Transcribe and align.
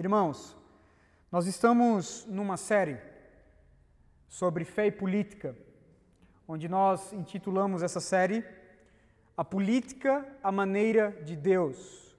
Irmãos, 0.00 0.56
nós 1.30 1.46
estamos 1.46 2.24
numa 2.24 2.56
série 2.56 2.96
sobre 4.26 4.64
fé 4.64 4.86
e 4.86 4.90
política, 4.90 5.54
onde 6.48 6.70
nós 6.70 7.12
intitulamos 7.12 7.82
essa 7.82 8.00
série 8.00 8.42
A 9.36 9.44
Política, 9.44 10.26
a 10.42 10.50
Maneira 10.50 11.10
de 11.22 11.36
Deus. 11.36 12.16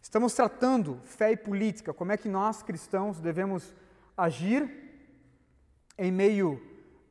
Estamos 0.00 0.32
tratando 0.32 1.00
fé 1.02 1.32
e 1.32 1.36
política, 1.36 1.92
como 1.92 2.12
é 2.12 2.16
que 2.16 2.28
nós 2.28 2.62
cristãos 2.62 3.18
devemos 3.18 3.74
agir 4.16 4.70
em 5.98 6.12
meio 6.12 6.62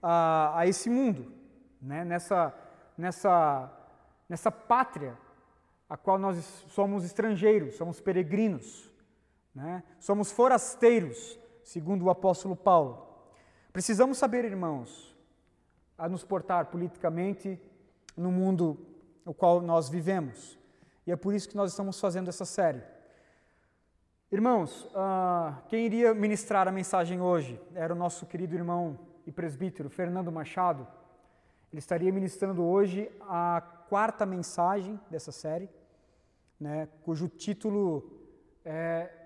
a, 0.01 0.59
a 0.59 0.65
esse 0.65 0.89
mundo, 0.89 1.33
né? 1.81 2.05
nessa, 2.05 2.53
nessa, 2.97 3.69
nessa 4.29 4.49
pátria 4.49 5.17
a 5.89 5.97
qual 5.97 6.17
nós 6.17 6.37
somos 6.69 7.03
estrangeiros, 7.03 7.75
somos 7.75 7.99
peregrinos. 7.99 8.86
Né? 9.57 9.83
Somos 9.99 10.31
forasteiros, 10.31 11.39
segundo 11.63 12.05
o 12.05 12.11
apóstolo 12.11 12.55
Paulo. 12.55 13.07
Precisamos 13.73 14.20
saber, 14.20 14.45
irmãos, 14.45 15.17
a 15.98 16.07
nos 16.07 16.23
portar 16.23 16.67
politicamente 16.67 17.59
no 18.15 18.31
mundo 18.31 18.77
no 19.25 19.34
qual 19.34 19.59
nós 19.59 19.89
vivemos. 19.89 20.59
E 21.07 21.12
é 21.12 21.15
por 21.15 21.34
isso 21.34 21.49
que 21.49 21.57
nós 21.57 21.71
estamos 21.71 21.99
fazendo 21.99 22.29
essa 22.29 22.45
série. 22.45 22.84
Irmãos, 24.31 24.84
uh, 24.91 25.59
quem 25.70 25.87
iria 25.87 26.13
ministrar 26.13 26.67
a 26.67 26.71
mensagem 26.71 27.20
hoje 27.20 27.59
era 27.73 27.91
o 27.91 27.98
nosso 27.98 28.27
querido 28.27 28.53
irmão 28.53 28.99
e 29.26 29.31
presbítero 29.31 29.89
Fernando 29.89 30.31
Machado. 30.31 30.87
Ele 31.71 31.79
estaria 31.79 32.12
ministrando 32.12 32.63
hoje 32.63 33.09
a 33.21 33.59
quarta 33.89 34.23
mensagem 34.23 34.99
dessa 35.09 35.31
série, 35.31 35.67
né, 36.59 36.87
cujo 37.01 37.27
título 37.27 38.21
é 38.63 39.16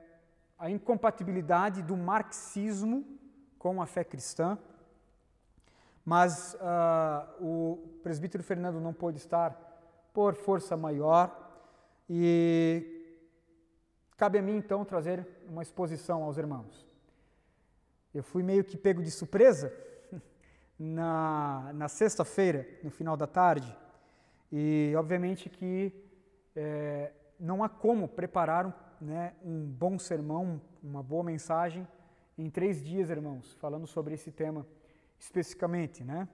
a 0.62 0.70
incompatibilidade 0.70 1.82
do 1.82 1.98
marxismo 1.98 3.04
com 3.58 3.82
a 3.82 3.88
fé 3.88 4.04
cristã. 4.04 4.60
Mas 6.06 6.54
uh, 6.54 7.44
o 7.44 8.00
presbítero 8.04 8.44
Fernando 8.44 8.80
não 8.80 8.94
pôde 8.94 9.18
estar 9.18 9.58
por 10.14 10.36
força 10.36 10.78
maior 10.78 11.36
e 12.08 12.86
cabe 14.16 14.38
a 14.38 14.42
mim 14.42 14.56
então 14.56 14.86
trazer 14.86 15.28
uma 15.50 15.64
exposição 15.64 16.22
aos 16.22 16.38
irmãos. 16.38 16.88
Eu 18.14 18.22
fui 18.22 18.44
meio 18.44 18.64
que 18.64 18.78
pego 18.78 19.02
de 19.02 19.10
surpresa 19.10 19.74
na, 20.78 21.72
na 21.74 21.88
sexta-feira, 21.88 22.68
no 22.84 22.92
final 22.92 23.18
da 23.18 23.26
tarde, 23.26 23.76
e 24.52 24.94
obviamente 24.96 25.50
que 25.50 25.92
é, 26.56 27.14
não 27.40 27.64
há 27.64 27.70
como 27.70 28.08
preparar 28.08 28.68
um 28.68 28.91
né, 29.02 29.34
um 29.44 29.66
bom 29.66 29.98
sermão, 29.98 30.62
uma 30.84 31.02
boa 31.02 31.24
mensagem 31.24 31.88
em 32.38 32.50
três 32.50 32.84
dias, 32.84 33.10
irmãos, 33.10 33.54
falando 33.54 33.88
sobre 33.88 34.14
esse 34.14 34.32
tema 34.32 34.66
especificamente, 35.20 36.04
né? 36.04 36.28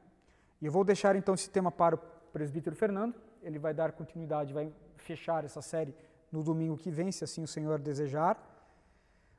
E 0.62 0.66
eu 0.66 0.72
vou 0.72 0.84
deixar 0.84 1.16
então 1.16 1.34
esse 1.34 1.50
tema 1.50 1.72
para 1.72 1.96
o 1.96 1.98
presbítero 2.32 2.76
Fernando, 2.76 3.16
ele 3.42 3.58
vai 3.58 3.74
dar 3.74 3.92
continuidade, 3.92 4.54
vai 4.54 4.72
fechar 4.98 5.46
essa 5.46 5.62
série 5.62 5.96
no 6.32 6.44
domingo 6.44 6.78
que 6.78 6.92
vem, 6.92 7.12
se 7.12 7.24
assim 7.24 7.44
o 7.44 7.48
Senhor 7.48 7.80
desejar. 7.80 8.38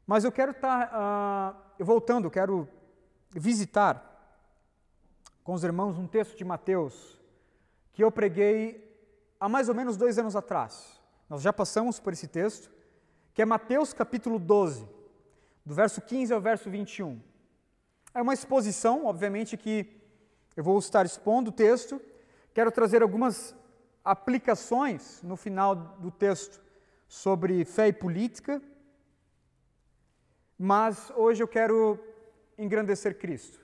Mas 0.06 0.24
eu 0.24 0.32
quero 0.32 0.52
estar, 0.52 0.88
tá, 0.88 1.74
uh, 1.78 1.84
voltando, 1.84 2.26
eu 2.26 2.30
quero 2.30 2.68
visitar 3.30 4.04
com 5.44 5.52
os 5.52 5.62
irmãos 5.62 5.98
um 5.98 6.06
texto 6.06 6.36
de 6.36 6.44
Mateus 6.44 7.20
que 7.92 8.02
eu 8.02 8.10
preguei 8.10 8.88
há 9.40 9.48
mais 9.48 9.68
ou 9.68 9.74
menos 9.74 9.96
dois 9.96 10.18
anos 10.18 10.34
atrás. 10.36 11.00
Nós 11.28 11.42
já 11.42 11.52
passamos 11.52 12.00
por 12.00 12.12
esse 12.12 12.26
texto, 12.26 12.70
que 13.38 13.42
é 13.42 13.44
Mateus 13.44 13.92
capítulo 13.92 14.36
12, 14.36 14.84
do 15.64 15.72
verso 15.72 16.00
15 16.00 16.34
ao 16.34 16.40
verso 16.40 16.68
21. 16.68 17.20
É 18.12 18.20
uma 18.20 18.34
exposição, 18.34 19.06
obviamente, 19.06 19.56
que 19.56 19.86
eu 20.56 20.64
vou 20.64 20.76
estar 20.76 21.06
expondo 21.06 21.50
o 21.50 21.52
texto. 21.52 22.02
Quero 22.52 22.72
trazer 22.72 23.00
algumas 23.00 23.54
aplicações 24.04 25.22
no 25.22 25.36
final 25.36 25.76
do 25.76 26.10
texto 26.10 26.60
sobre 27.06 27.64
fé 27.64 27.86
e 27.86 27.92
política, 27.92 28.60
mas 30.58 31.12
hoje 31.14 31.40
eu 31.40 31.46
quero 31.46 31.96
engrandecer 32.58 33.16
Cristo. 33.20 33.60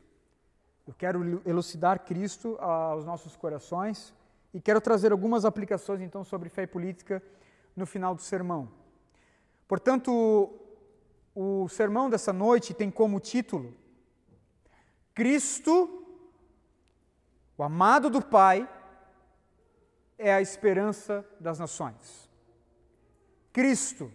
Eu 0.86 0.94
quero 0.94 1.42
elucidar 1.44 2.04
Cristo 2.04 2.56
aos 2.60 3.04
nossos 3.04 3.34
corações 3.34 4.14
e 4.54 4.60
quero 4.60 4.80
trazer 4.80 5.10
algumas 5.10 5.44
aplicações 5.44 6.00
então 6.00 6.22
sobre 6.22 6.48
fé 6.48 6.62
e 6.62 6.68
política 6.68 7.20
no 7.74 7.84
final 7.84 8.14
do 8.14 8.22
sermão. 8.22 8.83
Portanto, 9.66 10.52
o 11.34 11.68
sermão 11.68 12.08
dessa 12.08 12.32
noite 12.32 12.74
tem 12.74 12.90
como 12.90 13.18
título 13.18 13.74
Cristo, 15.14 16.04
o 17.56 17.62
amado 17.62 18.10
do 18.10 18.20
Pai, 18.20 18.68
é 20.18 20.32
a 20.34 20.40
esperança 20.40 21.24
das 21.38 21.58
nações. 21.58 22.28
Cristo, 23.52 24.10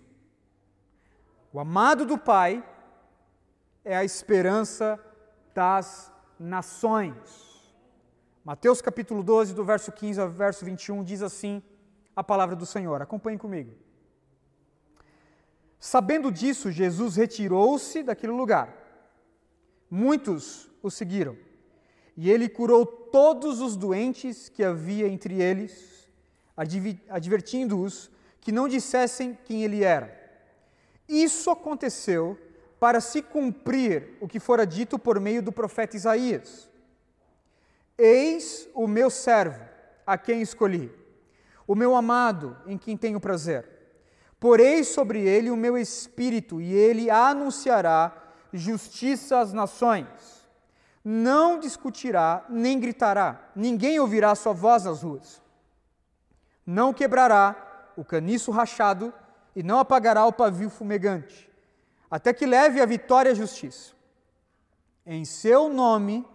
o 1.54 1.60
amado 1.60 2.06
do 2.06 2.18
Pai, 2.18 2.64
é 3.86 3.96
a 3.96 4.04
esperança 4.04 5.00
das 5.54 6.12
nações. 6.38 7.16
Mateus 8.44 8.82
capítulo 8.82 9.24
12, 9.24 9.54
do 9.54 9.64
verso 9.64 9.92
15 9.92 10.20
ao 10.20 10.30
verso 10.30 10.66
21, 10.66 11.04
diz 11.04 11.22
assim 11.22 11.64
a 12.14 12.24
palavra 12.24 12.56
do 12.56 12.66
Senhor. 12.66 13.02
Acompanhe 13.02 13.38
comigo. 13.38 13.89
Sabendo 15.80 16.32
disso, 16.32 16.72
Jesus 16.72 17.16
retirou-se 17.16 18.04
daquele 18.04 18.34
lugar. 18.34 18.76
Muitos 19.90 20.70
o 20.84 20.92
seguiram. 20.92 21.38
E 22.18 22.30
ele 22.30 22.50
curou 22.50 22.86
todos 22.86 23.62
os 23.62 23.78
doentes 23.78 24.50
que 24.50 24.64
havia 24.64 25.08
entre 25.08 25.42
eles, 25.42 26.10
advertindo-os 27.10 28.12
que 28.42 28.52
não 28.52 28.68
dissessem 28.68 29.38
quem 29.46 29.64
ele 29.64 29.84
era. 29.84 30.18
Isso 31.08 31.50
aconteceu 31.50 32.38
para 32.78 33.00
se 33.00 33.22
cumprir 33.22 34.18
o 34.20 34.28
que 34.28 34.40
fora 34.40 34.68
dito 34.68 35.00
por 35.00 35.20
meio 35.20 35.42
do 35.42 35.52
profeta 35.52 35.96
Isaías. 35.96 36.70
Eis 37.98 38.68
o 38.74 38.88
meu 38.88 39.10
servo, 39.10 39.64
a 40.06 40.18
quem 40.18 40.42
escolhi, 40.42 40.92
o 41.66 41.76
meu 41.76 41.96
amado, 41.96 42.58
em 42.66 42.78
quem 42.78 42.98
tenho 42.98 43.20
prazer. 43.20 43.79
Porei 44.40 44.84
sobre 44.84 45.22
ele 45.22 45.50
o 45.50 45.58
meu 45.58 45.78
espírito, 45.78 46.62
e 46.62 46.74
ele 46.74 47.10
anunciará 47.10 48.16
justiça 48.54 49.40
às 49.40 49.52
nações. 49.52 50.08
Não 51.04 51.60
discutirá, 51.60 52.46
nem 52.50 52.80
gritará, 52.80 53.52
ninguém 53.56 54.00
ouvirá 54.00 54.34
sua 54.36 54.54
voz 54.54 54.86
nas 54.86 55.02
ruas. 55.02 55.42
Não 56.66 56.94
quebrará 56.94 57.92
o 57.98 58.06
caniço 58.06 58.52
rachado, 58.52 59.14
e 59.56 59.64
não 59.64 59.80
apagará 59.80 60.26
o 60.26 60.32
pavio 60.32 60.70
fumegante, 60.70 61.50
até 62.10 62.32
que 62.34 62.46
leve 62.46 62.80
a 62.80 62.86
vitória 62.86 63.32
a 63.32 63.36
justiça. 63.36 63.94
Em 65.06 65.26
seu 65.26 65.68
nome, 65.68 66.26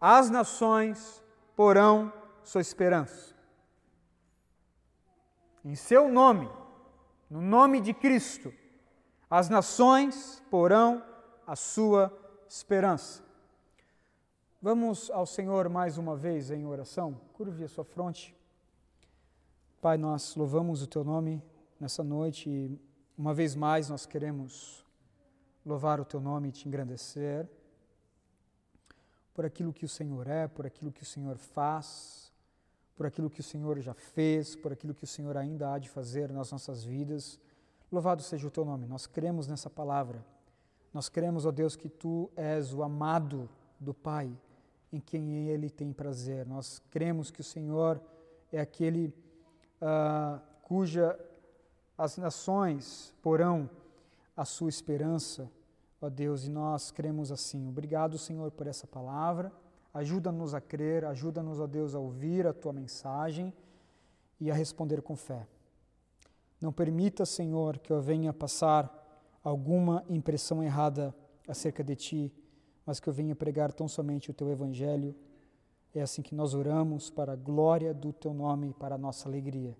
as 0.00 0.30
nações 0.30 1.22
porão 1.56 2.12
sua 2.44 2.60
esperança. 2.60 3.34
Em 5.64 5.74
seu 5.74 6.08
nome, 6.08 6.48
no 7.28 7.40
nome 7.40 7.80
de 7.80 7.92
Cristo, 7.92 8.52
as 9.28 9.48
nações 9.48 10.42
porão 10.50 11.02
a 11.46 11.54
sua 11.54 12.12
esperança. 12.48 13.22
Vamos 14.60 15.10
ao 15.10 15.26
Senhor 15.26 15.68
mais 15.68 15.98
uma 15.98 16.16
vez 16.16 16.50
em 16.50 16.66
oração. 16.66 17.20
Curve 17.34 17.64
a 17.64 17.68
sua 17.68 17.84
fronte. 17.84 18.34
Pai, 19.80 19.96
nós 19.96 20.34
louvamos 20.34 20.82
o 20.82 20.86
teu 20.86 21.04
nome 21.04 21.42
nessa 21.78 22.02
noite 22.02 22.50
e 22.50 22.80
uma 23.16 23.32
vez 23.32 23.54
mais 23.54 23.88
nós 23.88 24.06
queremos 24.06 24.84
louvar 25.64 26.00
o 26.00 26.04
teu 26.04 26.20
nome 26.20 26.48
e 26.48 26.52
te 26.52 26.66
engrandecer 26.66 27.48
por 29.34 29.44
aquilo 29.44 29.72
que 29.72 29.84
o 29.84 29.88
Senhor 29.88 30.26
é, 30.26 30.48
por 30.48 30.66
aquilo 30.66 30.90
que 30.90 31.02
o 31.02 31.06
Senhor 31.06 31.36
faz 31.36 32.27
por 32.98 33.06
aquilo 33.06 33.30
que 33.30 33.38
o 33.38 33.44
Senhor 33.44 33.78
já 33.78 33.94
fez, 33.94 34.56
por 34.56 34.72
aquilo 34.72 34.92
que 34.92 35.04
o 35.04 35.06
Senhor 35.06 35.36
ainda 35.36 35.72
há 35.72 35.78
de 35.78 35.88
fazer 35.88 36.32
nas 36.32 36.50
nossas 36.50 36.82
vidas. 36.82 37.38
Louvado 37.92 38.24
seja 38.24 38.48
o 38.48 38.50
teu 38.50 38.64
nome. 38.64 38.86
Nós 38.86 39.06
cremos 39.06 39.46
nessa 39.46 39.70
palavra. 39.70 40.26
Nós 40.92 41.08
cremos, 41.08 41.46
ó 41.46 41.52
Deus, 41.52 41.76
que 41.76 41.88
tu 41.88 42.28
és 42.34 42.74
o 42.74 42.82
amado 42.82 43.48
do 43.78 43.94
Pai, 43.94 44.36
em 44.92 44.98
quem 44.98 45.46
ele 45.46 45.70
tem 45.70 45.92
prazer. 45.92 46.44
Nós 46.44 46.82
cremos 46.90 47.30
que 47.30 47.40
o 47.40 47.44
Senhor 47.44 48.02
é 48.50 48.60
aquele 48.60 49.14
uh, 49.80 50.40
cuja 50.62 51.16
as 51.96 52.16
nações 52.16 53.14
porão 53.22 53.70
a 54.36 54.44
sua 54.44 54.68
esperança, 54.68 55.48
ó 56.00 56.08
Deus, 56.08 56.46
e 56.46 56.50
nós 56.50 56.90
cremos 56.90 57.30
assim. 57.30 57.68
Obrigado, 57.68 58.18
Senhor, 58.18 58.50
por 58.50 58.66
essa 58.66 58.88
palavra. 58.88 59.52
Ajuda-nos 59.98 60.54
a 60.54 60.60
crer, 60.60 61.04
ajuda-nos, 61.04 61.58
ó 61.58 61.66
Deus, 61.66 61.92
a 61.92 61.98
ouvir 61.98 62.46
a 62.46 62.52
tua 62.52 62.72
mensagem 62.72 63.52
e 64.40 64.48
a 64.48 64.54
responder 64.54 65.02
com 65.02 65.16
fé. 65.16 65.44
Não 66.60 66.72
permita, 66.72 67.26
Senhor, 67.26 67.78
que 67.78 67.92
eu 67.92 68.00
venha 68.00 68.32
passar 68.32 68.94
alguma 69.42 70.04
impressão 70.08 70.62
errada 70.62 71.12
acerca 71.48 71.82
de 71.82 71.96
ti, 71.96 72.32
mas 72.86 73.00
que 73.00 73.08
eu 73.08 73.12
venha 73.12 73.34
pregar 73.34 73.72
tão 73.72 73.88
somente 73.88 74.30
o 74.30 74.34
teu 74.34 74.48
evangelho. 74.48 75.16
É 75.92 76.00
assim 76.00 76.22
que 76.22 76.32
nós 76.32 76.54
oramos 76.54 77.10
para 77.10 77.32
a 77.32 77.36
glória 77.36 77.92
do 77.92 78.12
teu 78.12 78.32
nome 78.32 78.68
e 78.68 78.74
para 78.74 78.94
a 78.94 78.98
nossa 78.98 79.28
alegria. 79.28 79.76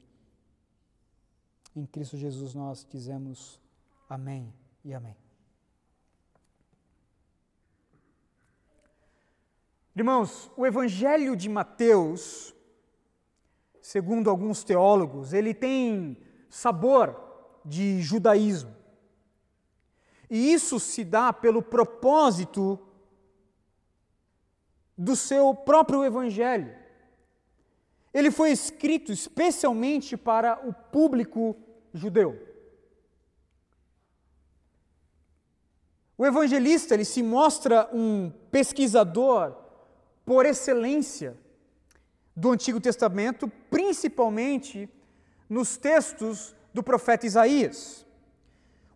Em 1.76 1.86
Cristo 1.86 2.16
Jesus 2.16 2.54
nós 2.54 2.84
dizemos 2.90 3.60
amém 4.08 4.52
e 4.84 4.92
amém. 4.92 5.27
Irmãos, 9.94 10.50
o 10.56 10.66
Evangelho 10.66 11.34
de 11.34 11.48
Mateus, 11.48 12.54
segundo 13.80 14.30
alguns 14.30 14.62
teólogos, 14.62 15.32
ele 15.32 15.52
tem 15.52 16.16
sabor 16.48 17.16
de 17.64 18.00
judaísmo. 18.00 18.74
E 20.30 20.52
isso 20.52 20.78
se 20.78 21.04
dá 21.04 21.32
pelo 21.32 21.62
propósito 21.62 22.78
do 24.96 25.16
seu 25.16 25.54
próprio 25.54 26.04
Evangelho. 26.04 26.76
Ele 28.12 28.30
foi 28.30 28.50
escrito 28.50 29.12
especialmente 29.12 30.16
para 30.16 30.66
o 30.66 30.72
público 30.72 31.56
judeu. 31.92 32.46
O 36.16 36.26
evangelista 36.26 36.94
ele 36.94 37.04
se 37.04 37.22
mostra 37.22 37.88
um 37.92 38.30
pesquisador 38.50 39.56
por 40.28 40.44
excelência 40.44 41.34
do 42.36 42.52
Antigo 42.52 42.78
Testamento, 42.78 43.50
principalmente 43.70 44.86
nos 45.48 45.78
textos 45.78 46.54
do 46.74 46.82
profeta 46.82 47.24
Isaías. 47.24 48.04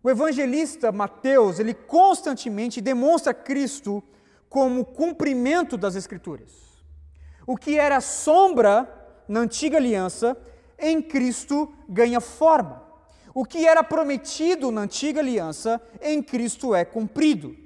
O 0.03 0.11
evangelista 0.11 0.91
Mateus, 0.91 1.57
ele 1.57 1.73
constantemente 1.73 2.79
demonstra 2.79 3.33
Cristo 3.33 4.03
como 4.47 4.85
cumprimento 4.85 5.75
das 5.75 5.95
Escrituras. 5.95 6.51
O 7.47 7.57
que 7.57 7.79
era 7.79 7.99
sombra 7.99 8.87
na 9.27 9.39
antiga 9.39 9.77
aliança, 9.77 10.37
em 10.77 11.01
Cristo 11.01 11.73
ganha 11.89 12.21
forma. 12.21 12.83
O 13.33 13.43
que 13.43 13.65
era 13.65 13.83
prometido 13.83 14.71
na 14.71 14.81
antiga 14.81 15.19
aliança, 15.19 15.81
em 15.99 16.21
Cristo 16.21 16.75
é 16.75 16.85
cumprido. 16.85 17.62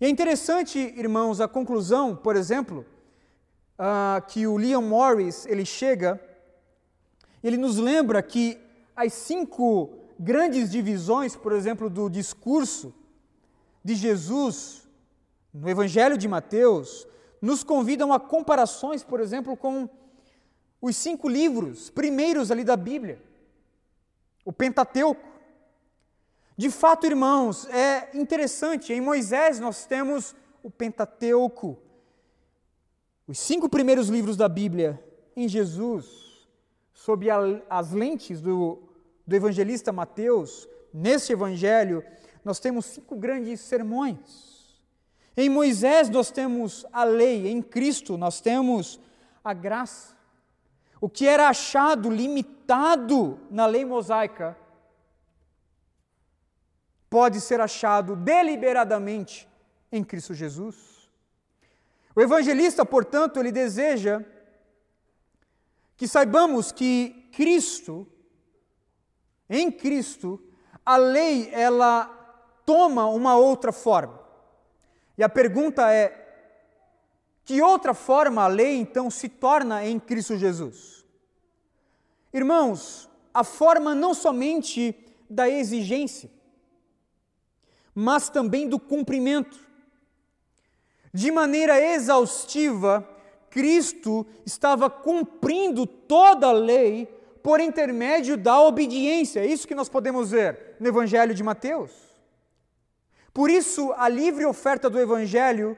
E 0.00 0.06
é 0.06 0.08
interessante, 0.08 0.78
irmãos, 0.78 1.40
a 1.40 1.48
conclusão, 1.48 2.14
por 2.14 2.36
exemplo, 2.36 2.86
uh, 3.78 4.24
que 4.28 4.46
o 4.46 4.56
Leon 4.56 4.82
Morris 4.82 5.44
ele 5.46 5.64
chega, 5.64 6.20
ele 7.42 7.56
nos 7.56 7.78
lembra 7.78 8.22
que 8.22 8.60
as 8.94 9.12
cinco 9.12 9.90
grandes 10.18 10.70
divisões, 10.70 11.34
por 11.34 11.52
exemplo, 11.52 11.90
do 11.90 12.08
discurso 12.08 12.94
de 13.84 13.94
Jesus 13.94 14.88
no 15.52 15.68
Evangelho 15.68 16.16
de 16.16 16.28
Mateus, 16.28 17.06
nos 17.40 17.64
convidam 17.64 18.12
a 18.12 18.20
comparações, 18.20 19.02
por 19.02 19.18
exemplo, 19.18 19.56
com 19.56 19.88
os 20.80 20.96
cinco 20.96 21.28
livros 21.28 21.90
primeiros 21.90 22.50
ali 22.50 22.62
da 22.62 22.76
Bíblia, 22.76 23.20
o 24.44 24.52
Pentateuco. 24.52 25.27
De 26.58 26.68
fato, 26.70 27.06
irmãos, 27.06 27.66
é 27.70 28.10
interessante, 28.12 28.92
em 28.92 29.00
Moisés 29.00 29.58
nós 29.58 29.86
temos 29.86 30.36
o 30.62 30.70
Pentateuco, 30.70 31.78
os 33.26 33.38
cinco 33.38 33.66
primeiros 33.68 34.08
livros 34.08 34.36
da 34.36 34.48
Bíblia, 34.48 35.02
em 35.34 35.48
Jesus, 35.48 36.46
sob 36.92 37.30
a, 37.30 37.38
as 37.70 37.92
lentes 37.92 38.42
do 38.42 38.88
do 39.28 39.36
evangelista 39.36 39.92
Mateus, 39.92 40.66
nesse 40.92 41.34
evangelho, 41.34 42.02
nós 42.42 42.58
temos 42.58 42.86
cinco 42.86 43.14
grandes 43.14 43.60
sermões. 43.60 44.80
Em 45.36 45.50
Moisés 45.50 46.08
nós 46.08 46.30
temos 46.30 46.86
a 46.90 47.04
lei, 47.04 47.46
em 47.46 47.60
Cristo 47.60 48.16
nós 48.16 48.40
temos 48.40 48.98
a 49.44 49.52
graça. 49.52 50.16
O 50.98 51.10
que 51.10 51.28
era 51.28 51.46
achado 51.46 52.08
limitado 52.08 53.38
na 53.50 53.66
lei 53.66 53.84
mosaica 53.84 54.56
pode 57.10 57.40
ser 57.40 57.60
achado 57.60 58.14
deliberadamente 58.14 59.48
em 59.90 60.04
Cristo 60.04 60.34
Jesus. 60.34 61.10
O 62.14 62.20
evangelista, 62.20 62.84
portanto, 62.84 63.38
ele 63.38 63.52
deseja 63.52 64.22
que 65.96 66.06
saibamos 66.06 66.72
que 66.72 67.28
Cristo 67.32 68.06
em 69.48 69.70
Cristo, 69.70 70.40
a 70.84 70.96
lei 70.96 71.48
ela 71.52 72.06
toma 72.66 73.06
uma 73.06 73.36
outra 73.36 73.72
forma. 73.72 74.20
E 75.16 75.22
a 75.22 75.28
pergunta 75.28 75.90
é: 75.90 76.26
que 77.44 77.62
outra 77.62 77.94
forma 77.94 78.42
a 78.42 78.48
lei 78.48 78.76
então 78.76 79.10
se 79.10 79.28
torna 79.28 79.84
em 79.86 79.98
Cristo 79.98 80.36
Jesus? 80.36 81.04
Irmãos, 82.32 83.08
a 83.32 83.42
forma 83.42 83.94
não 83.94 84.12
somente 84.12 84.94
da 85.30 85.48
exigência, 85.48 86.30
mas 88.00 88.28
também 88.28 88.68
do 88.68 88.78
cumprimento. 88.78 89.58
De 91.12 91.32
maneira 91.32 91.80
exaustiva, 91.80 93.04
Cristo 93.50 94.24
estava 94.46 94.88
cumprindo 94.88 95.84
toda 95.84 96.46
a 96.46 96.52
lei 96.52 97.06
por 97.42 97.58
intermédio 97.58 98.36
da 98.36 98.60
obediência. 98.60 99.40
É 99.40 99.46
isso 99.46 99.66
que 99.66 99.74
nós 99.74 99.88
podemos 99.88 100.30
ver 100.30 100.76
no 100.78 100.86
Evangelho 100.86 101.34
de 101.34 101.42
Mateus. 101.42 101.90
Por 103.34 103.50
isso, 103.50 103.92
a 103.96 104.08
livre 104.08 104.46
oferta 104.46 104.88
do 104.88 105.00
Evangelho 105.00 105.76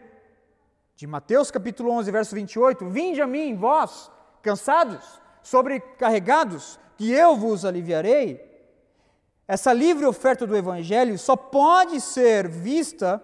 de 0.95 1.07
Mateus, 1.07 1.51
capítulo 1.51 1.91
11, 1.91 2.11
verso 2.11 2.35
28, 2.35 2.87
Vinde 2.91 3.23
a 3.23 3.27
mim, 3.27 3.57
vós, 3.57 4.11
cansados, 4.43 5.23
sobrecarregados, 5.43 6.79
que 6.99 7.11
eu 7.11 7.35
vos 7.35 7.65
aliviarei. 7.65 8.50
Essa 9.51 9.73
livre 9.73 10.07
oferta 10.07 10.47
do 10.47 10.57
Evangelho 10.57 11.19
só 11.19 11.35
pode 11.35 12.01
ser 12.01 12.47
vista 12.47 13.21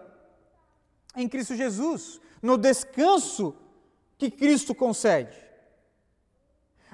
em 1.14 1.28
Cristo 1.28 1.54
Jesus, 1.54 2.20
no 2.42 2.58
descanso 2.58 3.54
que 4.18 4.28
Cristo 4.28 4.74
concede. 4.74 5.38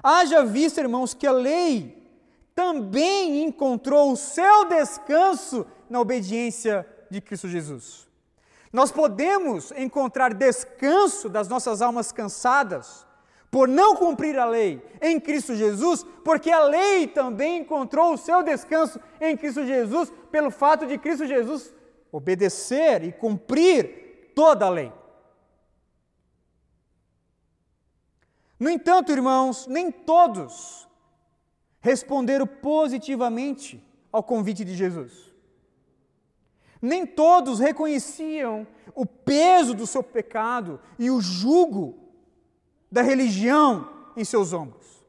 Haja 0.03 0.45
visto, 0.45 0.81
irmãos, 0.81 1.15
que 1.15 1.27
a 1.27 1.33
lei 1.33 2.07
também 2.55 3.43
encontrou 3.43 4.13
o 4.13 4.19
seu 4.19 4.67
descanso 4.67 5.65
na 5.89 5.99
obediência 5.99 6.87
de 7.11 7.23
Cristo 7.23 7.49
Jesus. 7.49 8.07
Nós 8.71 8.93
podemos 8.93 9.73
encontrar 9.73 10.35
descanso 10.35 11.31
das 11.31 11.49
nossas 11.49 11.81
almas 11.81 12.13
cansadas 12.13 13.07
por 13.53 13.69
não 13.69 13.95
cumprir 13.95 14.39
a 14.39 14.47
lei 14.47 14.83
em 14.99 15.21
Cristo 15.21 15.55
Jesus, 15.55 16.07
porque 16.25 16.51
a 16.51 16.65
lei 16.65 17.07
também 17.07 17.59
encontrou 17.59 18.15
o 18.15 18.17
seu 18.17 18.43
descanso 18.43 18.99
em 19.21 19.37
Cristo 19.37 19.67
Jesus, 19.67 20.11
pelo 20.31 20.51
fato 20.51 20.87
de 20.87 20.97
Cristo 20.97 21.27
Jesus 21.27 21.71
obedecer 22.11 23.05
e 23.05 23.13
cumprir 23.13 24.33
toda 24.35 24.65
a 24.65 24.71
lei. 24.71 24.91
No 28.59 28.71
entanto, 28.71 29.13
irmãos, 29.13 29.67
nem 29.67 29.93
todos 29.93 30.89
responderam 31.83 32.47
positivamente 32.47 33.87
ao 34.11 34.23
convite 34.23 34.65
de 34.65 34.75
Jesus. 34.75 35.31
Nem 36.81 37.05
todos 37.05 37.61
reconheciam 37.61 38.67
o 38.95 39.05
peso 39.05 39.75
do 39.75 39.87
seu 39.87 40.03
pecado 40.03 40.81
e 40.99 41.11
o 41.11 41.21
jugo 41.21 42.02
da 42.93 43.01
religião 43.01 43.89
em 44.15 44.23
seus 44.23 44.53
ombros. 44.53 45.03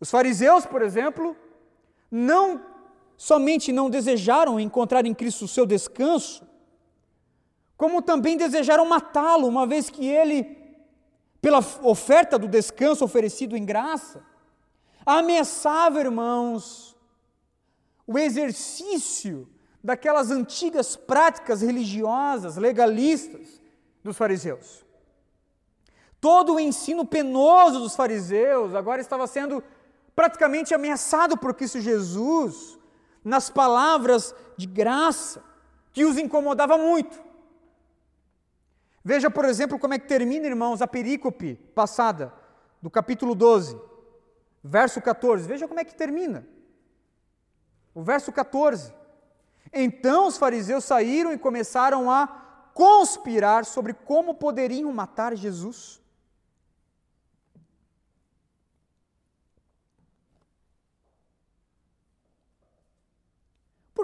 Os 0.00 0.10
fariseus, 0.10 0.66
por 0.66 0.82
exemplo, 0.82 1.36
não 2.10 2.60
somente 3.16 3.70
não 3.70 3.88
desejaram 3.88 4.58
encontrar 4.58 5.06
em 5.06 5.14
Cristo 5.14 5.44
o 5.44 5.48
seu 5.48 5.64
descanso, 5.64 6.44
como 7.76 8.02
também 8.02 8.36
desejaram 8.36 8.84
matá-lo, 8.84 9.46
uma 9.46 9.64
vez 9.64 9.88
que 9.88 10.04
ele 10.04 10.58
pela 11.40 11.58
oferta 11.82 12.36
do 12.36 12.48
descanso 12.48 13.04
oferecido 13.04 13.56
em 13.56 13.64
graça, 13.64 14.24
ameaçava, 15.06 16.00
irmãos, 16.00 16.96
o 18.06 18.18
exercício 18.18 19.48
daquelas 19.82 20.30
antigas 20.30 20.96
práticas 20.96 21.62
religiosas, 21.62 22.56
legalistas 22.56 23.60
dos 24.02 24.16
fariseus. 24.16 24.84
Todo 26.22 26.54
o 26.54 26.60
ensino 26.60 27.04
penoso 27.04 27.80
dos 27.80 27.96
fariseus 27.96 28.76
agora 28.76 29.00
estava 29.00 29.26
sendo 29.26 29.60
praticamente 30.14 30.72
ameaçado 30.72 31.36
por 31.36 31.52
Cristo 31.52 31.80
Jesus 31.80 32.78
nas 33.24 33.50
palavras 33.50 34.32
de 34.56 34.64
graça 34.64 35.42
que 35.92 36.04
os 36.04 36.16
incomodava 36.16 36.78
muito. 36.78 37.20
Veja, 39.04 39.28
por 39.28 39.44
exemplo, 39.44 39.80
como 39.80 39.94
é 39.94 39.98
que 39.98 40.06
termina, 40.06 40.46
irmãos, 40.46 40.80
a 40.80 40.86
perícope 40.86 41.56
passada, 41.74 42.32
do 42.80 42.88
capítulo 42.88 43.34
12, 43.34 43.76
verso 44.62 45.02
14. 45.02 45.48
Veja 45.48 45.66
como 45.66 45.80
é 45.80 45.84
que 45.84 45.92
termina. 45.92 46.46
O 47.92 48.00
verso 48.00 48.30
14. 48.30 48.94
Então 49.72 50.28
os 50.28 50.38
fariseus 50.38 50.84
saíram 50.84 51.32
e 51.32 51.38
começaram 51.38 52.08
a 52.08 52.28
conspirar 52.74 53.64
sobre 53.64 53.92
como 53.92 54.36
poderiam 54.36 54.92
matar 54.92 55.34
Jesus. 55.34 56.00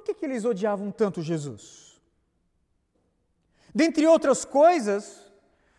Que, 0.08 0.14
que 0.14 0.24
eles 0.24 0.44
odiavam 0.44 0.90
tanto 0.90 1.22
Jesus? 1.22 2.00
Dentre 3.74 4.06
outras 4.06 4.44
coisas, 4.44 5.30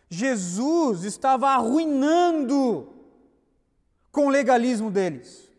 Jesus 0.08 1.04
estava 1.04 1.48
arruinando 1.48 2.88
com 4.12 4.26
o 4.26 4.30
legalismo 4.30 4.90
deles. 4.90 5.50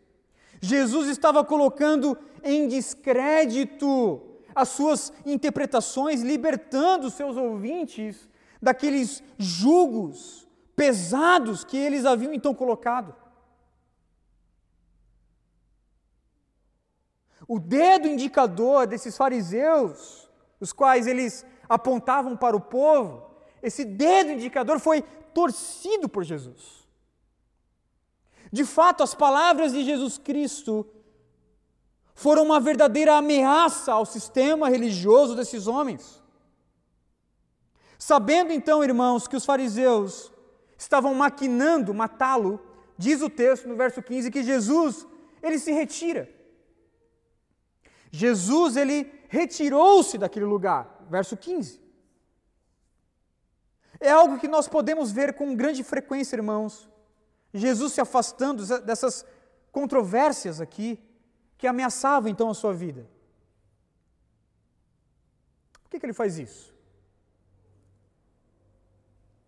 Jesus 0.60 1.08
estava 1.08 1.44
colocando 1.44 2.16
em 2.42 2.66
descrédito 2.66 4.20
as 4.54 4.70
suas 4.70 5.12
interpretações, 5.24 6.22
libertando 6.22 7.10
seus 7.10 7.36
ouvintes 7.36 8.28
daqueles 8.60 9.22
julgos 9.36 10.46
pesados 10.74 11.64
que 11.64 11.76
eles 11.76 12.04
haviam 12.04 12.32
então 12.32 12.54
colocado. 12.54 13.14
O 17.52 17.60
dedo 17.60 18.08
indicador 18.08 18.86
desses 18.86 19.14
fariseus, 19.14 20.26
os 20.58 20.72
quais 20.72 21.06
eles 21.06 21.44
apontavam 21.68 22.34
para 22.34 22.56
o 22.56 22.60
povo, 22.62 23.30
esse 23.62 23.84
dedo 23.84 24.30
indicador 24.30 24.80
foi 24.80 25.02
torcido 25.34 26.08
por 26.08 26.24
Jesus. 26.24 26.88
De 28.50 28.64
fato, 28.64 29.02
as 29.02 29.14
palavras 29.14 29.74
de 29.74 29.84
Jesus 29.84 30.16
Cristo 30.16 30.86
foram 32.14 32.42
uma 32.44 32.58
verdadeira 32.58 33.18
ameaça 33.18 33.92
ao 33.92 34.06
sistema 34.06 34.70
religioso 34.70 35.36
desses 35.36 35.66
homens. 35.66 36.22
Sabendo 37.98 38.50
então, 38.50 38.82
irmãos, 38.82 39.28
que 39.28 39.36
os 39.36 39.44
fariseus 39.44 40.32
estavam 40.78 41.14
maquinando 41.14 41.92
matá-lo, 41.92 42.58
diz 42.96 43.20
o 43.20 43.28
texto 43.28 43.68
no 43.68 43.76
verso 43.76 44.02
15 44.02 44.30
que 44.30 44.42
Jesus, 44.42 45.06
ele 45.42 45.58
se 45.58 45.70
retira. 45.70 46.40
Jesus, 48.12 48.76
ele 48.76 49.10
retirou-se 49.28 50.18
daquele 50.18 50.44
lugar, 50.44 51.06
verso 51.08 51.34
15. 51.34 51.80
É 53.98 54.10
algo 54.10 54.38
que 54.38 54.46
nós 54.46 54.68
podemos 54.68 55.10
ver 55.10 55.32
com 55.32 55.56
grande 55.56 55.82
frequência, 55.82 56.36
irmãos. 56.36 56.88
Jesus 57.54 57.94
se 57.94 58.00
afastando 58.00 58.66
dessas 58.82 59.24
controvérsias 59.70 60.60
aqui 60.60 61.02
que 61.56 61.66
ameaçavam 61.66 62.28
então 62.28 62.50
a 62.50 62.54
sua 62.54 62.74
vida. 62.74 63.08
Por 65.82 65.88
que, 65.88 65.98
que 65.98 66.04
ele 66.04 66.12
faz 66.12 66.38
isso? 66.38 66.74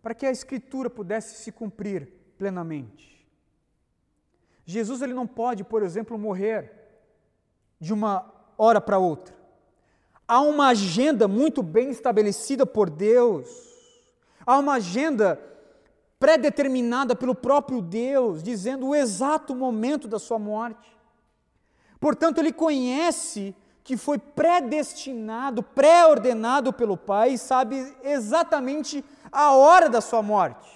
Para 0.01 0.15
que 0.15 0.25
a 0.25 0.31
Escritura 0.31 0.89
pudesse 0.89 1.43
se 1.43 1.51
cumprir 1.51 2.07
plenamente. 2.37 3.27
Jesus 4.65 5.03
ele 5.03 5.13
não 5.13 5.27
pode, 5.27 5.63
por 5.63 5.83
exemplo, 5.83 6.17
morrer 6.17 6.71
de 7.79 7.93
uma 7.93 8.34
hora 8.57 8.79
para 8.79 8.97
outra. 8.97 9.35
Há 10.27 10.41
uma 10.41 10.67
agenda 10.67 11.27
muito 11.27 11.61
bem 11.61 11.89
estabelecida 11.89 12.65
por 12.65 12.89
Deus. 12.89 13.47
Há 14.45 14.57
uma 14.57 14.73
agenda 14.75 15.39
predeterminada 16.19 17.15
pelo 17.15 17.35
próprio 17.35 17.81
Deus, 17.81 18.41
dizendo 18.41 18.87
o 18.87 18.95
exato 18.95 19.53
momento 19.53 20.07
da 20.07 20.17
sua 20.17 20.39
morte. 20.39 20.95
Portanto, 21.99 22.39
ele 22.39 22.51
conhece 22.51 23.55
que 23.83 23.95
foi 23.95 24.17
predestinado, 24.17 25.61
pré-ordenado 25.61 26.73
pelo 26.73 26.97
Pai 26.97 27.33
e 27.33 27.37
sabe 27.37 27.95
exatamente 28.03 29.05
a 29.31 29.51
hora 29.51 29.87
da 29.87 30.01
sua 30.01 30.23
morte. 30.23 30.67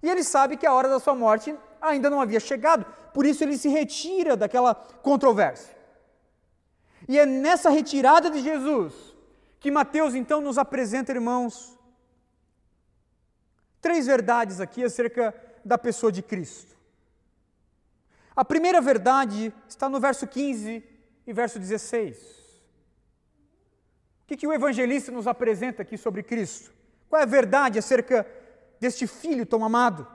E 0.00 0.08
ele 0.08 0.22
sabe 0.22 0.56
que 0.56 0.66
a 0.66 0.72
hora 0.72 0.88
da 0.88 1.00
sua 1.00 1.14
morte 1.14 1.56
ainda 1.80 2.08
não 2.08 2.20
havia 2.20 2.38
chegado, 2.38 2.86
por 3.12 3.26
isso 3.26 3.42
ele 3.42 3.58
se 3.58 3.68
retira 3.68 4.36
daquela 4.36 4.74
controvérsia. 4.76 5.81
E 7.08 7.18
é 7.18 7.26
nessa 7.26 7.70
retirada 7.70 8.30
de 8.30 8.40
Jesus 8.40 9.12
que 9.58 9.70
Mateus 9.70 10.14
então 10.14 10.40
nos 10.40 10.58
apresenta, 10.58 11.12
irmãos, 11.12 11.78
três 13.80 14.06
verdades 14.06 14.60
aqui 14.60 14.82
acerca 14.82 15.34
da 15.64 15.78
pessoa 15.78 16.10
de 16.10 16.22
Cristo. 16.22 16.76
A 18.34 18.44
primeira 18.44 18.80
verdade 18.80 19.52
está 19.68 19.88
no 19.88 20.00
verso 20.00 20.26
15 20.26 20.82
e 21.26 21.32
verso 21.32 21.58
16. 21.58 22.18
O 24.22 24.26
que, 24.26 24.36
que 24.36 24.46
o 24.46 24.52
evangelista 24.52 25.12
nos 25.12 25.26
apresenta 25.26 25.82
aqui 25.82 25.98
sobre 25.98 26.22
Cristo? 26.22 26.72
Qual 27.08 27.20
é 27.20 27.24
a 27.24 27.26
verdade 27.26 27.78
acerca 27.78 28.26
deste 28.80 29.06
filho 29.06 29.44
tão 29.44 29.64
amado? 29.64 30.06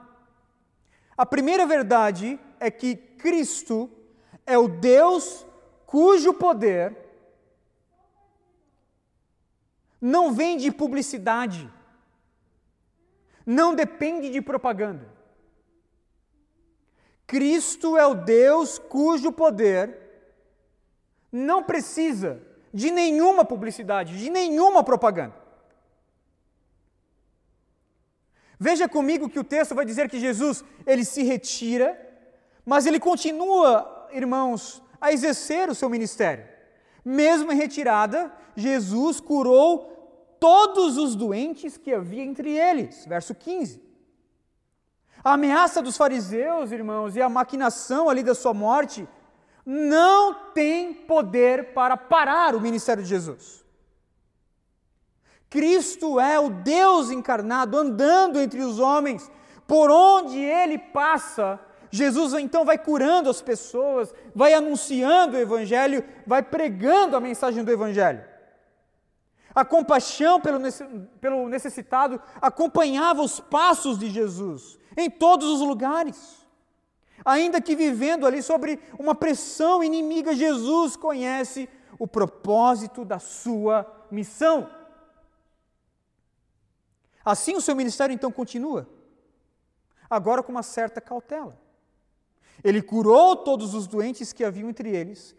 A 1.16 1.24
primeira 1.24 1.66
verdade 1.66 2.38
é 2.58 2.70
que 2.70 2.96
Cristo 2.96 3.90
é 4.44 4.58
o 4.58 4.68
Deus 4.68 5.46
cujo 5.88 6.34
poder 6.34 6.94
não 9.98 10.34
vem 10.34 10.58
de 10.58 10.70
publicidade, 10.70 11.66
não 13.46 13.74
depende 13.74 14.28
de 14.28 14.42
propaganda. 14.42 15.08
Cristo 17.26 17.96
é 17.96 18.06
o 18.06 18.14
Deus 18.14 18.78
cujo 18.78 19.32
poder 19.32 19.98
não 21.32 21.62
precisa 21.62 22.42
de 22.72 22.90
nenhuma 22.90 23.42
publicidade, 23.42 24.18
de 24.18 24.28
nenhuma 24.28 24.84
propaganda. 24.84 25.36
Veja 28.60 28.86
comigo 28.86 29.30
que 29.30 29.38
o 29.38 29.44
texto 29.44 29.74
vai 29.74 29.86
dizer 29.86 30.10
que 30.10 30.20
Jesus, 30.20 30.62
ele 30.86 31.04
se 31.04 31.22
retira, 31.22 31.98
mas 32.62 32.84
ele 32.84 33.00
continua, 33.00 34.06
irmãos, 34.12 34.82
a 35.00 35.12
exercer 35.12 35.68
o 35.68 35.74
seu 35.74 35.88
ministério. 35.88 36.46
Mesmo 37.04 37.52
em 37.52 37.56
retirada, 37.56 38.32
Jesus 38.56 39.20
curou 39.20 40.36
todos 40.40 40.96
os 40.96 41.14
doentes 41.14 41.76
que 41.76 41.92
havia 41.92 42.22
entre 42.22 42.50
eles. 42.50 43.04
Verso 43.06 43.34
15. 43.34 43.82
A 45.22 45.32
ameaça 45.32 45.82
dos 45.82 45.96
fariseus, 45.96 46.70
irmãos, 46.70 47.16
e 47.16 47.22
a 47.22 47.28
maquinação 47.28 48.08
ali 48.08 48.22
da 48.22 48.34
sua 48.34 48.54
morte 48.54 49.08
não 49.64 50.52
tem 50.54 50.94
poder 50.94 51.74
para 51.74 51.96
parar 51.96 52.54
o 52.54 52.60
ministério 52.60 53.02
de 53.02 53.08
Jesus. 53.08 53.64
Cristo 55.50 56.20
é 56.20 56.38
o 56.38 56.50
Deus 56.50 57.10
encarnado 57.10 57.76
andando 57.76 58.38
entre 58.40 58.60
os 58.60 58.78
homens, 58.78 59.30
por 59.66 59.90
onde 59.90 60.38
ele 60.38 60.78
passa, 60.78 61.60
Jesus 61.90 62.34
então 62.34 62.64
vai 62.64 62.78
curando 62.78 63.30
as 63.30 63.40
pessoas, 63.40 64.12
vai 64.34 64.52
anunciando 64.54 65.36
o 65.36 65.40
Evangelho, 65.40 66.04
vai 66.26 66.42
pregando 66.42 67.16
a 67.16 67.20
mensagem 67.20 67.64
do 67.64 67.70
Evangelho. 67.70 68.24
A 69.54 69.64
compaixão 69.64 70.40
pelo 71.20 71.48
necessitado 71.48 72.20
acompanhava 72.40 73.22
os 73.22 73.40
passos 73.40 73.98
de 73.98 74.10
Jesus 74.10 74.78
em 74.96 75.10
todos 75.10 75.48
os 75.48 75.60
lugares. 75.60 76.46
Ainda 77.24 77.60
que 77.60 77.74
vivendo 77.74 78.26
ali 78.26 78.42
sobre 78.42 78.78
uma 78.98 79.14
pressão 79.14 79.82
inimiga, 79.82 80.34
Jesus 80.34 80.94
conhece 80.94 81.68
o 81.98 82.06
propósito 82.06 83.04
da 83.04 83.18
sua 83.18 83.84
missão. 84.10 84.70
Assim 87.24 87.56
o 87.56 87.60
seu 87.60 87.74
ministério 87.74 88.14
então 88.14 88.30
continua, 88.30 88.88
agora 90.08 90.42
com 90.42 90.52
uma 90.52 90.62
certa 90.62 91.00
cautela. 91.00 91.58
Ele 92.62 92.82
curou 92.82 93.36
todos 93.36 93.74
os 93.74 93.86
doentes 93.86 94.32
que 94.32 94.44
haviam 94.44 94.68
entre 94.68 94.94
eles, 94.94 95.34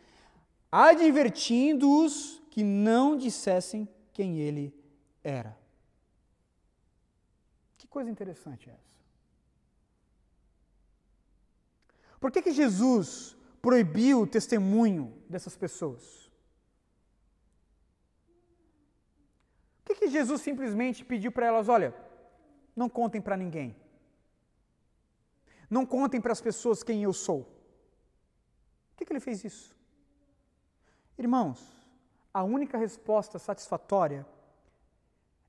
advertindo-os 0.72 2.42
que 2.50 2.64
não 2.64 3.18
dissessem 3.18 3.88
quem 4.14 4.40
ele 4.40 4.74
era. 5.24 5.58
Que 7.78 7.88
coisa 7.88 8.10
interessante 8.10 8.70
é 8.70 8.74
essa. 8.74 9.00
Por 12.20 12.32
que, 12.32 12.42
que 12.42 12.52
Jesus 12.52 13.36
proibiu 13.62 14.22
o 14.22 14.28
testemunho 14.28 15.14
dessas 15.30 15.56
pessoas? 15.56 16.30
Por 19.84 19.96
que, 19.96 20.02
que 20.02 20.08
Jesus 20.10 20.42
simplesmente 20.42 21.06
pediu 21.06 21.32
para 21.32 21.48
elas: 21.48 21.70
olha, 21.70 21.96
não 22.76 22.90
contem 22.90 23.22
para 23.22 23.38
ninguém? 23.38 23.76
Não 25.70 25.86
contem 25.86 26.20
para 26.20 26.32
as 26.32 26.42
pessoas 26.42 26.84
quem 26.84 27.04
eu 27.04 27.14
sou. 27.14 27.44
Por 27.44 28.98
que, 28.98 29.06
que 29.06 29.14
ele 29.14 29.20
fez 29.20 29.44
isso? 29.44 29.78
Irmãos, 31.18 31.62
a 32.34 32.44
única 32.44 32.78
resposta 32.78 33.38
satisfatória 33.38 34.26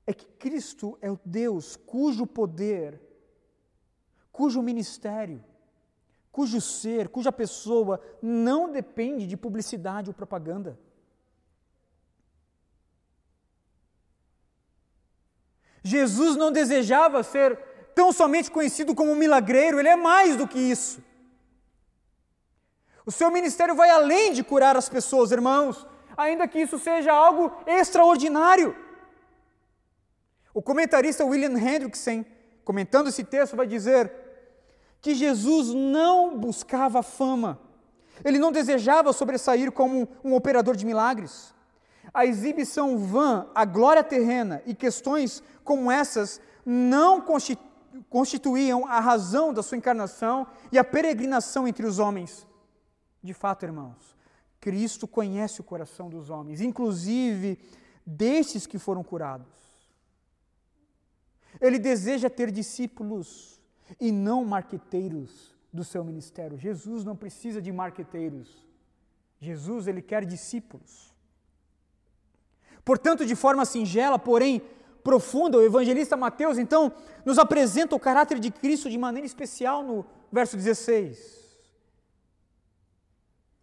é 0.05 0.13
que 0.13 0.25
Cristo 0.25 0.97
é 1.01 1.09
o 1.09 1.19
Deus 1.25 1.75
cujo 1.75 2.27
poder, 2.27 3.01
cujo 4.31 4.61
ministério 4.61 5.43
cujo 6.31 6.61
ser, 6.61 7.09
cuja 7.09 7.31
pessoa 7.31 8.01
não 8.21 8.71
depende 8.71 9.27
de 9.27 9.35
publicidade 9.35 10.09
ou 10.09 10.13
propaganda. 10.13 10.79
Jesus 15.83 16.35
não 16.35 16.51
desejava 16.51 17.23
ser 17.23 17.57
tão 17.95 18.11
somente 18.11 18.49
conhecido 18.51 18.95
como 18.95 19.15
milagreiro, 19.15 19.79
ele 19.79 19.89
é 19.89 19.95
mais 19.95 20.35
do 20.35 20.47
que 20.47 20.59
isso. 20.59 21.03
O 23.05 23.11
seu 23.11 23.31
ministério 23.31 23.75
vai 23.75 23.89
além 23.89 24.31
de 24.31 24.43
curar 24.43 24.77
as 24.77 24.87
pessoas, 24.87 25.31
irmãos, 25.31 25.85
ainda 26.15 26.47
que 26.47 26.59
isso 26.59 26.77
seja 26.77 27.11
algo 27.11 27.51
extraordinário. 27.65 28.75
O 30.53 30.61
comentarista 30.61 31.25
William 31.25 31.57
Hendrickson, 31.57 32.25
comentando 32.63 33.07
esse 33.07 33.23
texto, 33.23 33.55
vai 33.55 33.65
dizer 33.65 34.11
que 35.01 35.15
Jesus 35.15 35.73
não 35.73 36.37
buscava 36.37 37.01
fama, 37.01 37.59
ele 38.23 38.37
não 38.37 38.51
desejava 38.51 39.13
sobressair 39.13 39.71
como 39.71 40.07
um 40.23 40.35
operador 40.35 40.75
de 40.75 40.85
milagres. 40.85 41.55
A 42.13 42.25
exibição 42.25 42.97
vã, 42.97 43.47
a 43.55 43.65
glória 43.65 44.03
terrena 44.03 44.61
e 44.65 44.75
questões 44.75 45.41
como 45.63 45.91
essas 45.91 46.39
não 46.65 47.21
constituíam 48.09 48.85
a 48.85 48.99
razão 48.99 49.53
da 49.53 49.63
sua 49.63 49.77
encarnação 49.77 50.47
e 50.71 50.77
a 50.77 50.83
peregrinação 50.83 51.67
entre 51.67 51.85
os 51.85 51.99
homens. 51.99 52.47
De 53.23 53.33
fato, 53.33 53.63
irmãos, 53.63 54.15
Cristo 54.59 55.07
conhece 55.07 55.61
o 55.61 55.63
coração 55.63 56.09
dos 56.09 56.29
homens, 56.29 56.61
inclusive 56.61 57.59
desses 58.05 58.65
que 58.65 58.77
foram 58.77 59.03
curados. 59.03 59.47
Ele 61.59 61.77
deseja 61.77 62.29
ter 62.29 62.51
discípulos 62.51 63.59
e 63.99 64.11
não 64.11 64.45
marqueteiros 64.45 65.53
do 65.71 65.83
seu 65.83 66.03
ministério. 66.03 66.57
Jesus 66.57 67.03
não 67.03 67.15
precisa 67.15 67.61
de 67.61 67.71
marqueteiros. 67.71 68.65
Jesus, 69.39 69.87
ele 69.87 70.01
quer 70.01 70.25
discípulos. 70.25 71.13
Portanto, 72.83 73.25
de 73.25 73.35
forma 73.35 73.65
singela, 73.65 74.17
porém 74.17 74.61
profunda, 75.03 75.57
o 75.57 75.63
evangelista 75.63 76.15
Mateus 76.15 76.57
então 76.57 76.91
nos 77.25 77.37
apresenta 77.37 77.95
o 77.95 77.99
caráter 77.99 78.39
de 78.39 78.51
Cristo 78.51 78.89
de 78.89 78.97
maneira 78.97 79.25
especial 79.25 79.83
no 79.83 80.05
verso 80.31 80.55
16. 80.55 81.41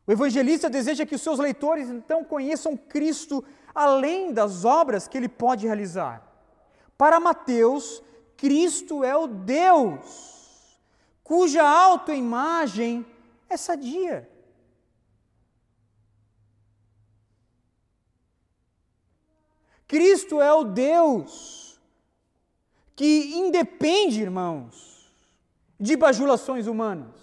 O 0.06 0.12
evangelista 0.12 0.70
deseja 0.70 1.04
que 1.04 1.14
os 1.14 1.22
seus 1.22 1.38
leitores 1.38 1.88
então 1.88 2.24
conheçam 2.24 2.76
Cristo 2.76 3.44
além 3.74 4.32
das 4.32 4.64
obras 4.64 5.06
que 5.06 5.16
ele 5.16 5.28
pode 5.28 5.66
realizar. 5.66 6.26
Para 6.96 7.20
Mateus, 7.20 8.02
Cristo 8.36 9.04
é 9.04 9.16
o 9.16 9.26
Deus 9.26 10.28
cuja 11.28 11.62
autoimagem 11.62 13.04
é 13.50 13.56
sadia. 13.58 14.26
Cristo 19.88 20.40
é 20.40 20.52
o 20.52 20.64
Deus 20.64 21.80
que 22.94 23.32
independe, 23.34 24.20
irmãos, 24.20 25.10
de 25.80 25.96
bajulações 25.96 26.66
humanas. 26.66 27.16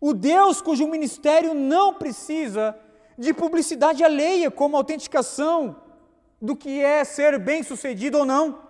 O 0.00 0.14
Deus 0.14 0.62
cujo 0.62 0.86
ministério 0.86 1.52
não 1.52 1.92
precisa 1.92 2.78
de 3.18 3.34
publicidade 3.34 4.02
alheia 4.02 4.50
como 4.50 4.76
autenticação 4.76 5.76
do 6.40 6.56
que 6.56 6.80
é 6.80 7.04
ser 7.04 7.38
bem-sucedido 7.38 8.18
ou 8.18 8.24
não. 8.24 8.62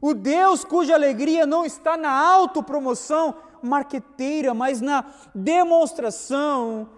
O 0.00 0.14
Deus 0.14 0.64
cuja 0.64 0.94
alegria 0.94 1.44
não 1.46 1.64
está 1.64 1.96
na 1.96 2.12
autopromoção 2.12 3.34
marqueteira, 3.60 4.54
mas 4.54 4.80
na 4.80 5.04
demonstração 5.34 6.88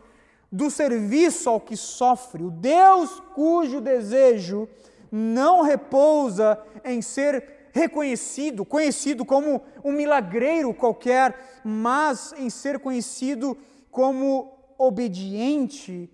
do 0.51 0.71
serviço 0.71 1.49
ao 1.49 1.61
que 1.61 1.77
sofre. 1.77 2.43
O 2.43 2.51
Deus 2.51 3.21
cujo 3.35 3.81
desejo 3.81 4.69
não 5.11 5.63
repousa 5.63 6.63
em 6.85 7.01
ser 7.03 7.71
reconhecido, 7.73 8.65
conhecido 8.65 9.25
como 9.25 9.63
um 9.85 9.93
milagreiro 9.93 10.75
qualquer, 10.75 11.61
mas 11.65 12.33
em 12.33 12.51
ser 12.51 12.81
conhecido 12.81 13.57
como 13.91 14.59
obediente 14.77 16.11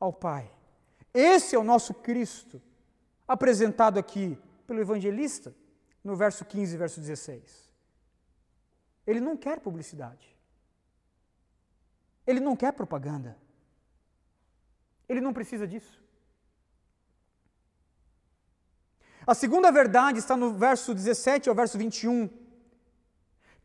ao 0.00 0.12
Pai. 0.12 0.50
Esse 1.12 1.54
é 1.54 1.58
o 1.58 1.64
nosso 1.64 1.92
Cristo, 1.94 2.60
apresentado 3.26 3.98
aqui 3.98 4.38
pelo 4.66 4.80
evangelista 4.80 5.54
no 6.02 6.14
verso 6.14 6.44
15 6.44 6.76
verso 6.76 7.00
16. 7.00 7.66
Ele 9.06 9.20
não 9.20 9.36
quer 9.36 9.60
publicidade. 9.60 10.36
Ele 12.26 12.40
não 12.40 12.56
quer 12.56 12.72
propaganda. 12.72 13.36
Ele 15.08 15.20
não 15.20 15.32
precisa 15.32 15.66
disso. 15.66 16.02
A 19.26 19.34
segunda 19.34 19.72
verdade 19.72 20.18
está 20.18 20.36
no 20.36 20.52
verso 20.52 20.94
17 20.94 21.48
ao 21.48 21.54
verso 21.54 21.76
21. 21.76 22.28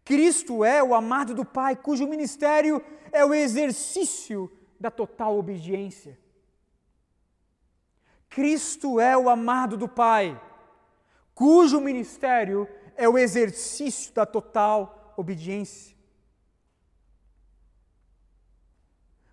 Cristo 0.03 0.65
é 0.65 0.81
o 0.81 0.95
amado 0.95 1.35
do 1.35 1.45
Pai, 1.45 1.75
cujo 1.75 2.07
ministério 2.07 2.83
é 3.11 3.23
o 3.23 3.33
exercício 3.33 4.51
da 4.79 4.89
total 4.89 5.37
obediência. 5.37 6.17
Cristo 8.27 8.99
é 8.99 9.15
o 9.15 9.29
amado 9.29 9.77
do 9.77 9.87
Pai, 9.87 10.41
cujo 11.35 11.79
ministério 11.79 12.67
é 12.95 13.07
o 13.07 13.17
exercício 13.17 14.13
da 14.13 14.25
total 14.25 15.13
obediência. 15.15 15.95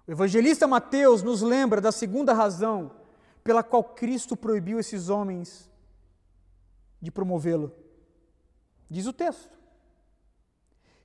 O 0.09 0.13
evangelista 0.13 0.67
Mateus 0.67 1.23
nos 1.23 1.43
lembra 1.43 1.83
da 1.83 1.93
segunda 1.93 2.33
razão 2.33 2.91
pela 3.45 3.63
qual 3.63 3.85
Cristo 3.85 4.35
proibiu 4.35 4.81
esses 4.81 5.11
homens 5.11 5.71
de 6.99 7.11
promovê-lo. 7.11 7.71
Diz 8.89 9.07
o 9.07 9.13
texto. 9.13 9.59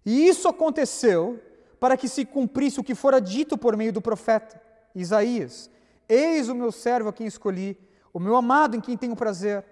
E 0.05 0.25
isso 0.25 0.47
aconteceu 0.47 1.37
para 1.81 1.97
que 1.97 2.07
se 2.07 2.23
cumprisse 2.23 2.79
o 2.79 2.83
que 2.83 2.95
fora 2.95 3.19
dito 3.19 3.57
por 3.57 3.75
meio 3.75 3.91
do 3.91 4.01
profeta 4.01 4.61
Isaías: 4.95 5.69
Eis 6.07 6.47
o 6.47 6.55
meu 6.55 6.71
servo 6.71 7.09
a 7.09 7.13
quem 7.13 7.27
escolhi, 7.27 7.77
o 8.13 8.21
meu 8.21 8.37
amado 8.37 8.77
em 8.77 8.81
quem 8.81 8.95
tenho 8.95 9.17
prazer. 9.17 9.65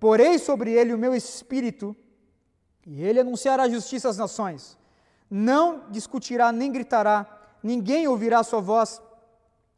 Porei 0.00 0.38
sobre 0.38 0.72
ele 0.72 0.94
o 0.94 0.98
meu 0.98 1.14
espírito, 1.14 1.94
e 2.86 3.02
ele 3.02 3.20
anunciará 3.20 3.68
justiça 3.68 4.08
às 4.08 4.16
nações. 4.16 4.78
Não 5.30 5.90
discutirá 5.90 6.50
nem 6.50 6.72
gritará, 6.72 7.37
ninguém 7.62 8.06
ouvirá 8.08 8.42
sua 8.42 8.60
voz 8.60 9.02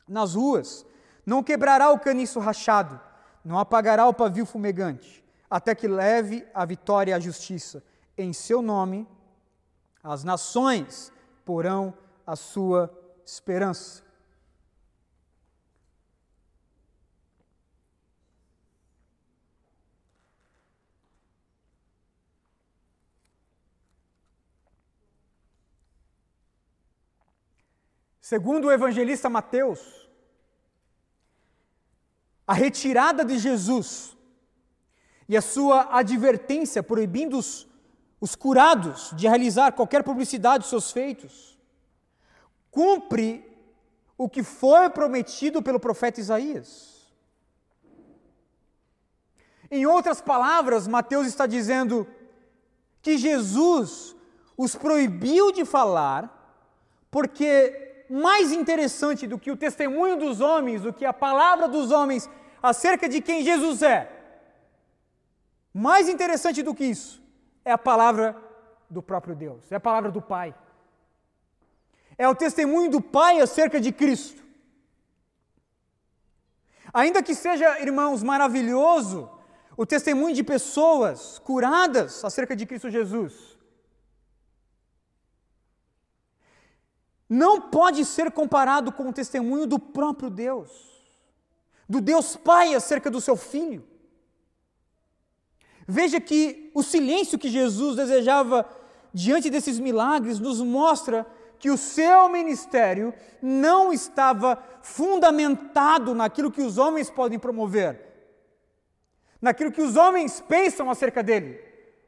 nas 0.08 0.34
ruas. 0.34 0.84
Não 1.24 1.42
quebrará 1.42 1.90
o 1.90 1.98
caniço 1.98 2.40
rachado, 2.40 3.00
não 3.44 3.58
apagará 3.58 4.06
o 4.06 4.14
pavio 4.14 4.44
fumegante, 4.44 5.24
até 5.48 5.74
que 5.74 5.86
leve 5.86 6.46
a 6.52 6.64
vitória 6.64 7.12
e 7.12 7.14
a 7.14 7.20
justiça. 7.20 7.82
Em 8.16 8.32
seu 8.32 8.60
nome, 8.60 9.06
as 10.02 10.24
nações 10.24 11.12
porão 11.44 11.94
a 12.26 12.36
sua 12.36 12.92
esperança. 13.24 14.02
Segundo 28.30 28.68
o 28.68 28.72
evangelista 28.72 29.28
Mateus, 29.28 30.08
a 32.46 32.54
retirada 32.54 33.24
de 33.24 33.36
Jesus 33.36 34.16
e 35.28 35.36
a 35.36 35.42
sua 35.42 35.98
advertência 35.98 36.80
proibindo 36.80 37.36
os, 37.36 37.66
os 38.20 38.36
curados 38.36 39.10
de 39.16 39.26
realizar 39.26 39.72
qualquer 39.72 40.04
publicidade 40.04 40.62
de 40.62 40.70
seus 40.70 40.92
feitos, 40.92 41.58
cumpre 42.70 43.44
o 44.16 44.28
que 44.28 44.44
foi 44.44 44.88
prometido 44.90 45.60
pelo 45.60 45.80
profeta 45.80 46.20
Isaías. 46.20 47.12
Em 49.68 49.86
outras 49.86 50.20
palavras, 50.20 50.86
Mateus 50.86 51.26
está 51.26 51.48
dizendo 51.48 52.06
que 53.02 53.18
Jesus 53.18 54.14
os 54.56 54.76
proibiu 54.76 55.50
de 55.50 55.64
falar 55.64 56.36
porque 57.10 57.89
mais 58.10 58.50
interessante 58.50 59.26
do 59.26 59.38
que 59.38 59.52
o 59.52 59.56
testemunho 59.56 60.16
dos 60.16 60.40
homens, 60.40 60.82
do 60.82 60.92
que 60.92 61.04
a 61.04 61.12
palavra 61.12 61.68
dos 61.68 61.92
homens 61.92 62.28
acerca 62.60 63.08
de 63.08 63.20
quem 63.20 63.44
Jesus 63.44 63.82
é, 63.82 64.10
mais 65.72 66.08
interessante 66.08 66.62
do 66.62 66.74
que 66.74 66.84
isso, 66.84 67.22
é 67.64 67.70
a 67.70 67.78
palavra 67.78 68.36
do 68.88 69.00
próprio 69.00 69.36
Deus, 69.36 69.70
é 69.70 69.76
a 69.76 69.80
palavra 69.80 70.10
do 70.10 70.20
Pai. 70.20 70.54
É 72.18 72.28
o 72.28 72.34
testemunho 72.34 72.90
do 72.90 73.00
Pai 73.00 73.40
acerca 73.40 73.80
de 73.80 73.92
Cristo. 73.92 74.42
Ainda 76.92 77.22
que 77.22 77.34
seja, 77.34 77.80
irmãos, 77.80 78.22
maravilhoso 78.22 79.30
o 79.76 79.86
testemunho 79.86 80.34
de 80.34 80.42
pessoas 80.42 81.38
curadas 81.38 82.24
acerca 82.24 82.56
de 82.56 82.66
Cristo 82.66 82.90
Jesus, 82.90 83.56
não 87.30 87.60
pode 87.60 88.04
ser 88.04 88.32
comparado 88.32 88.90
com 88.90 89.08
o 89.08 89.12
testemunho 89.12 89.64
do 89.64 89.78
próprio 89.78 90.28
Deus, 90.28 90.70
do 91.88 92.00
Deus 92.00 92.34
Pai 92.34 92.74
acerca 92.74 93.08
do 93.08 93.20
seu 93.20 93.36
filho. 93.36 93.86
Veja 95.86 96.20
que 96.20 96.72
o 96.74 96.82
silêncio 96.82 97.38
que 97.38 97.48
Jesus 97.48 97.94
desejava 97.94 98.68
diante 99.14 99.48
desses 99.48 99.78
milagres 99.78 100.40
nos 100.40 100.60
mostra 100.60 101.24
que 101.56 101.70
o 101.70 101.76
seu 101.76 102.28
ministério 102.28 103.14
não 103.40 103.92
estava 103.92 104.60
fundamentado 104.82 106.14
naquilo 106.14 106.50
que 106.50 106.62
os 106.62 106.78
homens 106.78 107.10
podem 107.10 107.38
promover, 107.38 108.00
naquilo 109.40 109.70
que 109.70 109.82
os 109.82 109.94
homens 109.94 110.40
pensam 110.40 110.90
acerca 110.90 111.22
dele, 111.22 111.60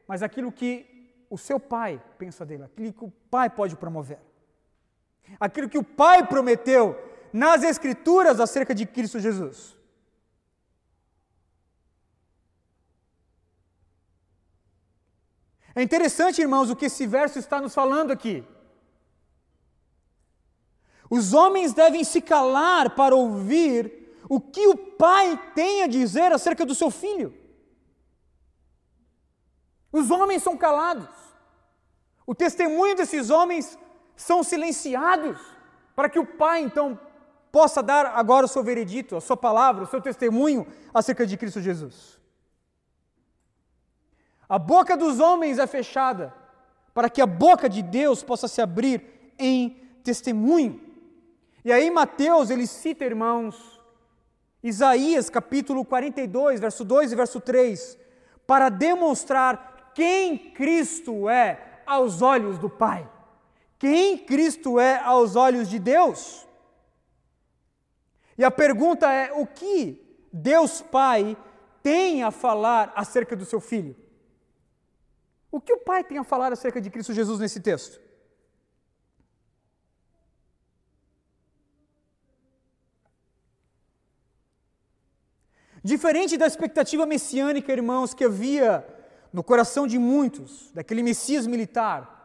mas 0.05 0.21
aquilo 0.21 0.51
que 0.51 1.25
o 1.29 1.37
seu 1.37 1.59
pai 1.59 2.01
pensa 2.17 2.45
dele, 2.45 2.63
aquilo 2.63 2.91
que 2.91 3.05
o 3.05 3.13
pai 3.29 3.49
pode 3.49 3.75
promover. 3.75 4.19
Aquilo 5.39 5.69
que 5.69 5.77
o 5.77 5.83
pai 5.83 6.25
prometeu 6.25 6.97
nas 7.31 7.63
Escrituras 7.63 8.39
acerca 8.39 8.75
de 8.75 8.85
Cristo 8.85 9.19
Jesus. 9.19 9.75
É 15.75 15.81
interessante, 15.81 16.41
irmãos, 16.41 16.69
o 16.69 16.75
que 16.75 16.85
esse 16.85 17.07
verso 17.07 17.39
está 17.39 17.59
nos 17.59 17.73
falando 17.73 18.11
aqui. 18.11 18.45
Os 21.09 21.33
homens 21.33 21.73
devem 21.73 22.03
se 22.03 22.21
calar 22.21 22.95
para 22.95 23.15
ouvir 23.15 24.03
o 24.29 24.39
que 24.39 24.67
o 24.67 24.77
pai 24.77 25.51
tem 25.53 25.83
a 25.83 25.87
dizer 25.87 26.31
acerca 26.31 26.65
do 26.65 26.75
seu 26.75 26.89
filho. 26.91 27.35
Os 29.91 30.09
homens 30.09 30.41
são 30.41 30.57
calados. 30.57 31.09
O 32.25 32.33
testemunho 32.33 32.95
desses 32.95 33.29
homens 33.29 33.77
são 34.15 34.43
silenciados 34.43 35.39
para 35.95 36.09
que 36.09 36.19
o 36.19 36.25
pai 36.25 36.61
então 36.61 36.99
possa 37.51 37.83
dar 37.83 38.07
agora 38.07 38.45
o 38.45 38.49
seu 38.49 38.63
veredito, 38.63 39.15
a 39.15 39.21
sua 39.21 39.37
palavra, 39.37 39.83
o 39.83 39.87
seu 39.87 40.01
testemunho 40.01 40.65
acerca 40.93 41.25
de 41.25 41.37
Cristo 41.37 41.61
Jesus. 41.61 42.19
A 44.49 44.57
boca 44.57 44.97
dos 44.97 45.19
homens 45.19 45.59
é 45.59 45.67
fechada 45.67 46.33
para 46.93 47.09
que 47.09 47.21
a 47.21 47.27
boca 47.27 47.69
de 47.69 47.81
Deus 47.81 48.23
possa 48.23 48.47
se 48.47 48.61
abrir 48.61 49.33
em 49.37 49.69
testemunho. 50.03 50.81
E 51.63 51.71
aí 51.71 51.89
Mateus, 51.89 52.49
ele 52.49 52.67
cita, 52.67 53.05
irmãos, 53.05 53.79
Isaías 54.63 55.29
capítulo 55.29 55.83
42, 55.85 56.59
verso 56.59 56.83
2 56.83 57.11
e 57.11 57.15
verso 57.15 57.39
3, 57.39 57.97
para 58.47 58.69
demonstrar 58.69 59.91
quem 59.93 60.37
Cristo 60.37 61.29
é 61.29 61.81
aos 61.85 62.21
olhos 62.21 62.57
do 62.57 62.69
Pai. 62.69 63.09
Quem 63.83 64.17
Cristo 64.17 64.79
é 64.79 64.97
aos 64.99 65.35
olhos 65.35 65.69
de 65.69 65.77
Deus? 65.77 66.47
E 68.37 68.41
a 68.45 68.49
pergunta 68.49 69.11
é: 69.11 69.33
o 69.33 69.45
que 69.45 70.01
Deus 70.31 70.79
Pai 70.81 71.35
tem 71.81 72.23
a 72.23 72.31
falar 72.31 72.93
acerca 72.95 73.35
do 73.35 73.43
seu 73.43 73.59
filho? 73.59 73.93
O 75.51 75.59
que 75.59 75.73
o 75.73 75.79
Pai 75.79 76.01
tem 76.01 76.17
a 76.17 76.23
falar 76.23 76.53
acerca 76.53 76.79
de 76.79 76.89
Cristo 76.89 77.11
Jesus 77.11 77.41
nesse 77.41 77.59
texto? 77.59 77.99
Diferente 85.83 86.37
da 86.37 86.47
expectativa 86.47 87.05
messiânica, 87.05 87.73
irmãos, 87.73 88.13
que 88.13 88.23
havia 88.23 88.87
no 89.33 89.43
coração 89.43 89.85
de 89.85 89.99
muitos, 89.99 90.71
daquele 90.71 91.03
Messias 91.03 91.45
militar, 91.45 92.22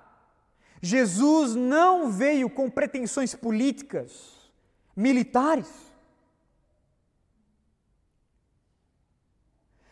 Jesus 0.81 1.55
não 1.55 2.11
veio 2.11 2.49
com 2.49 2.71
pretensões 2.71 3.35
políticas, 3.35 4.51
militares. 4.97 5.69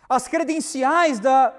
As 0.08 0.28
credenciais 0.28 1.18
da 1.18 1.54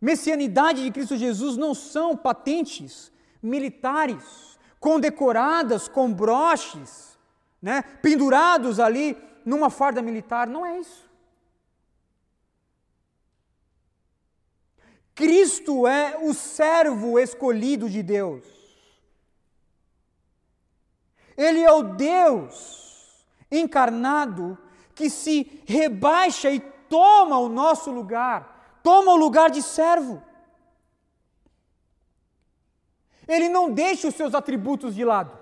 messianidade 0.00 0.82
de 0.82 0.90
Cristo 0.90 1.16
Jesus 1.16 1.56
não 1.56 1.74
são 1.74 2.16
patentes 2.16 3.12
militares, 3.42 4.58
condecoradas 4.78 5.88
com 5.88 6.12
broches, 6.12 7.18
né, 7.60 7.82
pendurados 8.02 8.80
ali 8.80 9.16
numa 9.44 9.70
farda 9.70 10.02
militar. 10.02 10.46
Não 10.48 10.64
é 10.64 10.78
isso. 10.80 11.11
Cristo 15.14 15.86
é 15.86 16.18
o 16.20 16.32
servo 16.32 17.18
escolhido 17.18 17.88
de 17.88 18.02
Deus. 18.02 18.44
Ele 21.36 21.60
é 21.60 21.72
o 21.72 21.82
Deus 21.82 23.26
encarnado 23.50 24.58
que 24.94 25.10
se 25.10 25.62
rebaixa 25.66 26.50
e 26.50 26.60
toma 26.60 27.38
o 27.38 27.48
nosso 27.48 27.90
lugar 27.90 28.52
toma 28.82 29.12
o 29.12 29.16
lugar 29.16 29.50
de 29.50 29.62
servo. 29.62 30.22
Ele 33.26 33.48
não 33.48 33.70
deixa 33.70 34.08
os 34.08 34.14
seus 34.14 34.34
atributos 34.34 34.94
de 34.94 35.04
lado, 35.04 35.38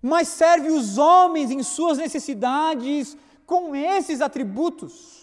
mas 0.00 0.28
serve 0.28 0.70
os 0.70 0.96
homens 0.96 1.50
em 1.50 1.62
suas 1.62 1.98
necessidades 1.98 3.16
com 3.44 3.74
esses 3.74 4.20
atributos. 4.20 5.17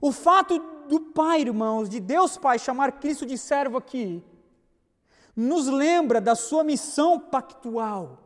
O 0.00 0.12
fato 0.12 0.58
do 0.88 1.00
Pai, 1.00 1.42
irmãos, 1.42 1.88
de 1.88 2.00
Deus 2.00 2.36
Pai 2.36 2.58
chamar 2.58 2.92
Cristo 2.92 3.26
de 3.26 3.36
servo 3.36 3.76
aqui, 3.76 4.22
nos 5.34 5.66
lembra 5.66 6.20
da 6.20 6.34
sua 6.34 6.64
missão 6.64 7.18
pactual. 7.20 8.18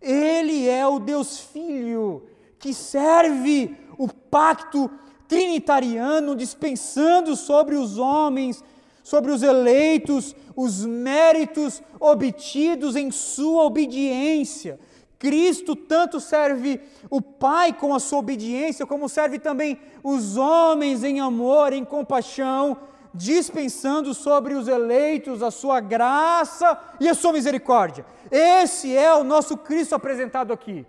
Ele 0.00 0.68
é 0.68 0.86
o 0.86 0.98
Deus 0.98 1.38
Filho 1.38 2.26
que 2.58 2.72
serve 2.72 3.76
o 3.98 4.08
pacto 4.08 4.90
trinitariano, 5.26 6.36
dispensando 6.36 7.34
sobre 7.34 7.74
os 7.74 7.98
homens, 7.98 8.62
sobre 9.02 9.32
os 9.32 9.42
eleitos, 9.42 10.34
os 10.54 10.84
méritos 10.84 11.82
obtidos 11.98 12.94
em 12.94 13.10
sua 13.10 13.64
obediência. 13.64 14.78
Cristo 15.22 15.76
tanto 15.76 16.18
serve 16.18 16.80
o 17.08 17.22
Pai 17.22 17.72
com 17.72 17.94
a 17.94 18.00
sua 18.00 18.18
obediência, 18.18 18.84
como 18.84 19.08
serve 19.08 19.38
também 19.38 19.80
os 20.02 20.36
homens 20.36 21.04
em 21.04 21.20
amor, 21.20 21.72
em 21.72 21.84
compaixão, 21.84 22.76
dispensando 23.14 24.14
sobre 24.14 24.54
os 24.54 24.66
eleitos 24.66 25.40
a 25.40 25.52
sua 25.52 25.78
graça 25.78 26.76
e 26.98 27.08
a 27.08 27.14
sua 27.14 27.32
misericórdia. 27.32 28.04
Esse 28.32 28.96
é 28.96 29.14
o 29.14 29.22
nosso 29.22 29.56
Cristo 29.56 29.94
apresentado 29.94 30.52
aqui. 30.52 30.84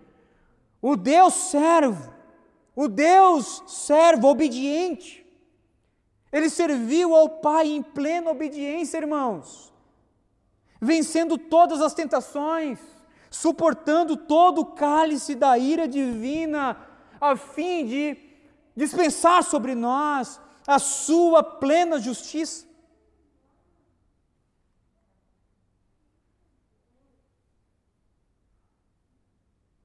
O 0.82 0.96
Deus 0.96 1.36
servo, 1.36 2.12
o 2.76 2.88
Deus 2.88 3.62
servo 3.68 4.30
obediente. 4.30 5.24
Ele 6.32 6.50
serviu 6.50 7.14
ao 7.14 7.30
Pai 7.30 7.68
em 7.68 7.84
plena 7.84 8.32
obediência, 8.32 8.98
irmãos, 8.98 9.72
vencendo 10.82 11.38
todas 11.38 11.82
as 11.82 11.94
tentações, 11.94 12.80
suportando 13.34 14.16
todo 14.16 14.62
o 14.62 14.66
cálice 14.74 15.34
da 15.34 15.58
ira 15.58 15.88
divina, 15.88 16.78
a 17.20 17.36
fim 17.36 17.84
de 17.88 18.16
dispensar 18.76 19.44
sobre 19.44 19.74
nós 19.74 20.40
a 20.68 20.78
sua 20.78 21.44
plena 21.44 22.00
justiça. 22.00 22.68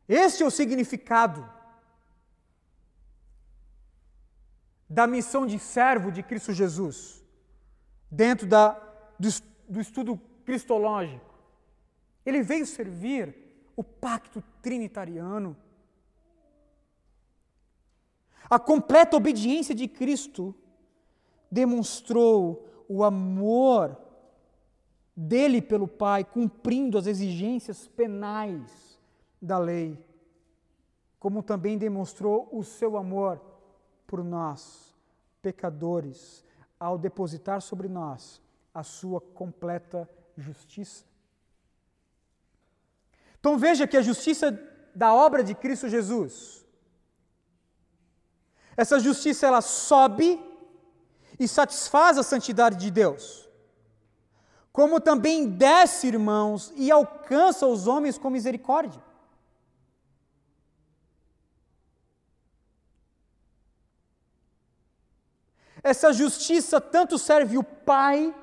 Este 0.06 0.42
é 0.42 0.46
o 0.46 0.50
significado 0.50 1.48
da 4.88 5.06
missão 5.06 5.46
de 5.46 5.58
servo 5.58 6.12
de 6.12 6.22
Cristo 6.22 6.52
Jesus, 6.52 7.24
dentro 8.10 8.46
da, 8.46 8.70
do, 9.18 9.28
do 9.68 9.80
estudo 9.80 10.18
cristológico. 10.44 11.27
Ele 12.28 12.42
veio 12.42 12.66
servir 12.66 13.34
o 13.74 13.82
pacto 13.82 14.44
trinitariano. 14.60 15.56
A 18.50 18.58
completa 18.58 19.16
obediência 19.16 19.74
de 19.74 19.88
Cristo 19.88 20.54
demonstrou 21.50 22.68
o 22.86 23.02
amor 23.02 23.96
dele 25.16 25.62
pelo 25.62 25.88
Pai, 25.88 26.22
cumprindo 26.22 26.98
as 26.98 27.06
exigências 27.06 27.88
penais 27.88 29.00
da 29.40 29.56
lei, 29.56 29.98
como 31.18 31.42
também 31.42 31.78
demonstrou 31.78 32.46
o 32.52 32.62
seu 32.62 32.98
amor 32.98 33.40
por 34.06 34.22
nós, 34.22 34.94
pecadores, 35.40 36.44
ao 36.78 36.98
depositar 36.98 37.62
sobre 37.62 37.88
nós 37.88 38.38
a 38.74 38.82
sua 38.82 39.18
completa 39.18 40.06
justiça. 40.36 41.07
Então 43.40 43.56
veja 43.56 43.86
que 43.86 43.96
a 43.96 44.02
justiça 44.02 44.58
da 44.94 45.14
obra 45.14 45.44
de 45.44 45.54
Cristo 45.54 45.88
Jesus, 45.88 46.64
essa 48.76 48.98
justiça 48.98 49.46
ela 49.46 49.60
sobe 49.60 50.40
e 51.38 51.46
satisfaz 51.46 52.18
a 52.18 52.22
santidade 52.22 52.76
de 52.76 52.90
Deus, 52.90 53.48
como 54.72 55.00
também 55.00 55.48
desce, 55.48 56.08
irmãos, 56.08 56.72
e 56.76 56.90
alcança 56.90 57.66
os 57.66 57.86
homens 57.86 58.18
com 58.18 58.30
misericórdia. 58.30 59.02
Essa 65.82 66.12
justiça 66.12 66.80
tanto 66.80 67.18
serve 67.18 67.56
o 67.56 67.62
Pai 67.62 68.34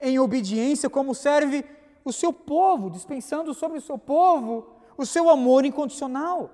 em 0.00 0.18
obediência, 0.18 0.88
como 0.88 1.14
serve 1.14 1.64
o 2.04 2.12
seu 2.12 2.32
povo, 2.32 2.90
dispensando 2.90 3.54
sobre 3.54 3.78
o 3.78 3.82
seu 3.82 3.98
povo 3.98 4.74
o 4.96 5.04
seu 5.04 5.28
amor 5.28 5.64
incondicional. 5.64 6.50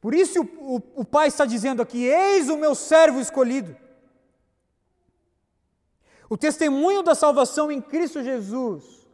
Por 0.00 0.14
isso 0.14 0.40
o, 0.40 0.76
o, 0.76 0.82
o, 0.96 1.04
Pai 1.04 1.28
está 1.28 1.44
dizendo 1.44 1.80
aqui: 1.80 2.04
Eis 2.04 2.48
o 2.48 2.56
meu 2.56 2.74
servo 2.74 3.20
escolhido. 3.20 3.76
O 6.28 6.36
testemunho 6.36 7.02
da 7.02 7.14
salvação 7.14 7.70
em 7.70 7.80
Cristo 7.80 8.22
Jesus, 8.22 9.06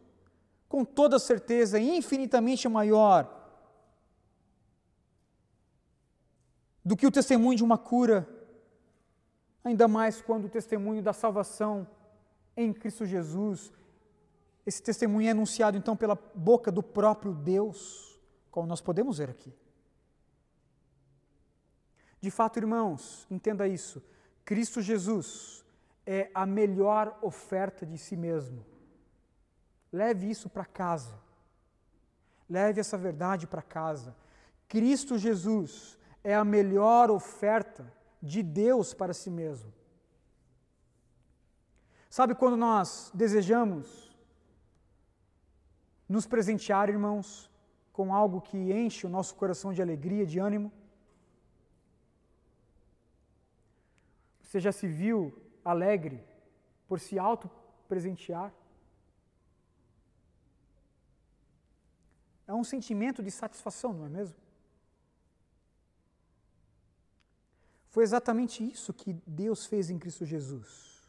com 0.69 0.85
toda 0.85 1.19
certeza, 1.19 1.77
é 1.79 1.83
infinitamente 1.83 2.69
maior 2.69 3.38
do 6.89 6.97
que 6.97 7.07
o 7.07 7.11
testemunho 7.11 7.55
de 7.55 7.63
uma 7.63 7.77
cura, 7.77 8.27
ainda 9.63 9.87
mais 9.87 10.23
quando 10.23 10.47
o 10.47 10.49
testemunho 10.49 11.03
da 11.03 11.13
salvação 11.13 11.87
em 12.57 12.73
Cristo 12.73 13.05
Jesus, 13.05 13.71
esse 14.65 14.83
testemunho 14.83 15.29
é 15.29 15.33
anunciado 15.33 15.77
então 15.77 15.95
pela 15.95 16.19
boca 16.35 16.73
do 16.73 16.83
próprio 16.83 17.35
Deus, 17.35 18.19
como 18.51 18.67
nós 18.67 18.81
podemos 18.81 19.19
ver 19.19 19.29
aqui. 19.29 19.53
De 22.23 22.31
fato, 22.31 22.59
irmãos, 22.59 23.27
entenda 23.31 23.69
isso: 23.69 24.03
Cristo 24.43 24.81
Jesus 24.81 25.63
é 26.07 26.31
a 26.33 26.47
melhor 26.47 27.19
oferta 27.21 27.85
de 27.85 27.99
si 27.99 28.17
mesmo. 28.17 28.65
Leve 29.93 30.31
isso 30.31 30.49
para 30.49 30.65
casa. 30.65 31.21
Leve 32.49 32.81
essa 32.81 32.97
verdade 32.97 33.47
para 33.47 33.61
casa. 33.61 34.17
Cristo 34.67 35.19
Jesus 35.19 35.99
é 36.23 36.35
a 36.35 36.45
melhor 36.45 37.11
oferta 37.11 37.93
de 38.23 38.43
Deus 38.43 38.93
para 38.93 39.15
si 39.15 39.31
mesmo. 39.31 39.73
Sabe 42.11 42.35
quando 42.35 42.57
nós 42.57 43.11
desejamos 43.15 44.17
nos 46.09 46.27
presentear, 46.27 46.89
irmãos, 46.89 47.51
com 47.93 48.15
algo 48.15 48.41
que 48.41 48.57
enche 48.73 49.07
o 49.07 49.11
nosso 49.11 49.35
coração 49.35 49.73
de 49.73 49.83
alegria, 49.83 50.25
de 50.25 50.39
ânimo? 50.39 50.73
Você 54.43 54.59
já 54.59 54.73
se 54.73 54.89
viu 54.89 55.37
alegre 55.65 56.25
por 56.89 56.99
se 56.99 57.19
auto-presentear? 57.19 58.53
É 62.47 62.55
um 62.55 62.65
sentimento 62.65 63.23
de 63.23 63.31
satisfação, 63.31 63.93
não 63.93 64.07
é 64.07 64.09
mesmo? 64.09 64.48
Foi 67.99 68.05
exatamente 68.05 68.63
isso 68.63 68.95
que 68.95 69.13
Deus 69.27 69.67
fez 69.67 69.91
em 69.91 69.99
Cristo 69.99 70.25
Jesus. 70.25 71.03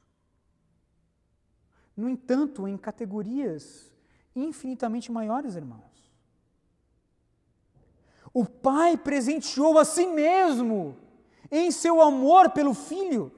No 1.96 2.10
entanto, 2.10 2.68
em 2.68 2.76
categorias 2.76 3.94
infinitamente 4.36 5.12
maiores, 5.12 5.56
irmãos. 5.56 6.12
O 8.34 8.44
Pai 8.44 8.98
presenteou 8.98 9.78
a 9.78 9.86
si 9.86 10.08
mesmo 10.08 10.98
em 11.52 11.70
seu 11.70 12.02
amor 12.02 12.50
pelo 12.50 12.74
Filho. 12.74 13.32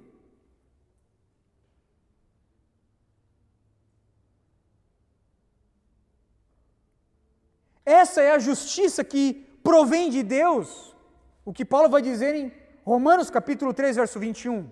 Essa 7.84 8.22
é 8.22 8.32
a 8.32 8.40
justiça 8.40 9.04
que 9.04 9.34
provém 9.62 10.10
de 10.10 10.24
Deus. 10.24 10.96
O 11.44 11.52
que 11.52 11.66
Paulo 11.66 11.90
vai 11.90 12.02
dizer 12.02 12.34
em 12.34 12.61
Romanos 12.84 13.30
capítulo 13.30 13.74
3, 13.74 13.96
verso 13.96 14.20
21. 14.20 14.70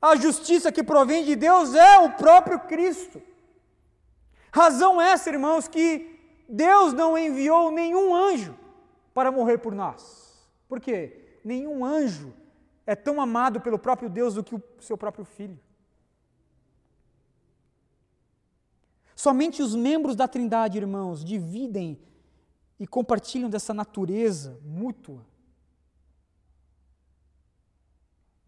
A 0.00 0.16
justiça 0.16 0.72
que 0.72 0.82
provém 0.82 1.24
de 1.24 1.36
Deus 1.36 1.74
é 1.74 1.98
o 1.98 2.12
próprio 2.12 2.60
Cristo. 2.60 3.22
Razão 4.52 5.00
essa, 5.00 5.30
irmãos, 5.30 5.66
que 5.68 6.20
Deus 6.48 6.92
não 6.92 7.16
enviou 7.16 7.70
nenhum 7.70 8.14
anjo 8.14 8.56
para 9.12 9.32
morrer 9.32 9.58
por 9.58 9.74
nós. 9.74 10.46
Por 10.68 10.80
quê? 10.80 11.24
nenhum 11.44 11.84
anjo 11.84 12.32
é 12.86 12.96
tão 12.96 13.20
amado 13.20 13.60
pelo 13.60 13.78
próprio 13.78 14.08
Deus 14.08 14.34
do 14.34 14.42
que 14.42 14.54
o 14.54 14.62
seu 14.80 14.96
próprio 14.96 15.24
filho. 15.24 15.60
Somente 19.14 19.62
os 19.62 19.74
membros 19.74 20.16
da 20.16 20.26
Trindade, 20.26 20.78
irmãos, 20.78 21.24
dividem 21.24 21.98
e 22.80 22.86
compartilham 22.86 23.48
dessa 23.48 23.72
natureza 23.72 24.58
mútua 24.64 25.24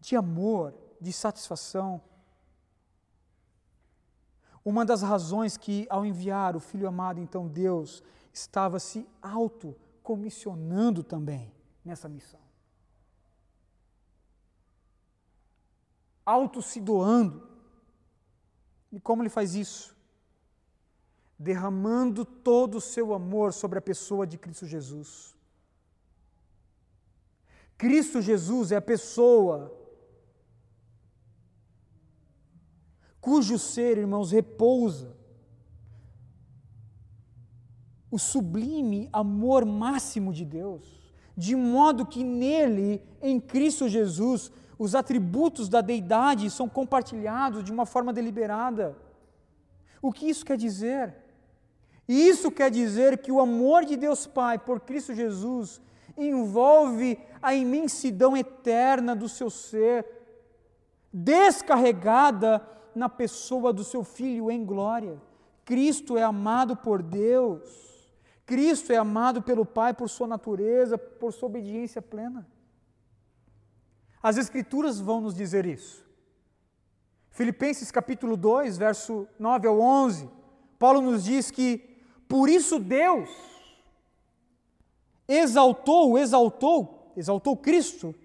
de 0.07 0.15
amor, 0.15 0.73
de 1.01 1.11
satisfação. 1.11 2.01
Uma 4.63 4.85
das 4.85 5.01
razões 5.01 5.57
que, 5.57 5.85
ao 5.89 6.05
enviar 6.05 6.55
o 6.55 6.59
Filho 6.59 6.87
amado, 6.87 7.19
então 7.19 7.47
Deus 7.47 8.03
estava 8.33 8.79
se 8.79 9.07
autocomissionando 9.21 11.03
também 11.03 11.53
nessa 11.83 12.07
missão. 12.07 12.47
auto 16.27 16.61
se 16.61 16.81
doando. 16.81 17.47
E 18.91 18.99
como 18.99 19.21
ele 19.21 19.29
faz 19.29 19.55
isso? 19.55 19.95
Derramando 21.39 22.25
todo 22.25 22.79
o 22.79 22.81
seu 22.81 23.13
amor 23.13 23.53
sobre 23.53 23.79
a 23.79 23.81
pessoa 23.81 24.27
de 24.27 24.37
Cristo 24.37 24.65
Jesus. 24.65 25.33
Cristo 27.77 28.21
Jesus 28.21 28.73
é 28.73 28.75
a 28.75 28.81
pessoa 28.81 29.73
cujo 33.19 33.57
ser, 33.57 33.97
irmãos, 33.97 34.31
repousa 34.31 35.17
o 38.09 38.17
sublime 38.17 39.09
amor 39.11 39.65
máximo 39.65 40.31
de 40.33 40.45
Deus, 40.45 40.83
de 41.35 41.55
modo 41.55 42.05
que 42.05 42.23
nele, 42.23 43.01
em 43.21 43.39
Cristo 43.39 43.87
Jesus, 43.87 44.51
os 44.79 44.95
atributos 44.95 45.67
da 45.67 45.81
deidade 45.81 46.49
são 46.49 46.69
compartilhados 46.69 47.63
de 47.63 47.71
uma 47.71 47.85
forma 47.85 48.13
deliberada. 48.13 48.97
O 50.01 50.11
que 50.11 50.29
isso 50.29 50.45
quer 50.45 50.57
dizer? 50.57 51.15
Isso 52.07 52.49
quer 52.49 52.71
dizer 52.71 53.17
que 53.17 53.31
o 53.31 53.41
amor 53.41 53.83
de 53.83 53.97
Deus 53.97 54.25
Pai 54.25 54.57
por 54.57 54.79
Cristo 54.79 55.13
Jesus 55.13 55.81
envolve 56.17 57.19
a 57.41 57.53
imensidão 57.53 58.35
eterna 58.35 59.15
do 59.15 59.27
seu 59.27 59.49
ser, 59.49 60.05
descarregada 61.11 62.65
na 62.97 63.07
pessoa 63.07 63.71
do 63.71 63.83
seu 63.83 64.03
Filho 64.03 64.49
em 64.49 64.65
glória. 64.65 65.21
Cristo 65.63 66.17
é 66.17 66.23
amado 66.23 66.75
por 66.75 67.01
Deus, 67.01 67.61
Cristo 68.45 68.91
é 68.91 68.97
amado 68.97 69.41
pelo 69.41 69.65
Pai 69.65 69.93
por 69.93 70.09
sua 70.09 70.27
natureza, 70.27 70.97
por 70.97 71.31
sua 71.31 71.47
obediência 71.47 72.01
plena. 72.01 72.47
As 74.21 74.37
Escrituras 74.37 74.99
vão 74.99 75.21
nos 75.21 75.35
dizer 75.35 75.65
isso. 75.65 76.05
Filipenses 77.29 77.91
capítulo 77.91 78.35
2, 78.35 78.77
verso 78.77 79.27
9 79.37 79.67
ao 79.67 79.79
11, 79.79 80.29
Paulo 80.79 81.01
nos 81.01 81.23
diz 81.23 81.51
que 81.51 82.01
por 82.27 82.49
isso 82.49 82.79
Deus 82.79 83.29
exaltou, 85.27 86.17
exaltou, 86.17 87.13
exaltou 87.15 87.55
Cristo 87.55 88.15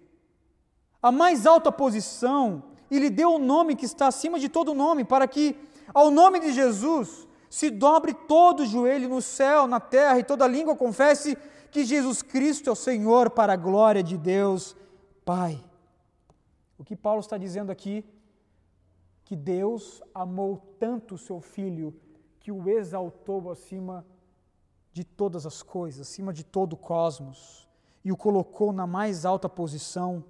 a 1.02 1.12
mais 1.12 1.46
alta 1.46 1.70
posição 1.70 2.71
e 2.92 2.98
lhe 2.98 3.08
deu 3.08 3.30
o 3.30 3.36
um 3.36 3.38
nome 3.38 3.74
que 3.74 3.86
está 3.86 4.06
acima 4.08 4.38
de 4.38 4.50
todo 4.50 4.74
nome, 4.74 5.02
para 5.02 5.26
que 5.26 5.56
ao 5.94 6.10
nome 6.10 6.38
de 6.38 6.52
Jesus 6.52 7.26
se 7.48 7.70
dobre 7.70 8.12
todo 8.12 8.60
o 8.60 8.66
joelho 8.66 9.08
no 9.08 9.22
céu, 9.22 9.66
na 9.66 9.80
terra 9.80 10.18
e 10.18 10.24
toda 10.24 10.46
língua 10.46 10.76
confesse 10.76 11.34
que 11.70 11.86
Jesus 11.86 12.20
Cristo 12.20 12.68
é 12.68 12.72
o 12.74 12.76
Senhor 12.76 13.30
para 13.30 13.54
a 13.54 13.56
glória 13.56 14.02
de 14.02 14.18
Deus 14.18 14.76
Pai. 15.24 15.64
O 16.76 16.84
que 16.84 16.94
Paulo 16.94 17.20
está 17.20 17.38
dizendo 17.38 17.72
aqui? 17.72 18.04
Que 19.24 19.34
Deus 19.34 20.02
amou 20.14 20.58
tanto 20.78 21.14
o 21.14 21.18
seu 21.18 21.40
filho 21.40 21.98
que 22.40 22.52
o 22.52 22.68
exaltou 22.68 23.50
acima 23.50 24.04
de 24.92 25.02
todas 25.02 25.46
as 25.46 25.62
coisas, 25.62 26.06
acima 26.06 26.30
de 26.30 26.44
todo 26.44 26.74
o 26.74 26.76
cosmos, 26.76 27.66
e 28.04 28.12
o 28.12 28.18
colocou 28.18 28.70
na 28.70 28.86
mais 28.86 29.24
alta 29.24 29.48
posição. 29.48 30.22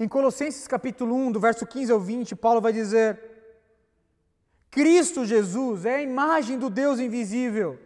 Em 0.00 0.06
Colossenses 0.06 0.68
capítulo 0.68 1.12
1, 1.12 1.32
do 1.32 1.40
verso 1.40 1.66
15 1.66 1.90
ao 1.90 1.98
20, 1.98 2.36
Paulo 2.36 2.60
vai 2.60 2.72
dizer: 2.72 3.18
Cristo 4.70 5.24
Jesus 5.24 5.84
é 5.84 5.96
a 5.96 6.02
imagem 6.02 6.56
do 6.56 6.70
Deus 6.70 7.00
invisível, 7.00 7.76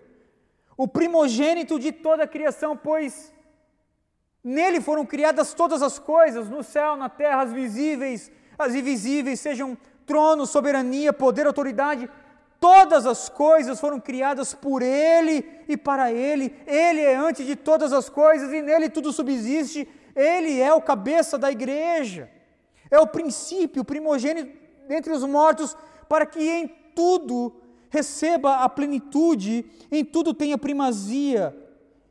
o 0.76 0.86
primogênito 0.86 1.78
de 1.78 1.90
toda 1.90 2.24
a 2.24 2.28
criação, 2.28 2.76
pois 2.76 3.32
nele 4.44 4.78
foram 4.78 5.06
criadas 5.06 5.54
todas 5.54 5.80
as 5.80 5.98
coisas, 5.98 6.50
no 6.50 6.62
céu, 6.62 6.96
na 6.96 7.08
terra, 7.08 7.44
as 7.44 7.52
visíveis, 7.52 8.30
as 8.58 8.74
invisíveis, 8.74 9.40
sejam 9.40 9.78
trono, 10.04 10.44
soberania, 10.44 11.14
poder, 11.14 11.46
autoridade, 11.46 12.10
todas 12.60 13.06
as 13.06 13.30
coisas 13.30 13.80
foram 13.80 13.98
criadas 13.98 14.52
por 14.52 14.82
Ele 14.82 15.48
e 15.66 15.78
para 15.78 16.12
Ele. 16.12 16.54
Ele 16.66 17.00
é 17.00 17.14
antes 17.16 17.46
de 17.46 17.56
todas 17.56 17.90
as 17.90 18.10
coisas 18.10 18.52
e 18.52 18.60
nele 18.60 18.90
tudo 18.90 19.12
subsiste. 19.12 19.88
Ele 20.14 20.60
é 20.60 20.72
o 20.72 20.82
cabeça 20.82 21.38
da 21.38 21.50
igreja, 21.50 22.30
é 22.90 22.98
o 22.98 23.06
princípio, 23.06 23.82
o 23.82 23.84
primogênito 23.84 24.58
dentre 24.86 25.12
os 25.12 25.24
mortos, 25.24 25.76
para 26.08 26.26
que 26.26 26.40
em 26.40 26.68
tudo 26.94 27.54
receba 27.88 28.56
a 28.56 28.68
plenitude, 28.68 29.64
em 29.90 30.04
tudo 30.04 30.34
tenha 30.34 30.58
primazia, 30.58 31.56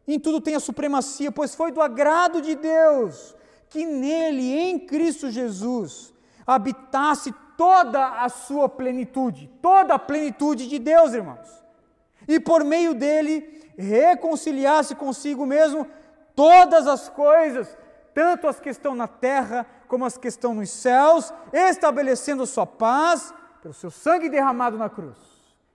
em 0.07 0.19
tudo 0.19 0.41
tenha 0.41 0.59
supremacia, 0.59 1.31
pois 1.31 1.53
foi 1.53 1.71
do 1.71 1.81
agrado 1.81 2.41
de 2.41 2.55
Deus 2.55 3.35
que 3.71 3.85
nele, 3.85 4.53
em 4.53 4.77
Cristo 4.77 5.31
Jesus, 5.31 6.13
habitasse 6.45 7.33
toda 7.55 8.21
a 8.21 8.27
sua 8.27 8.67
plenitude, 8.67 9.49
toda 9.61 9.93
a 9.93 9.99
plenitude 9.99 10.67
de 10.67 10.77
Deus, 10.77 11.13
irmãos. 11.13 11.47
E 12.27 12.37
por 12.37 12.65
meio 12.65 12.93
dele 12.93 13.63
reconciliasse 13.77 14.93
consigo 14.93 15.45
mesmo 15.45 15.87
todas 16.35 16.85
as 16.85 17.07
coisas, 17.07 17.77
tanto 18.13 18.47
as 18.47 18.60
que 18.60 18.69
estão 18.69 18.95
na 18.95 19.08
terra 19.08 19.65
como 19.88 20.06
as 20.06 20.17
que 20.17 20.28
estão 20.28 20.54
nos 20.54 20.69
céus, 20.69 21.34
estabelecendo 21.52 22.45
sua 22.45 22.65
paz 22.65 23.34
pelo 23.62 23.74
seu 23.74 23.91
sangue 23.91 24.30
derramado 24.30 24.78
na 24.78 24.89
cruz. 24.89 25.17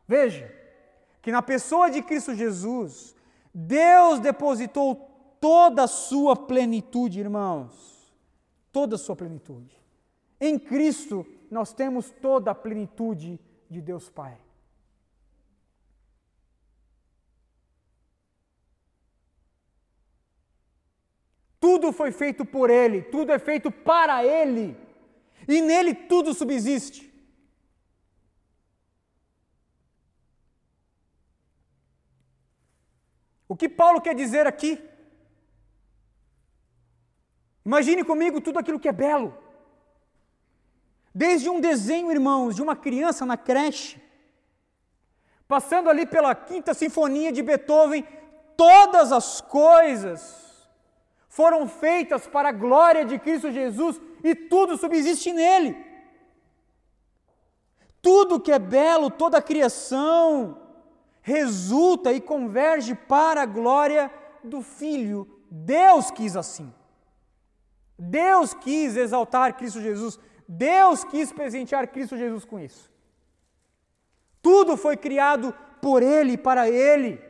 Veja 0.06 0.52
que 1.20 1.32
na 1.32 1.42
pessoa 1.42 1.90
de 1.90 2.02
Cristo 2.02 2.34
Jesus, 2.34 3.14
Deus 3.52 4.20
depositou 4.20 4.94
toda 5.40 5.84
a 5.84 5.88
sua 5.88 6.36
plenitude, 6.36 7.20
irmãos. 7.20 8.14
Toda 8.72 8.96
a 8.96 8.98
sua 8.98 9.16
plenitude. 9.16 9.76
Em 10.40 10.58
Cristo, 10.58 11.26
nós 11.50 11.72
temos 11.72 12.10
toda 12.10 12.50
a 12.50 12.54
plenitude 12.54 13.40
de 13.68 13.80
Deus 13.80 14.08
Pai. 14.08 14.36
Tudo 21.58 21.92
foi 21.92 22.12
feito 22.12 22.44
por 22.44 22.70
Ele, 22.70 23.02
tudo 23.02 23.32
é 23.32 23.38
feito 23.38 23.70
para 23.70 24.24
Ele, 24.24 24.76
e 25.48 25.60
nele 25.62 25.94
tudo 25.94 26.34
subsiste. 26.34 27.06
O 33.48 33.56
que 33.56 33.68
Paulo 33.68 34.00
quer 34.00 34.14
dizer 34.14 34.46
aqui? 34.46 34.82
Imagine 37.64 38.04
comigo 38.04 38.40
tudo 38.40 38.58
aquilo 38.58 38.78
que 38.78 38.88
é 38.88 38.92
belo. 38.92 39.36
Desde 41.14 41.48
um 41.48 41.60
desenho, 41.60 42.10
irmãos, 42.10 42.54
de 42.54 42.62
uma 42.62 42.76
criança 42.76 43.24
na 43.24 43.36
creche, 43.36 44.00
passando 45.48 45.88
ali 45.88 46.04
pela 46.04 46.34
quinta 46.34 46.74
sinfonia 46.74 47.32
de 47.32 47.42
Beethoven, 47.42 48.06
todas 48.56 49.12
as 49.12 49.40
coisas 49.40 50.45
foram 51.36 51.68
feitas 51.68 52.26
para 52.26 52.48
a 52.48 52.52
glória 52.52 53.04
de 53.04 53.18
Cristo 53.18 53.52
Jesus 53.52 54.00
e 54.24 54.34
tudo 54.34 54.78
subsiste 54.78 55.34
nele. 55.34 55.76
Tudo 58.00 58.40
que 58.40 58.50
é 58.50 58.58
belo, 58.58 59.10
toda 59.10 59.36
a 59.36 59.42
criação, 59.42 60.58
resulta 61.20 62.10
e 62.10 62.22
converge 62.22 62.94
para 62.94 63.42
a 63.42 63.46
glória 63.46 64.10
do 64.42 64.62
Filho. 64.62 65.28
Deus 65.50 66.10
quis 66.10 66.38
assim. 66.38 66.72
Deus 67.98 68.54
quis 68.54 68.96
exaltar 68.96 69.58
Cristo 69.58 69.82
Jesus. 69.82 70.18
Deus 70.48 71.04
quis 71.04 71.30
presentear 71.32 71.86
Cristo 71.88 72.16
Jesus 72.16 72.46
com 72.46 72.58
isso. 72.58 72.90
Tudo 74.40 74.74
foi 74.74 74.96
criado 74.96 75.54
por 75.82 76.02
Ele 76.02 76.32
e 76.32 76.38
para 76.38 76.66
Ele. 76.70 77.20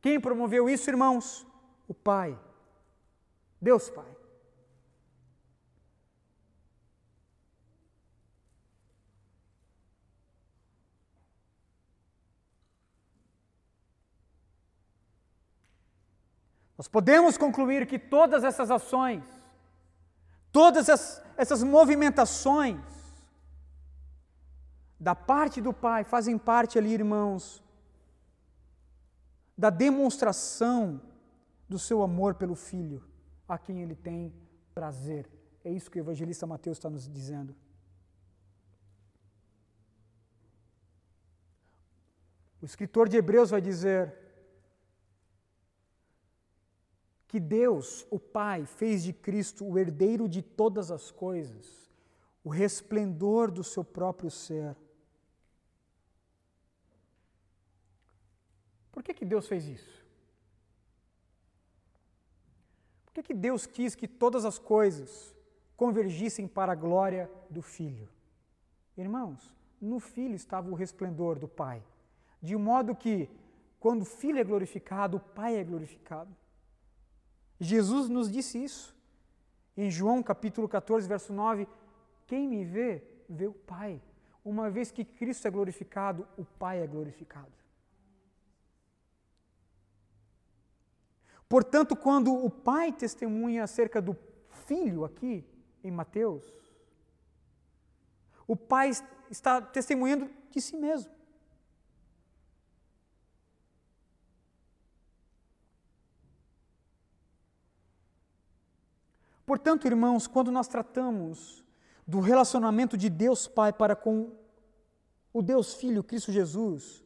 Quem 0.00 0.18
promoveu 0.18 0.68
isso, 0.68 0.90
irmãos? 0.90 1.46
O 1.86 1.94
Pai. 1.94 2.36
Deus 3.60 3.88
Pai. 3.90 4.16
Nós 16.76 16.88
podemos 16.88 17.38
concluir 17.38 17.86
que 17.86 17.98
todas 17.98 18.44
essas 18.44 18.70
ações, 18.70 19.24
todas 20.52 20.88
essas 21.36 21.62
movimentações 21.62 22.80
da 25.00 25.14
parte 25.14 25.60
do 25.60 25.72
Pai 25.72 26.04
fazem 26.04 26.36
parte 26.36 26.78
ali, 26.78 26.92
irmãos, 26.92 27.62
da 29.56 29.70
demonstração 29.70 31.00
do 31.66 31.78
seu 31.78 32.02
amor 32.02 32.34
pelo 32.34 32.54
Filho, 32.54 33.02
a 33.48 33.58
quem 33.58 33.82
ele 33.82 33.94
tem 33.94 34.32
prazer. 34.74 35.28
É 35.64 35.70
isso 35.70 35.90
que 35.90 35.98
o 35.98 36.00
evangelista 36.00 36.46
Mateus 36.46 36.78
está 36.78 36.88
nos 36.88 37.08
dizendo. 37.08 37.54
O 42.60 42.64
escritor 42.64 43.08
de 43.08 43.16
Hebreus 43.16 43.50
vai 43.50 43.60
dizer: 43.60 44.14
que 47.28 47.40
Deus, 47.40 48.06
o 48.10 48.18
Pai, 48.18 48.64
fez 48.64 49.02
de 49.02 49.12
Cristo 49.12 49.66
o 49.66 49.78
herdeiro 49.78 50.28
de 50.28 50.40
todas 50.40 50.90
as 50.90 51.10
coisas, 51.10 51.90
o 52.42 52.48
resplendor 52.48 53.50
do 53.50 53.62
seu 53.62 53.84
próprio 53.84 54.30
ser. 54.30 54.76
Por 58.92 59.02
que, 59.02 59.12
que 59.12 59.24
Deus 59.26 59.46
fez 59.46 59.66
isso? 59.66 60.06
Por 63.04 63.05
que, 63.16 63.22
que 63.22 63.34
Deus 63.34 63.66
quis 63.66 63.94
que 63.94 64.06
todas 64.06 64.44
as 64.44 64.58
coisas 64.58 65.34
convergissem 65.76 66.46
para 66.46 66.72
a 66.72 66.74
glória 66.74 67.30
do 67.48 67.62
Filho? 67.62 68.08
Irmãos, 68.96 69.54
no 69.80 70.00
Filho 70.00 70.34
estava 70.34 70.70
o 70.70 70.74
resplendor 70.74 71.38
do 71.38 71.48
Pai, 71.48 71.82
de 72.42 72.56
modo 72.56 72.94
que, 72.94 73.28
quando 73.80 74.02
o 74.02 74.06
Filho 74.06 74.38
é 74.38 74.44
glorificado, 74.44 75.16
o 75.16 75.20
Pai 75.20 75.56
é 75.56 75.64
glorificado. 75.64 76.34
Jesus 77.58 78.08
nos 78.08 78.30
disse 78.30 78.62
isso. 78.62 78.94
Em 79.76 79.90
João 79.90 80.22
capítulo 80.22 80.68
14, 80.68 81.08
verso 81.08 81.32
9: 81.32 81.66
Quem 82.26 82.46
me 82.48 82.64
vê, 82.64 83.02
vê 83.28 83.46
o 83.46 83.52
Pai. 83.52 84.00
Uma 84.44 84.70
vez 84.70 84.90
que 84.90 85.04
Cristo 85.04 85.48
é 85.48 85.50
glorificado, 85.50 86.26
o 86.36 86.44
Pai 86.44 86.82
é 86.82 86.86
glorificado. 86.86 87.52
Portanto, 91.48 91.94
quando 91.94 92.34
o 92.34 92.50
Pai 92.50 92.92
testemunha 92.92 93.64
acerca 93.64 94.02
do 94.02 94.16
Filho 94.66 95.04
aqui, 95.04 95.44
em 95.82 95.90
Mateus, 95.90 96.44
o 98.46 98.56
Pai 98.56 98.90
está 99.30 99.60
testemunhando 99.60 100.28
de 100.50 100.60
si 100.60 100.76
mesmo. 100.76 101.14
Portanto, 109.44 109.86
irmãos, 109.86 110.26
quando 110.26 110.50
nós 110.50 110.66
tratamos 110.66 111.64
do 112.04 112.18
relacionamento 112.18 112.96
de 112.96 113.08
Deus 113.08 113.46
Pai 113.46 113.72
para 113.72 113.94
com 113.94 114.32
o 115.32 115.40
Deus 115.40 115.74
Filho, 115.74 116.02
Cristo 116.02 116.32
Jesus, 116.32 117.05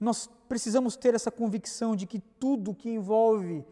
nós 0.00 0.26
precisamos 0.48 0.96
ter 0.96 1.14
essa 1.14 1.30
convicção 1.30 1.96
de 1.96 2.06
que 2.06 2.18
tudo 2.18 2.74
que 2.74 2.90
envolve 2.90 3.64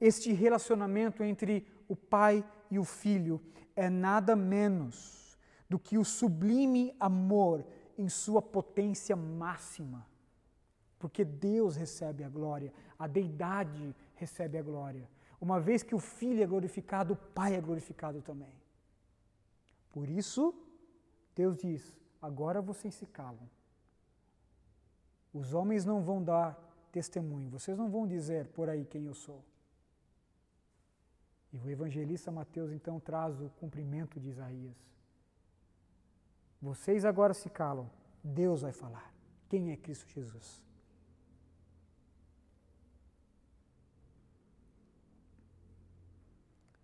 este 0.00 0.32
relacionamento 0.32 1.22
entre 1.22 1.66
o 1.88 1.94
Pai 1.94 2.44
e 2.70 2.78
o 2.78 2.84
Filho 2.84 3.40
é 3.76 3.90
nada 3.90 4.34
menos 4.34 5.38
do 5.68 5.78
que 5.78 5.98
o 5.98 6.04
sublime 6.04 6.94
amor 6.98 7.64
em 7.98 8.08
sua 8.08 8.40
potência 8.40 9.14
máxima. 9.14 10.06
Porque 10.98 11.24
Deus 11.24 11.76
recebe 11.76 12.24
a 12.24 12.28
glória, 12.28 12.72
a 12.98 13.06
deidade 13.06 13.94
recebe 14.14 14.56
a 14.56 14.62
glória. 14.62 15.08
Uma 15.40 15.60
vez 15.60 15.82
que 15.82 15.94
o 15.94 15.98
Filho 15.98 16.42
é 16.42 16.46
glorificado, 16.46 17.12
o 17.12 17.16
Pai 17.16 17.54
é 17.54 17.60
glorificado 17.60 18.22
também. 18.22 18.54
Por 19.92 20.08
isso, 20.08 20.54
Deus 21.34 21.58
diz: 21.58 21.98
agora 22.22 22.62
vocês 22.62 22.94
se 22.94 23.06
calam. 23.06 23.48
Os 25.34 25.52
homens 25.52 25.84
não 25.84 26.00
vão 26.00 26.22
dar 26.22 26.56
testemunho, 26.92 27.50
vocês 27.50 27.76
não 27.76 27.90
vão 27.90 28.06
dizer 28.06 28.46
por 28.46 28.68
aí 28.68 28.84
quem 28.84 29.06
eu 29.06 29.14
sou. 29.14 29.44
E 31.52 31.58
o 31.58 31.68
evangelista 31.68 32.30
Mateus 32.30 32.70
então 32.70 33.00
traz 33.00 33.40
o 33.40 33.50
cumprimento 33.60 34.20
de 34.20 34.28
Isaías. 34.28 34.76
Vocês 36.62 37.04
agora 37.04 37.34
se 37.34 37.50
calam, 37.50 37.90
Deus 38.22 38.62
vai 38.62 38.72
falar. 38.72 39.12
Quem 39.48 39.72
é 39.72 39.76
Cristo 39.76 40.08
Jesus? 40.08 40.62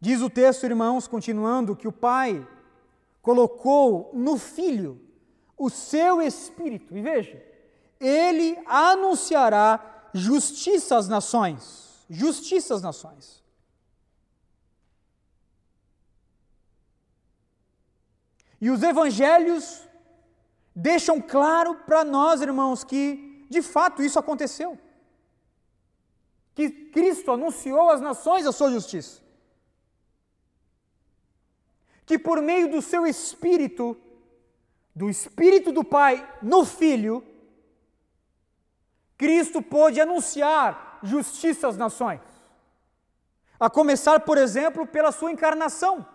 Diz 0.00 0.20
o 0.22 0.30
texto, 0.30 0.64
irmãos, 0.64 1.06
continuando, 1.06 1.76
que 1.76 1.86
o 1.86 1.92
Pai 1.92 2.46
colocou 3.22 4.10
no 4.14 4.38
Filho 4.38 5.00
o 5.56 5.68
seu 5.68 6.22
Espírito. 6.22 6.96
E 6.96 7.02
veja, 7.02 7.49
ele 8.00 8.58
anunciará 8.66 10.08
justiça 10.14 10.96
às 10.96 11.08
nações. 11.08 12.04
Justiça 12.08 12.74
às 12.74 12.82
nações. 12.82 13.44
E 18.60 18.70
os 18.70 18.82
evangelhos 18.82 19.82
deixam 20.74 21.20
claro 21.20 21.74
para 21.86 22.04
nós, 22.04 22.40
irmãos, 22.40 22.82
que 22.82 23.46
de 23.48 23.62
fato 23.62 24.02
isso 24.02 24.18
aconteceu. 24.18 24.78
Que 26.54 26.70
Cristo 26.70 27.30
anunciou 27.30 27.90
às 27.90 28.00
nações 28.00 28.46
a 28.46 28.52
sua 28.52 28.70
justiça 28.70 29.20
que 32.10 32.18
por 32.18 32.42
meio 32.42 32.68
do 32.68 32.82
seu 32.82 33.06
Espírito, 33.06 33.96
do 34.92 35.08
Espírito 35.08 35.70
do 35.70 35.84
Pai 35.84 36.28
no 36.42 36.64
Filho, 36.64 37.24
Cristo 39.20 39.60
pôde 39.60 40.00
anunciar 40.00 40.98
justiça 41.02 41.68
às 41.68 41.76
nações. 41.76 42.22
A 43.58 43.68
começar, 43.68 44.20
por 44.20 44.38
exemplo, 44.38 44.86
pela 44.86 45.12
sua 45.12 45.30
encarnação. 45.30 46.06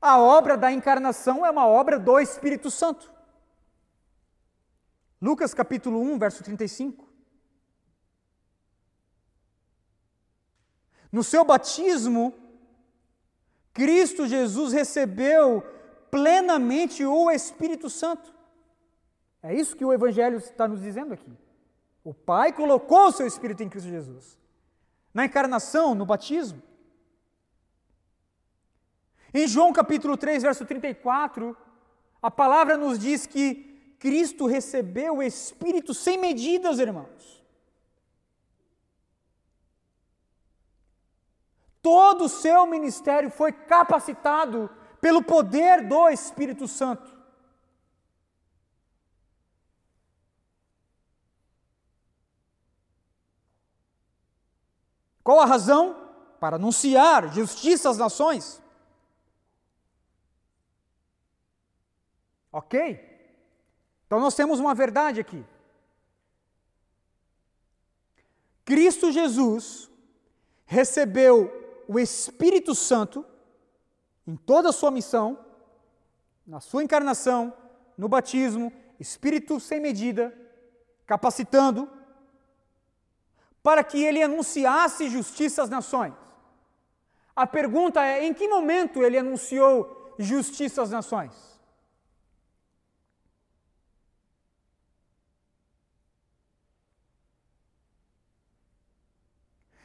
A 0.00 0.18
obra 0.18 0.56
da 0.56 0.72
encarnação 0.72 1.46
é 1.46 1.50
uma 1.52 1.68
obra 1.68 2.00
do 2.00 2.18
Espírito 2.18 2.68
Santo. 2.68 3.12
Lucas 5.22 5.54
capítulo 5.54 6.02
1, 6.02 6.18
verso 6.18 6.42
35. 6.42 7.08
No 11.12 11.22
seu 11.22 11.44
batismo, 11.44 12.34
Cristo 13.72 14.26
Jesus 14.26 14.72
recebeu 14.72 15.62
plenamente 16.10 17.04
o 17.04 17.30
Espírito 17.30 17.88
Santo. 17.88 18.37
É 19.42 19.54
isso 19.54 19.76
que 19.76 19.84
o 19.84 19.92
Evangelho 19.92 20.38
está 20.38 20.66
nos 20.66 20.80
dizendo 20.80 21.14
aqui. 21.14 21.32
O 22.02 22.12
Pai 22.12 22.52
colocou 22.52 23.06
o 23.06 23.12
seu 23.12 23.26
Espírito 23.26 23.62
em 23.62 23.68
Cristo 23.68 23.88
Jesus. 23.88 24.38
Na 25.12 25.24
encarnação, 25.24 25.94
no 25.94 26.06
batismo. 26.06 26.62
Em 29.32 29.46
João 29.46 29.72
capítulo 29.72 30.16
3, 30.16 30.42
verso 30.42 30.64
34, 30.64 31.56
a 32.22 32.30
palavra 32.30 32.76
nos 32.76 32.98
diz 32.98 33.26
que 33.26 33.94
Cristo 33.98 34.46
recebeu 34.46 35.16
o 35.16 35.22
Espírito 35.22 35.92
sem 35.92 36.16
medidas, 36.18 36.78
irmãos. 36.78 37.44
Todo 41.82 42.24
o 42.24 42.28
seu 42.28 42.66
ministério 42.66 43.30
foi 43.30 43.52
capacitado 43.52 44.70
pelo 45.00 45.22
poder 45.22 45.86
do 45.86 46.08
Espírito 46.08 46.66
Santo. 46.66 47.17
Qual 55.28 55.40
a 55.42 55.44
razão? 55.44 55.94
Para 56.40 56.56
anunciar 56.56 57.30
justiça 57.30 57.90
às 57.90 57.98
nações. 57.98 58.62
Ok? 62.50 62.98
Então 64.06 64.18
nós 64.20 64.34
temos 64.34 64.58
uma 64.58 64.74
verdade 64.74 65.20
aqui. 65.20 65.44
Cristo 68.64 69.12
Jesus 69.12 69.90
recebeu 70.64 71.52
o 71.86 71.98
Espírito 71.98 72.74
Santo 72.74 73.22
em 74.26 74.34
toda 74.34 74.70
a 74.70 74.72
sua 74.72 74.90
missão, 74.90 75.38
na 76.46 76.58
sua 76.58 76.82
encarnação, 76.82 77.52
no 77.98 78.08
batismo, 78.08 78.72
Espírito 78.98 79.60
sem 79.60 79.78
medida, 79.78 80.34
capacitando, 81.04 81.86
para 83.68 83.84
que 83.84 84.02
ele 84.02 84.22
anunciasse 84.22 85.10
justiça 85.10 85.62
às 85.62 85.68
nações. 85.68 86.14
A 87.36 87.46
pergunta 87.46 88.02
é: 88.02 88.24
em 88.24 88.32
que 88.32 88.48
momento 88.48 89.02
ele 89.02 89.18
anunciou 89.18 90.14
justiça 90.18 90.80
às 90.80 90.90
nações? 90.90 91.34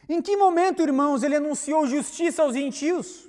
Em 0.07 0.21
que 0.21 0.37
momento, 0.37 0.81
irmãos, 0.81 1.21
ele 1.21 1.35
anunciou 1.35 1.85
justiça 1.85 2.41
aos 2.41 2.53
gentios? 2.53 3.27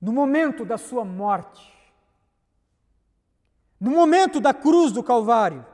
No 0.00 0.12
momento 0.12 0.64
da 0.64 0.78
sua 0.78 1.04
morte. 1.04 1.66
No 3.80 3.90
momento 3.90 4.40
da 4.40 4.54
cruz 4.54 4.92
do 4.92 5.02
Calvário. 5.02 5.66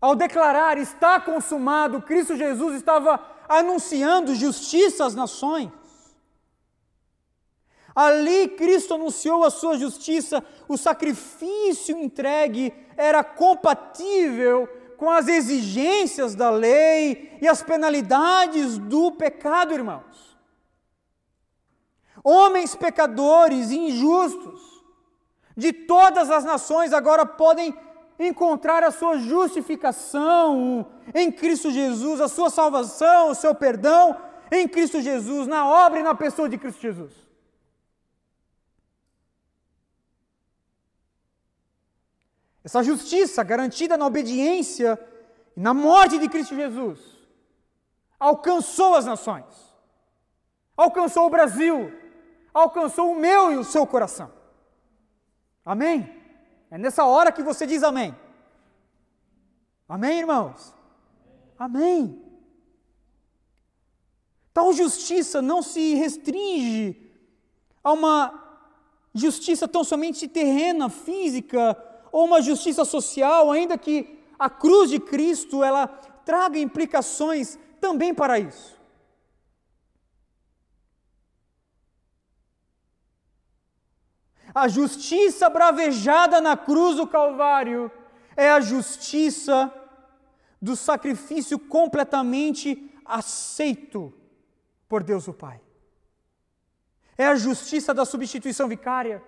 Ao 0.00 0.14
declarar 0.14 0.78
está 0.78 1.20
consumado, 1.20 2.02
Cristo 2.02 2.36
Jesus 2.36 2.76
estava 2.76 3.18
anunciando 3.48 4.34
justiça 4.34 5.04
às 5.04 5.14
nações. 5.14 5.70
Ali 7.94 8.48
Cristo 8.48 8.94
anunciou 8.94 9.42
a 9.42 9.50
sua 9.50 9.78
justiça, 9.78 10.44
o 10.68 10.76
sacrifício 10.76 11.96
entregue 11.96 12.74
era 12.94 13.24
compatível 13.24 14.68
com 14.98 15.10
as 15.10 15.28
exigências 15.28 16.34
da 16.34 16.50
lei 16.50 17.38
e 17.40 17.48
as 17.48 17.62
penalidades 17.62 18.76
do 18.76 19.12
pecado, 19.12 19.72
irmãos. 19.72 20.36
Homens 22.22 22.74
pecadores, 22.74 23.70
injustos, 23.70 24.60
de 25.56 25.72
todas 25.72 26.30
as 26.30 26.44
nações 26.44 26.92
agora 26.92 27.24
podem 27.24 27.74
encontrar 28.18 28.82
a 28.82 28.90
sua 28.90 29.18
justificação 29.18 30.86
em 31.14 31.30
Cristo 31.30 31.70
Jesus, 31.70 32.20
a 32.20 32.28
sua 32.28 32.50
salvação, 32.50 33.30
o 33.30 33.34
seu 33.34 33.54
perdão 33.54 34.16
em 34.50 34.66
Cristo 34.66 35.00
Jesus, 35.00 35.46
na 35.46 35.66
obra 35.68 36.00
e 36.00 36.02
na 36.02 36.14
pessoa 36.14 36.48
de 36.48 36.58
Cristo 36.58 36.80
Jesus. 36.80 37.12
Essa 42.64 42.82
justiça 42.82 43.44
garantida 43.44 43.96
na 43.96 44.06
obediência 44.06 44.98
e 45.56 45.60
na 45.60 45.72
morte 45.72 46.18
de 46.18 46.28
Cristo 46.28 46.54
Jesus 46.54 47.16
alcançou 48.18 48.94
as 48.94 49.04
nações, 49.04 49.44
alcançou 50.76 51.26
o 51.26 51.30
Brasil, 51.30 51.92
alcançou 52.52 53.12
o 53.12 53.20
meu 53.20 53.52
e 53.52 53.56
o 53.56 53.64
seu 53.64 53.86
coração. 53.86 54.32
Amém? 55.64 56.25
É 56.70 56.78
nessa 56.78 57.04
hora 57.04 57.32
que 57.32 57.42
você 57.42 57.66
diz 57.66 57.82
amém. 57.82 58.14
Amém, 59.88 60.18
irmãos? 60.18 60.74
Amém. 61.58 62.22
Tal 64.52 64.72
justiça 64.72 65.40
não 65.40 65.62
se 65.62 65.94
restringe 65.94 67.12
a 67.84 67.92
uma 67.92 68.46
justiça 69.14 69.68
tão 69.68 69.84
somente 69.84 70.26
terrena, 70.26 70.88
física, 70.88 71.76
ou 72.10 72.24
uma 72.24 72.42
justiça 72.42 72.84
social, 72.84 73.50
ainda 73.50 73.78
que 73.78 74.18
a 74.38 74.50
cruz 74.50 74.90
de 74.90 74.98
Cristo 74.98 75.62
ela 75.62 75.86
traga 75.86 76.58
implicações 76.58 77.58
também 77.80 78.12
para 78.12 78.38
isso. 78.38 78.75
A 84.54 84.68
justiça 84.68 85.48
bravejada 85.48 86.40
na 86.40 86.56
cruz 86.56 86.96
do 86.96 87.06
Calvário 87.06 87.90
é 88.36 88.50
a 88.50 88.60
justiça 88.60 89.72
do 90.60 90.74
sacrifício 90.74 91.58
completamente 91.58 92.90
aceito 93.04 94.12
por 94.88 95.02
Deus 95.02 95.28
o 95.28 95.32
Pai. 95.34 95.60
É 97.18 97.26
a 97.26 97.34
justiça 97.34 97.94
da 97.94 98.04
substituição 98.04 98.68
vicária. 98.68 99.22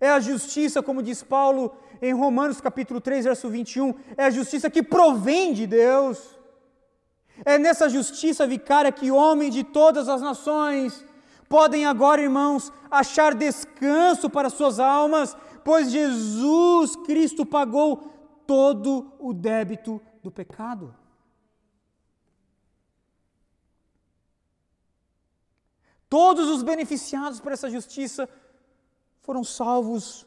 É 0.00 0.10
a 0.10 0.20
justiça, 0.20 0.82
como 0.82 1.02
diz 1.02 1.22
Paulo 1.22 1.76
em 2.02 2.12
Romanos 2.12 2.60
capítulo 2.60 3.00
3, 3.00 3.24
verso 3.24 3.48
21, 3.48 3.94
é 4.16 4.24
a 4.24 4.30
justiça 4.30 4.68
que 4.68 4.82
provém 4.82 5.52
de 5.52 5.66
Deus. 5.66 6.38
É 7.44 7.58
nessa 7.58 7.88
justiça 7.88 8.46
vicária 8.46 8.92
que 8.92 9.10
homens 9.10 9.54
de 9.54 9.64
todas 9.64 10.08
as 10.08 10.20
nações 10.20 11.04
podem 11.54 11.86
agora, 11.86 12.20
irmãos, 12.20 12.72
achar 12.90 13.32
descanso 13.32 14.28
para 14.28 14.50
suas 14.50 14.80
almas, 14.80 15.36
pois 15.64 15.88
Jesus 15.88 16.96
Cristo 17.06 17.46
pagou 17.46 17.98
todo 18.44 19.12
o 19.20 19.32
débito 19.32 20.02
do 20.20 20.32
pecado. 20.32 20.92
Todos 26.08 26.48
os 26.48 26.64
beneficiados 26.64 27.38
por 27.38 27.52
essa 27.52 27.70
justiça 27.70 28.28
foram 29.20 29.44
salvos 29.44 30.26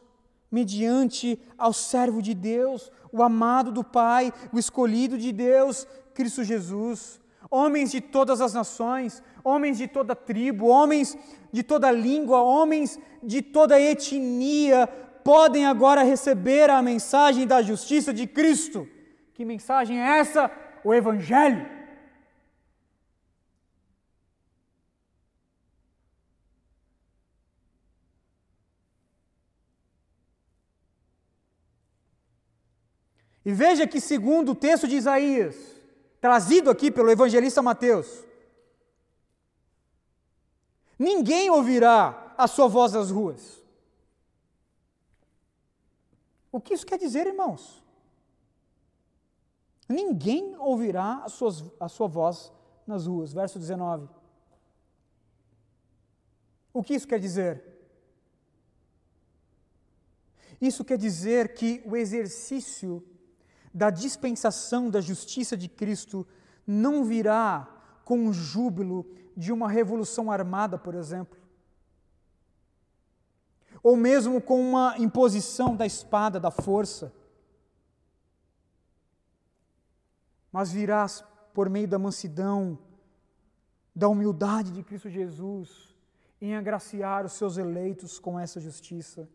mediante 0.50 1.38
ao 1.58 1.74
servo 1.74 2.22
de 2.22 2.32
Deus, 2.32 2.90
o 3.12 3.22
amado 3.22 3.70
do 3.70 3.84
Pai, 3.84 4.32
o 4.50 4.58
escolhido 4.58 5.18
de 5.18 5.30
Deus, 5.30 5.86
Cristo 6.14 6.42
Jesus. 6.42 7.20
Homens 7.50 7.90
de 7.90 8.00
todas 8.00 8.40
as 8.40 8.52
nações, 8.52 9.22
homens 9.42 9.78
de 9.78 9.88
toda 9.88 10.14
tribo, 10.14 10.66
homens 10.66 11.16
de 11.52 11.62
toda 11.62 11.90
língua, 11.90 12.42
homens 12.42 12.98
de 13.22 13.40
toda 13.40 13.80
etnia, 13.80 14.86
podem 15.24 15.66
agora 15.66 16.02
receber 16.02 16.68
a 16.70 16.82
mensagem 16.82 17.46
da 17.46 17.62
justiça 17.62 18.12
de 18.12 18.26
Cristo. 18.26 18.86
Que 19.34 19.44
mensagem 19.44 20.00
é 20.00 20.18
essa? 20.18 20.50
O 20.84 20.92
Evangelho. 20.92 21.78
E 33.44 33.52
veja 33.52 33.86
que, 33.86 33.98
segundo 33.98 34.52
o 34.52 34.54
texto 34.54 34.86
de 34.86 34.96
Isaías, 34.96 35.77
trazido 36.20 36.70
aqui 36.70 36.90
pelo 36.90 37.10
evangelista 37.10 37.62
Mateus, 37.62 38.24
ninguém 40.98 41.50
ouvirá 41.50 42.34
a 42.36 42.46
sua 42.46 42.68
voz 42.68 42.92
nas 42.92 43.10
ruas. 43.10 43.62
O 46.50 46.60
que 46.60 46.74
isso 46.74 46.86
quer 46.86 46.98
dizer, 46.98 47.26
irmãos? 47.26 47.82
Ninguém 49.88 50.56
ouvirá 50.58 51.22
a, 51.24 51.28
suas, 51.28 51.64
a 51.80 51.88
sua 51.88 52.08
voz 52.08 52.52
nas 52.86 53.06
ruas. 53.06 53.32
Verso 53.32 53.58
19. 53.58 54.08
O 56.72 56.82
que 56.82 56.94
isso 56.94 57.08
quer 57.08 57.18
dizer? 57.18 57.64
Isso 60.60 60.84
quer 60.84 60.98
dizer 60.98 61.54
que 61.54 61.82
o 61.86 61.96
exercício 61.96 63.06
da 63.72 63.90
dispensação 63.90 64.90
da 64.90 65.00
justiça 65.00 65.56
de 65.56 65.68
Cristo 65.68 66.26
não 66.66 67.04
virá 67.04 67.66
com 68.04 68.26
o 68.26 68.32
júbilo 68.32 69.06
de 69.36 69.52
uma 69.52 69.68
revolução 69.68 70.30
armada, 70.30 70.78
por 70.78 70.94
exemplo, 70.94 71.38
ou 73.82 73.96
mesmo 73.96 74.40
com 74.40 74.60
uma 74.60 74.96
imposição 74.98 75.76
da 75.76 75.86
espada, 75.86 76.40
da 76.40 76.50
força, 76.50 77.12
mas 80.50 80.72
virá 80.72 81.06
por 81.52 81.68
meio 81.68 81.86
da 81.86 81.98
mansidão, 81.98 82.78
da 83.94 84.08
humildade 84.08 84.72
de 84.72 84.82
Cristo 84.82 85.08
Jesus, 85.08 85.94
em 86.40 86.54
agraciar 86.54 87.24
os 87.24 87.32
seus 87.32 87.56
eleitos 87.56 88.18
com 88.18 88.38
essa 88.38 88.60
justiça. 88.60 89.28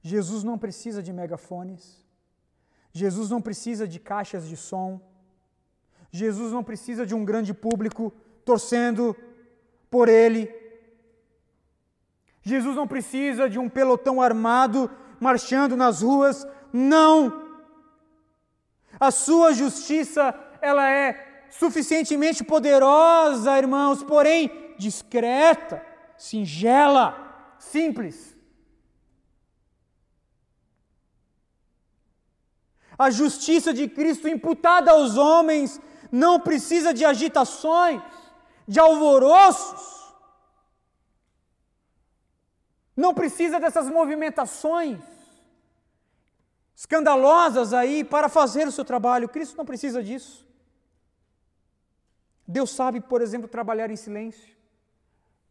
Jesus 0.00 0.44
não 0.44 0.56
precisa 0.56 1.02
de 1.02 1.12
megafones. 1.12 2.05
Jesus 2.96 3.28
não 3.28 3.42
precisa 3.42 3.86
de 3.86 3.98
caixas 4.00 4.48
de 4.48 4.56
som. 4.56 5.00
Jesus 6.10 6.52
não 6.52 6.64
precisa 6.64 7.04
de 7.04 7.14
um 7.14 7.24
grande 7.24 7.52
público 7.52 8.12
torcendo 8.44 9.14
por 9.90 10.08
ele. 10.08 10.48
Jesus 12.42 12.74
não 12.74 12.86
precisa 12.86 13.50
de 13.50 13.58
um 13.58 13.68
pelotão 13.68 14.22
armado 14.22 14.90
marchando 15.20 15.76
nas 15.76 16.00
ruas. 16.00 16.46
Não! 16.72 17.44
A 18.98 19.10
sua 19.10 19.52
justiça, 19.52 20.34
ela 20.62 20.90
é 20.90 21.46
suficientemente 21.50 22.42
poderosa, 22.42 23.58
irmãos, 23.58 24.02
porém 24.02 24.50
discreta, 24.78 25.84
singela, 26.16 27.56
simples. 27.58 28.35
A 32.98 33.10
justiça 33.10 33.72
de 33.74 33.88
Cristo 33.88 34.28
imputada 34.28 34.90
aos 34.92 35.16
homens 35.16 35.80
não 36.10 36.40
precisa 36.40 36.94
de 36.94 37.04
agitações, 37.04 38.02
de 38.66 38.80
alvoroços. 38.80 40.14
Não 42.96 43.12
precisa 43.12 43.60
dessas 43.60 43.90
movimentações 43.90 44.98
escandalosas 46.74 47.72
aí 47.72 48.04
para 48.04 48.28
fazer 48.28 48.68
o 48.68 48.72
seu 48.72 48.84
trabalho. 48.84 49.28
Cristo 49.28 49.56
não 49.56 49.64
precisa 49.64 50.02
disso. 50.02 50.46
Deus 52.46 52.70
sabe, 52.70 53.00
por 53.00 53.20
exemplo, 53.20 53.48
trabalhar 53.48 53.90
em 53.90 53.96
silêncio. 53.96 54.54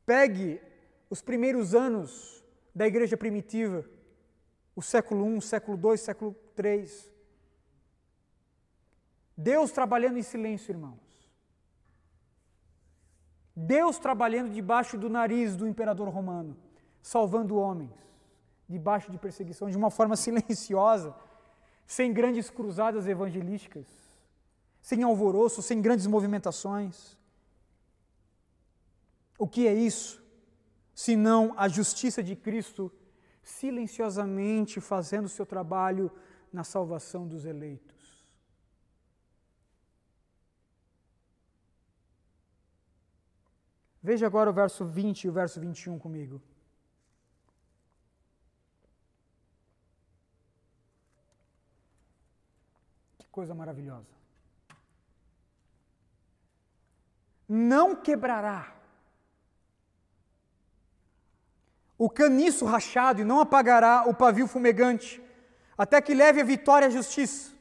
Pegue 0.05 0.61
os 1.09 1.21
primeiros 1.21 1.75
anos 1.75 2.43
da 2.73 2.87
igreja 2.87 3.17
primitiva, 3.17 3.85
o 4.75 4.81
século 4.81 5.37
I, 5.37 5.41
século 5.41 5.91
II, 5.91 5.97
século 5.97 6.35
III. 6.57 7.14
Deus 9.37 9.71
trabalhando 9.71 10.17
em 10.17 10.23
silêncio, 10.23 10.71
irmãos. 10.71 10.99
Deus 13.55 13.97
trabalhando 13.97 14.51
debaixo 14.51 14.97
do 14.97 15.09
nariz 15.09 15.55
do 15.55 15.67
imperador 15.67 16.09
romano, 16.09 16.57
salvando 17.01 17.55
homens 17.55 17.93
debaixo 18.67 19.11
de 19.11 19.17
perseguição 19.17 19.69
de 19.69 19.77
uma 19.77 19.91
forma 19.91 20.15
silenciosa, 20.17 21.15
sem 21.85 22.11
grandes 22.11 22.49
cruzadas 22.49 23.07
evangelísticas, 23.07 23.85
sem 24.81 25.03
alvoroço, 25.03 25.61
sem 25.61 25.81
grandes 25.81 26.07
movimentações. 26.07 27.17
O 29.37 29.47
que 29.47 29.67
é 29.67 29.73
isso? 29.73 30.23
Senão 30.93 31.53
a 31.57 31.67
justiça 31.67 32.23
de 32.23 32.35
Cristo 32.35 32.91
silenciosamente 33.43 34.81
fazendo 34.81 35.25
o 35.25 35.29
seu 35.29 35.45
trabalho 35.45 36.11
na 36.51 36.63
salvação 36.63 37.27
dos 37.27 37.45
eleitos. 37.45 37.94
Veja 44.07 44.27
agora 44.27 44.51
o 44.51 44.53
verso 44.53 44.85
20 44.85 45.23
e 45.23 45.29
o 45.29 45.33
verso 45.33 45.59
21 45.59 45.97
comigo. 45.97 46.39
Que 53.17 53.27
coisa 53.29 53.55
maravilhosa. 53.55 54.13
Não 57.49 57.95
quebrará 57.95 58.75
o 61.97 62.07
caniço 62.07 62.63
rachado 62.65 63.21
e 63.21 63.25
não 63.25 63.39
apagará 63.39 64.03
o 64.07 64.13
pavio 64.13 64.47
fumegante, 64.47 65.19
até 65.75 65.99
que 65.99 66.13
leve 66.13 66.41
a 66.41 66.43
vitória 66.53 66.89
à 66.89 66.91
justiça. 66.91 67.54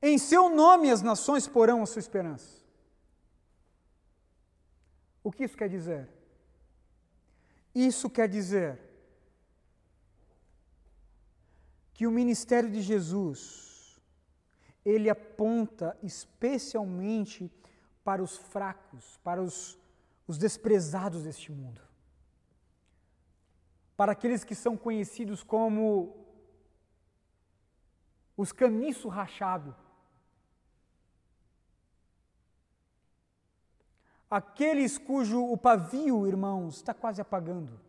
Em 0.00 0.16
seu 0.16 0.48
nome 0.48 0.90
as 0.90 1.02
nações 1.02 1.48
porão 1.48 1.82
a 1.82 1.86
sua 1.86 2.00
esperança. 2.00 2.62
O 5.22 5.32
que 5.32 5.44
isso 5.44 5.56
quer 5.56 5.68
dizer? 5.68 6.08
Isso 7.74 8.08
quer 8.08 8.28
dizer 8.28 8.80
que 11.92 12.06
o 12.06 12.12
ministério 12.12 12.70
de 12.70 12.80
Jesus 12.80 14.00
ele 14.84 15.10
aponta 15.10 15.98
especialmente 16.02 17.52
para 18.04 18.22
os 18.22 18.36
fracos, 18.36 19.18
para 19.22 19.42
os, 19.42 19.76
os 20.26 20.38
desprezados 20.38 21.24
deste 21.24 21.50
mundo, 21.52 21.82
para 23.96 24.12
aqueles 24.12 24.44
que 24.44 24.54
são 24.54 24.76
conhecidos 24.76 25.42
como 25.42 26.24
os 28.36 28.52
caniço 28.52 29.08
rachado 29.08 29.76
aqueles 34.30 34.98
cujo 34.98 35.42
o 35.42 35.56
pavio, 35.56 36.26
irmãos, 36.26 36.76
está 36.76 36.92
quase 36.92 37.20
apagando. 37.20 37.80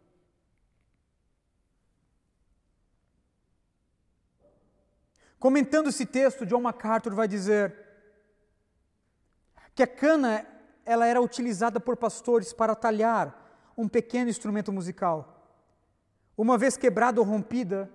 Comentando 5.40 5.88
esse 5.88 6.06
texto, 6.06 6.46
John 6.46 6.62
MacArthur 6.62 7.16
vai 7.16 7.28
dizer 7.28 7.74
que 9.74 9.84
a 9.84 9.88
cana 9.88 10.46
ela 10.86 11.06
era 11.06 11.22
utilizada 11.22 11.80
por 11.80 11.96
pastores 11.96 12.52
para 12.52 12.76
talhar 12.76 13.72
um 13.78 13.88
pequeno 13.88 14.30
instrumento 14.30 14.74
musical. 14.74 15.40
Uma 16.36 16.58
vez 16.58 16.76
quebrada 16.76 17.22
ou 17.22 17.26
rompida, 17.26 17.90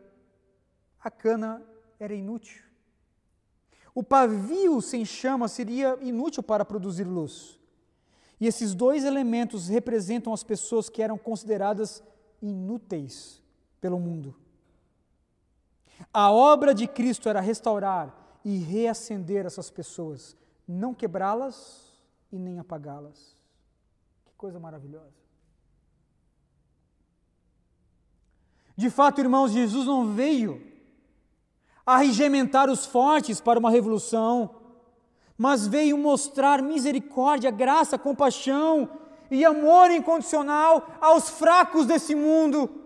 a 0.98 1.10
cana 1.10 1.62
era 2.00 2.14
inútil. 2.14 2.62
O 3.94 4.02
pavio 4.02 4.80
sem 4.80 5.04
chama 5.04 5.46
seria 5.46 5.98
inútil 6.00 6.42
para 6.42 6.64
produzir 6.64 7.04
luz. 7.04 7.60
E 8.40 8.46
esses 8.46 8.74
dois 8.74 9.04
elementos 9.04 9.68
representam 9.68 10.32
as 10.32 10.42
pessoas 10.42 10.88
que 10.88 11.02
eram 11.02 11.16
consideradas 11.16 12.02
inúteis 12.42 13.42
pelo 13.80 13.98
mundo. 13.98 14.34
A 16.12 16.30
obra 16.30 16.74
de 16.74 16.86
Cristo 16.86 17.28
era 17.28 17.40
restaurar 17.40 18.40
e 18.44 18.58
reacender 18.58 19.46
essas 19.46 19.70
pessoas, 19.70 20.36
não 20.66 20.92
quebrá-las 20.92 21.98
e 22.30 22.38
nem 22.38 22.58
apagá-las. 22.58 23.36
Que 24.24 24.32
coisa 24.36 24.58
maravilhosa. 24.58 25.24
De 28.76 28.90
fato, 28.90 29.20
irmãos, 29.20 29.52
Jesus 29.52 29.86
não 29.86 30.12
veio 30.12 30.60
arregimentar 31.86 32.68
os 32.70 32.84
fortes 32.84 33.40
para 33.40 33.58
uma 33.58 33.70
revolução, 33.70 34.56
mas 35.36 35.66
veio 35.66 35.98
mostrar 35.98 36.62
misericórdia, 36.62 37.50
graça, 37.50 37.98
compaixão 37.98 38.88
e 39.30 39.44
amor 39.44 39.90
incondicional 39.90 40.86
aos 41.00 41.28
fracos 41.28 41.86
desse 41.86 42.14
mundo. 42.14 42.82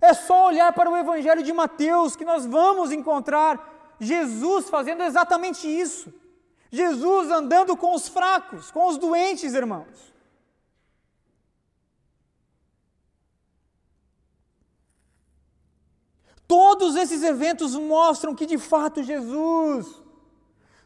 É 0.00 0.14
só 0.14 0.46
olhar 0.46 0.72
para 0.72 0.88
o 0.88 0.96
Evangelho 0.96 1.42
de 1.42 1.52
Mateus 1.52 2.14
que 2.14 2.24
nós 2.24 2.46
vamos 2.46 2.92
encontrar 2.92 3.96
Jesus 3.98 4.68
fazendo 4.70 5.02
exatamente 5.02 5.66
isso. 5.66 6.14
Jesus 6.70 7.30
andando 7.30 7.76
com 7.76 7.94
os 7.94 8.08
fracos, 8.08 8.70
com 8.70 8.86
os 8.86 8.96
doentes, 8.96 9.54
irmãos. 9.54 10.14
Todos 16.48 16.96
esses 16.96 17.22
eventos 17.22 17.76
mostram 17.76 18.34
que 18.34 18.46
de 18.46 18.56
fato 18.56 19.02
Jesus 19.02 20.02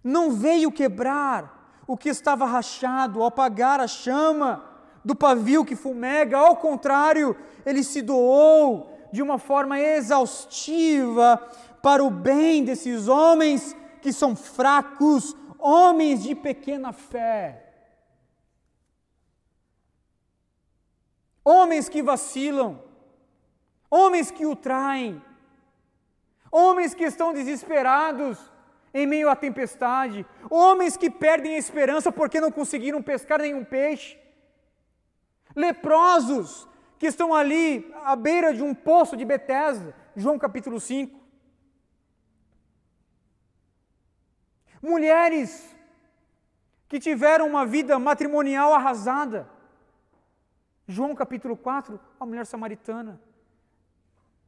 não 0.03 0.33
veio 0.33 0.73
quebrar 0.73 1.81
o 1.87 1.97
que 1.97 2.09
estava 2.09 2.45
rachado, 2.45 3.23
apagar 3.23 3.79
a 3.79 3.87
chama 3.87 4.69
do 5.05 5.15
pavio 5.15 5.65
que 5.65 5.77
fumega, 5.77 6.37
ao 6.37 6.57
contrário, 6.57 7.37
ele 7.65 7.85
se 7.85 8.03
doou 8.03 8.93
de 9.13 9.23
uma 9.23 9.39
forma 9.39 9.79
exaustiva 9.79 11.37
para 11.81 12.03
o 12.03 12.11
bem 12.11 12.65
desses 12.65 13.07
homens 13.07 13.77
que 14.01 14.13
são 14.13 14.35
fracos, 14.35 15.37
homens 15.61 16.25
de 16.25 16.35
pequena 16.35 16.93
fé. 16.93 17.69
Homens 21.45 21.89
que 21.89 22.03
vacilam, 22.03 22.83
homens 23.91 24.31
que 24.31 24.47
o 24.47 24.57
traem, 24.57 25.23
homens 26.53 26.93
que 26.93 27.05
estão 27.05 27.33
desesperados 27.33 28.39
em 28.93 29.07
meio 29.07 29.31
à 29.31 29.35
tempestade, 29.35 30.27
homens 30.51 30.99
que 30.99 31.11
perdem 31.11 31.55
a 31.55 31.59
esperança 31.59 32.13
porque 32.13 32.43
não 32.43 32.53
conseguiram 32.53 33.03
pescar 33.03 33.41
nenhum 33.41 33.65
peixe, 33.65 34.19
leprosos 35.57 36.69
que 36.99 37.07
estão 37.07 37.35
ali 37.35 37.91
à 38.05 38.15
beira 38.15 38.53
de 38.53 38.63
um 38.63 38.75
poço 38.75 39.17
de 39.17 39.25
Betesda, 39.25 39.97
João 40.15 40.39
capítulo 40.39 40.79
5. 40.79 41.19
Mulheres 44.83 45.75
que 46.87 47.01
tiveram 47.01 47.47
uma 47.47 47.65
vida 47.65 47.99
matrimonial 47.99 48.75
arrasada, 48.75 49.49
João 50.87 51.15
capítulo 51.15 51.57
4, 51.57 51.99
a 52.21 52.27
mulher 52.27 52.45
samaritana. 52.45 53.19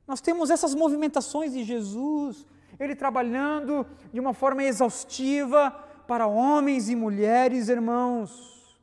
Nós 0.07 0.21
temos 0.21 0.51
essas 0.51 0.75
movimentações 0.75 1.53
de 1.53 1.65
Jesus, 1.65 2.47
ele 2.79 2.95
trabalhando 2.95 3.87
de 4.13 4.21
uma 4.21 4.35
forma 4.35 4.63
exaustiva 4.63 5.71
para 6.07 6.27
homens 6.27 6.89
e 6.89 6.97
mulheres, 6.97 7.69
irmãos, 7.69 8.79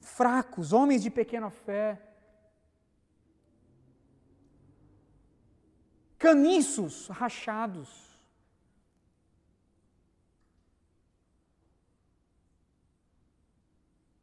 fracos, 0.00 0.72
homens 0.72 1.02
de 1.02 1.10
pequena 1.10 1.50
fé. 1.50 2.00
Caniços 6.18 7.08
rachados. 7.08 8.02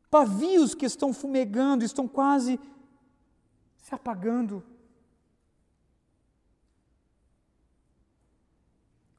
Pavios 0.10 0.76
que 0.76 0.86
estão 0.86 1.14
fumegando, 1.14 1.86
estão 1.86 2.06
quase 2.06 2.60
se 3.78 3.95
apagando. 3.95 4.62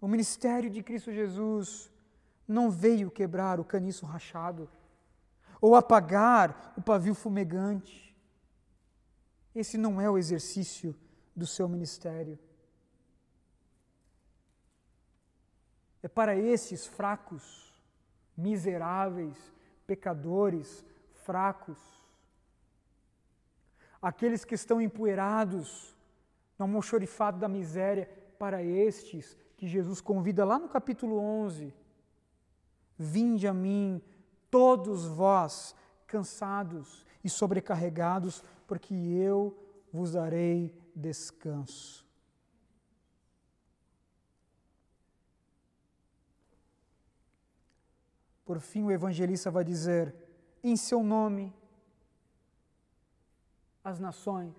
O 0.03 0.09
ministério 0.09 0.69
de 0.69 0.83
Cristo 0.83 1.13
Jesus 1.13 1.89
não 2.47 2.73
veio 2.73 3.09
quebrar 3.09 3.61
o 3.61 3.65
caniço 3.65 4.05
rachado 4.05 4.69
ou 5.61 5.77
apagar 5.77 6.75
o 6.77 6.83
pavio 6.83 7.15
fumegante. 7.15 8.13
Esse 9.55 9.79
não 9.79 10.01
é 10.01 10.11
o 10.11 10.19
exercício 10.19 10.93
do 11.37 11.47
seu 11.47 11.69
ministério. 11.69 12.37
É 16.03 16.09
para 16.09 16.35
esses 16.35 16.85
fracos, 16.85 17.73
miseráveis, 18.37 19.37
pecadores, 19.87 20.85
fracos, 21.23 21.79
aqueles 24.03 24.45
que 24.45 24.57
estão 24.57 24.81
empoeirados 24.81 25.97
no 26.59 26.65
almoxorifado 26.65 27.39
da 27.39 27.49
miséria, 27.49 28.11
para 28.37 28.65
estes 28.65 29.37
que 29.63 29.69
Jesus 29.69 30.01
convida 30.01 30.45
lá 30.45 30.59
no 30.59 30.69
capítulo 30.69 31.21
11: 31.21 31.73
Vinde 32.99 33.47
a 33.47 33.55
mim, 33.55 34.03
todos 34.51 35.07
vós 35.07 35.73
cansados 36.05 37.07
e 37.23 37.31
sobrecarregados, 37.31 38.43
porque 38.67 38.93
eu 38.93 39.57
vos 39.93 40.15
darei 40.15 40.77
descanso. 40.97 42.05
Por 48.45 48.59
fim, 48.59 48.83
o 48.83 48.91
evangelista 48.91 49.49
vai 49.49 49.63
dizer: 49.63 50.13
em 50.61 50.75
seu 50.75 51.05
nome, 51.05 51.55
as 53.85 54.01
nações 54.01 54.57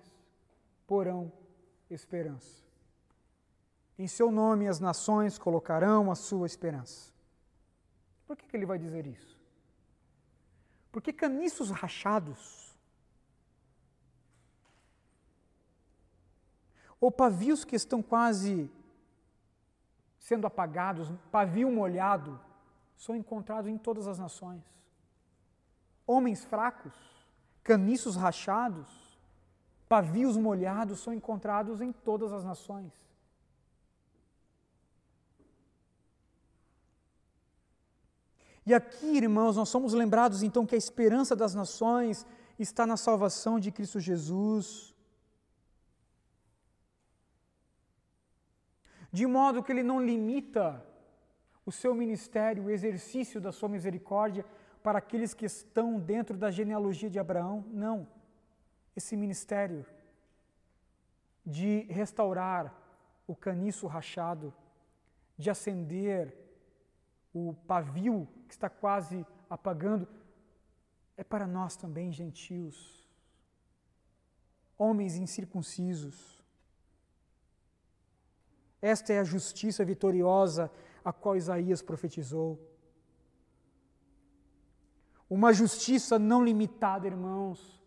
porão 0.86 1.30
esperança. 1.90 2.63
Em 3.98 4.06
seu 4.08 4.30
nome 4.30 4.66
as 4.66 4.80
nações 4.80 5.38
colocarão 5.38 6.10
a 6.10 6.14
sua 6.14 6.46
esperança. 6.46 7.12
Por 8.26 8.36
que, 8.36 8.46
que 8.46 8.56
ele 8.56 8.66
vai 8.66 8.78
dizer 8.78 9.06
isso? 9.06 9.38
Porque 10.90 11.12
caniços 11.12 11.70
rachados, 11.70 12.74
ou 17.00 17.10
pavios 17.10 17.64
que 17.64 17.76
estão 17.76 18.02
quase 18.02 18.70
sendo 20.18 20.46
apagados, 20.46 21.12
pavio 21.30 21.70
molhado, 21.70 22.40
são 22.96 23.14
encontrados 23.14 23.70
em 23.70 23.76
todas 23.76 24.06
as 24.06 24.18
nações. 24.18 24.62
Homens 26.06 26.44
fracos, 26.44 26.94
caniços 27.62 28.16
rachados, 28.16 28.88
pavios 29.88 30.36
molhados 30.36 31.00
são 31.00 31.12
encontrados 31.12 31.80
em 31.80 31.92
todas 31.92 32.32
as 32.32 32.44
nações. 32.44 32.92
E 38.66 38.72
aqui, 38.72 39.18
irmãos, 39.18 39.56
nós 39.56 39.68
somos 39.68 39.92
lembrados 39.92 40.42
então 40.42 40.64
que 40.64 40.74
a 40.74 40.78
esperança 40.78 41.36
das 41.36 41.54
nações 41.54 42.26
está 42.58 42.86
na 42.86 42.96
salvação 42.96 43.60
de 43.60 43.70
Cristo 43.70 44.00
Jesus. 44.00 44.94
De 49.12 49.26
modo 49.26 49.62
que 49.62 49.70
ele 49.70 49.82
não 49.82 50.04
limita 50.04 50.84
o 51.66 51.70
seu 51.70 51.94
ministério, 51.94 52.64
o 52.64 52.70
exercício 52.70 53.40
da 53.40 53.52
sua 53.52 53.68
misericórdia 53.68 54.44
para 54.82 54.98
aqueles 54.98 55.32
que 55.32 55.46
estão 55.46 55.98
dentro 55.98 56.36
da 56.36 56.50
genealogia 56.50 57.10
de 57.10 57.18
Abraão. 57.18 57.64
Não. 57.68 58.08
Esse 58.96 59.16
ministério 59.16 59.84
de 61.44 61.80
restaurar 61.90 62.74
o 63.26 63.34
caniço 63.34 63.86
rachado, 63.86 64.52
de 65.36 65.50
acender 65.50 66.36
o 67.32 67.54
pavio 67.66 68.28
que 68.54 68.58
está 68.58 68.70
quase 68.70 69.26
apagando, 69.50 70.06
é 71.16 71.24
para 71.24 71.46
nós 71.46 71.76
também, 71.76 72.12
gentios, 72.12 73.04
homens 74.78 75.16
incircuncisos. 75.16 76.40
Esta 78.80 79.12
é 79.12 79.18
a 79.18 79.24
justiça 79.24 79.84
vitoriosa 79.84 80.70
a 81.04 81.12
qual 81.12 81.36
Isaías 81.36 81.82
profetizou. 81.82 82.60
Uma 85.28 85.52
justiça 85.52 86.18
não 86.18 86.44
limitada, 86.44 87.06
irmãos, 87.06 87.82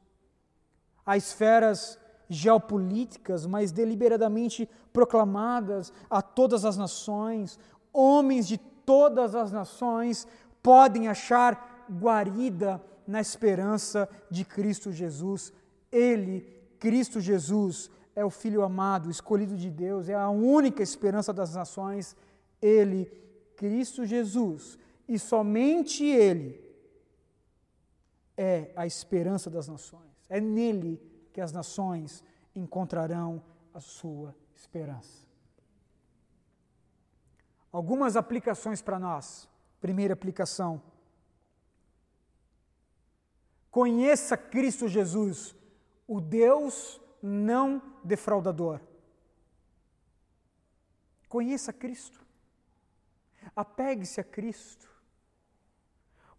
a 1.05 1.15
esferas 1.15 1.97
geopolíticas, 2.27 3.45
mas 3.45 3.71
deliberadamente 3.71 4.69
proclamadas 4.91 5.93
a 6.09 6.21
todas 6.21 6.65
as 6.65 6.75
nações, 6.75 7.57
homens 7.93 8.47
de 8.47 8.57
todas 8.57 9.35
as 9.35 9.51
nações 9.51 10.25
podem 10.67 11.07
achar 11.07 11.87
guarida 11.89 12.83
na 13.07 13.21
esperança 13.21 14.09
de 14.29 14.43
Cristo 14.43 14.91
Jesus. 14.91 15.53
Ele 15.89 16.35
Cristo 16.77 17.21
Jesus 17.21 17.89
é 18.13 18.25
o 18.25 18.29
Filho 18.29 18.61
amado, 18.63 19.09
escolhido 19.09 19.55
de 19.55 19.69
Deus, 19.69 20.09
é 20.09 20.13
a 20.13 20.29
única 20.29 20.83
esperança 20.83 21.31
das 21.31 21.55
nações. 21.55 22.17
Ele, 22.61 23.05
Cristo 23.55 24.05
Jesus, 24.05 24.77
e 25.07 25.17
somente 25.17 26.03
Ele 26.03 26.61
é 28.35 28.73
a 28.75 28.85
esperança 28.85 29.49
das 29.49 29.69
nações. 29.69 30.11
É 30.27 30.41
nele 30.41 31.01
que 31.31 31.39
as 31.39 31.53
nações 31.53 32.21
encontrarão 32.53 33.41
a 33.73 33.79
sua 33.79 34.35
esperança. 34.53 35.25
Algumas 37.71 38.17
aplicações 38.17 38.81
para 38.81 38.99
nós. 38.99 39.47
Primeira 39.79 40.13
aplicação. 40.13 40.81
Conheça 43.69 44.35
Cristo 44.35 44.87
Jesus, 44.87 45.55
o 46.07 46.19
Deus 46.19 46.99
não 47.21 47.81
defraudador. 48.03 48.79
Conheça 51.27 51.71
Cristo. 51.73 52.25
Apegue-se 53.55 54.19
a 54.19 54.23
Cristo. 54.23 54.87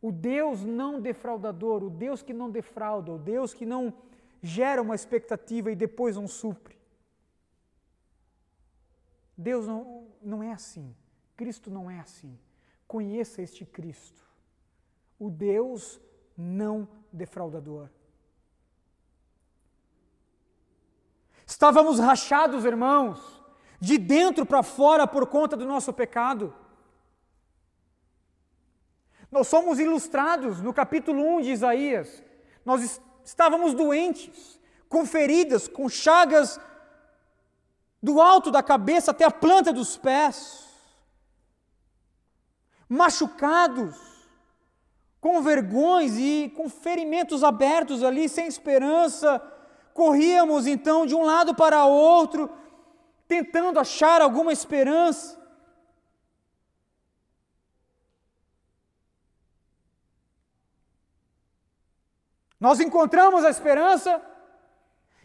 O 0.00 0.10
Deus 0.12 0.64
não 0.64 1.00
defraudador, 1.00 1.82
o 1.82 1.90
Deus 1.90 2.22
que 2.22 2.32
não 2.32 2.50
defrauda, 2.50 3.12
o 3.12 3.18
Deus 3.18 3.52
que 3.52 3.66
não 3.66 3.92
gera 4.40 4.80
uma 4.80 4.94
expectativa 4.94 5.70
e 5.70 5.76
depois 5.76 6.16
não 6.16 6.28
supre. 6.28 6.78
Deus 9.36 9.66
não, 9.66 10.08
não 10.22 10.42
é 10.42 10.52
assim. 10.52 10.94
Cristo 11.36 11.70
não 11.70 11.90
é 11.90 12.00
assim. 12.00 12.38
Conheça 12.88 13.42
este 13.42 13.66
Cristo, 13.66 14.24
o 15.18 15.30
Deus 15.30 16.00
não 16.34 16.88
defraudador. 17.12 17.90
Estávamos 21.46 21.98
rachados, 21.98 22.64
irmãos, 22.64 23.42
de 23.78 23.98
dentro 23.98 24.44
para 24.44 24.62
fora 24.62 25.06
por 25.06 25.26
conta 25.26 25.56
do 25.56 25.66
nosso 25.66 25.92
pecado. 25.92 26.54
Nós 29.30 29.48
somos 29.48 29.78
ilustrados 29.78 30.60
no 30.60 30.72
capítulo 30.72 31.22
1 31.36 31.42
de 31.42 31.50
Isaías. 31.50 32.24
Nós 32.64 33.00
estávamos 33.24 33.74
doentes, 33.74 34.58
com 34.88 35.04
feridas, 35.04 35.68
com 35.68 35.88
chagas 35.88 36.58
do 38.02 38.20
alto 38.20 38.50
da 38.50 38.62
cabeça 38.62 39.10
até 39.10 39.24
a 39.24 39.30
planta 39.30 39.72
dos 39.72 39.96
pés, 39.96 40.67
machucados, 42.88 43.96
com 45.20 45.42
vergões 45.42 46.16
e 46.16 46.52
com 46.56 46.68
ferimentos 46.68 47.44
abertos 47.44 48.02
ali, 48.02 48.28
sem 48.28 48.46
esperança. 48.46 49.40
Corríamos 49.92 50.66
então 50.66 51.04
de 51.04 51.14
um 51.14 51.22
lado 51.22 51.54
para 51.54 51.84
outro, 51.84 52.50
tentando 53.26 53.78
achar 53.78 54.22
alguma 54.22 54.52
esperança. 54.52 55.36
Nós 62.60 62.80
encontramos 62.80 63.44
a 63.44 63.50
esperança? 63.50 64.20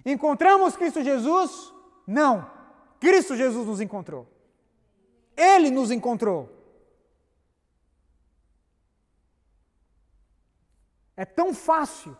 Encontramos 0.05 0.76
Cristo 0.76 1.01
Jesus? 1.01 1.74
Não. 2.05 2.51
Cristo 2.99 3.36
Jesus 3.36 3.66
nos 3.66 3.82
encontrou. 3.82 4.28
Ele 5.36 5.72
nos 5.72 5.89
encontrou. 5.89 6.62
É 11.16 11.26
tão 11.26 11.53
fácil 11.53 12.18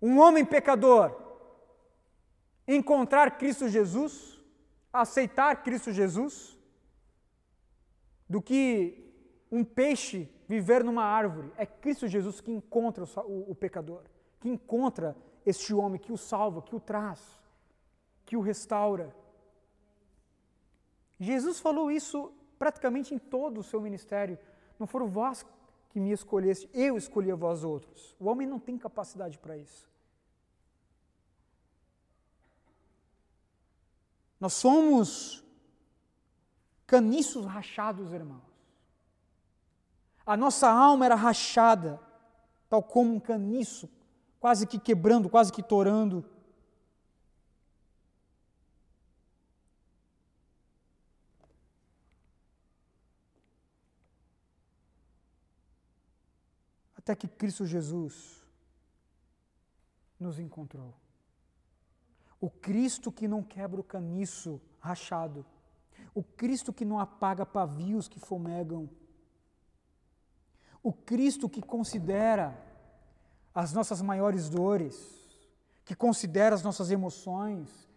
um 0.00 0.18
homem 0.18 0.44
pecador 0.44 1.14
encontrar 2.66 3.38
Cristo 3.38 3.68
Jesus, 3.68 4.40
aceitar 4.92 5.62
Cristo 5.62 5.92
Jesus, 5.92 6.58
do 8.28 8.40
que 8.40 9.12
um 9.50 9.64
peixe 9.64 10.28
viver 10.46 10.84
numa 10.84 11.04
árvore. 11.04 11.52
É 11.56 11.66
Cristo 11.66 12.06
Jesus 12.06 12.40
que 12.40 12.50
encontra 12.50 13.04
o, 13.04 13.20
o, 13.30 13.50
o 13.52 13.54
pecador, 13.54 14.02
que 14.40 14.48
encontra 14.48 15.16
este 15.44 15.74
homem, 15.74 16.00
que 16.00 16.12
o 16.12 16.16
salva, 16.16 16.62
que 16.62 16.74
o 16.74 16.80
traz, 16.80 17.20
que 18.24 18.36
o 18.36 18.40
restaura. 18.40 19.14
Jesus 21.18 21.60
falou 21.60 21.90
isso 21.90 22.32
praticamente 22.58 23.14
em 23.14 23.18
todo 23.18 23.58
o 23.58 23.62
seu 23.62 23.80
ministério. 23.80 24.38
Não 24.78 24.86
foram 24.86 25.06
vós 25.06 25.44
que 25.94 26.00
me 26.00 26.10
escolheste, 26.10 26.68
eu 26.74 26.96
escolhi 26.96 27.30
a 27.30 27.36
vós 27.36 27.62
outros. 27.62 28.16
O 28.18 28.26
homem 28.26 28.48
não 28.48 28.58
tem 28.58 28.76
capacidade 28.76 29.38
para 29.38 29.56
isso. 29.56 29.88
Nós 34.40 34.54
somos 34.54 35.44
caniços 36.84 37.46
rachados, 37.46 38.12
irmãos. 38.12 38.42
A 40.26 40.36
nossa 40.36 40.68
alma 40.68 41.04
era 41.04 41.14
rachada, 41.14 42.00
tal 42.68 42.82
como 42.82 43.14
um 43.14 43.20
caniço, 43.20 43.88
quase 44.40 44.66
que 44.66 44.80
quebrando, 44.80 45.30
quase 45.30 45.52
que 45.52 45.62
torando. 45.62 46.28
Até 57.04 57.14
que 57.14 57.28
Cristo 57.28 57.64
Jesus 57.64 58.42
nos 60.18 60.40
encontrou. 60.40 60.92
O 62.40 62.50
Cristo 62.50 63.12
que 63.12 63.28
não 63.28 63.42
quebra 63.42 63.80
o 63.80 63.84
caniço 63.84 64.60
rachado. 64.80 65.46
O 66.12 66.24
Cristo 66.24 66.72
que 66.72 66.84
não 66.84 66.98
apaga 66.98 67.46
pavios 67.46 68.08
que 68.08 68.18
fomegam 68.18 68.90
o 70.84 70.92
Cristo 70.92 71.48
que 71.48 71.62
considera 71.62 72.54
as 73.54 73.72
nossas 73.72 74.02
maiores 74.02 74.50
dores, 74.50 74.94
que 75.82 75.96
considera 75.96 76.54
as 76.54 76.62
nossas 76.62 76.90
emoções. 76.90 77.88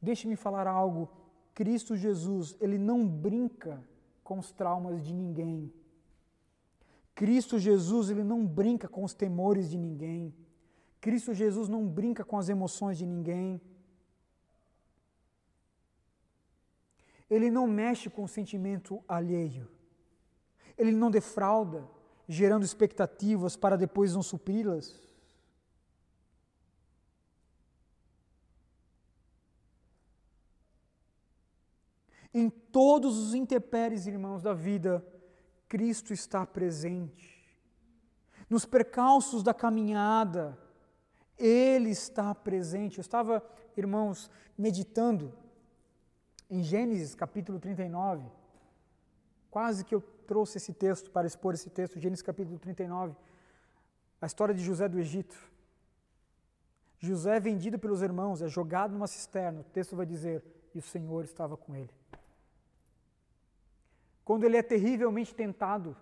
Deixe-me 0.00 0.36
falar 0.36 0.66
algo. 0.66 1.08
Cristo 1.54 1.96
Jesus, 1.96 2.54
ele 2.60 2.76
não 2.76 3.08
brinca 3.08 3.82
com 4.26 4.40
os 4.40 4.50
traumas 4.50 5.00
de 5.06 5.14
ninguém. 5.14 5.72
Cristo 7.14 7.60
Jesus, 7.60 8.10
ele 8.10 8.24
não 8.24 8.44
brinca 8.44 8.88
com 8.88 9.04
os 9.04 9.14
temores 9.14 9.70
de 9.70 9.78
ninguém. 9.78 10.34
Cristo 11.00 11.32
Jesus 11.32 11.68
não 11.68 11.86
brinca 11.86 12.24
com 12.24 12.36
as 12.36 12.48
emoções 12.48 12.98
de 12.98 13.06
ninguém. 13.06 13.60
Ele 17.30 17.52
não 17.52 17.68
mexe 17.68 18.10
com 18.10 18.24
o 18.24 18.28
sentimento 18.28 19.02
alheio. 19.06 19.68
Ele 20.76 20.90
não 20.90 21.10
defrauda, 21.10 21.88
gerando 22.28 22.64
expectativas 22.64 23.56
para 23.56 23.76
depois 23.76 24.12
não 24.12 24.24
supri-las. 24.24 25.05
Em 32.38 32.50
todos 32.50 33.16
os 33.16 33.32
intempéries, 33.32 34.06
irmãos, 34.06 34.42
da 34.42 34.52
vida, 34.52 35.02
Cristo 35.66 36.12
está 36.12 36.44
presente. 36.44 37.34
Nos 38.50 38.66
percalços 38.66 39.42
da 39.42 39.54
caminhada, 39.54 40.58
Ele 41.38 41.88
está 41.88 42.34
presente. 42.34 42.98
Eu 42.98 43.00
estava, 43.00 43.42
irmãos, 43.74 44.30
meditando 44.56 45.32
em 46.50 46.62
Gênesis 46.62 47.14
capítulo 47.14 47.58
39, 47.58 48.30
quase 49.50 49.82
que 49.82 49.94
eu 49.94 50.02
trouxe 50.26 50.58
esse 50.58 50.74
texto 50.74 51.10
para 51.10 51.26
expor 51.26 51.54
esse 51.54 51.70
texto, 51.70 51.98
Gênesis 51.98 52.22
capítulo 52.22 52.58
39, 52.58 53.16
a 54.20 54.26
história 54.26 54.54
de 54.54 54.62
José 54.62 54.86
do 54.86 55.00
Egito. 55.00 55.34
José 56.98 57.38
é 57.38 57.40
vendido 57.40 57.78
pelos 57.78 58.02
irmãos, 58.02 58.42
é 58.42 58.46
jogado 58.46 58.92
numa 58.92 59.06
cisterna, 59.06 59.60
o 59.60 59.64
texto 59.64 59.96
vai 59.96 60.04
dizer, 60.04 60.44
e 60.74 60.78
o 60.78 60.82
Senhor 60.82 61.24
estava 61.24 61.56
com 61.56 61.74
ele. 61.74 61.96
Quando 64.26 64.42
ele 64.42 64.56
é 64.56 64.62
terrivelmente 64.62 65.32
tentado, 65.32 65.96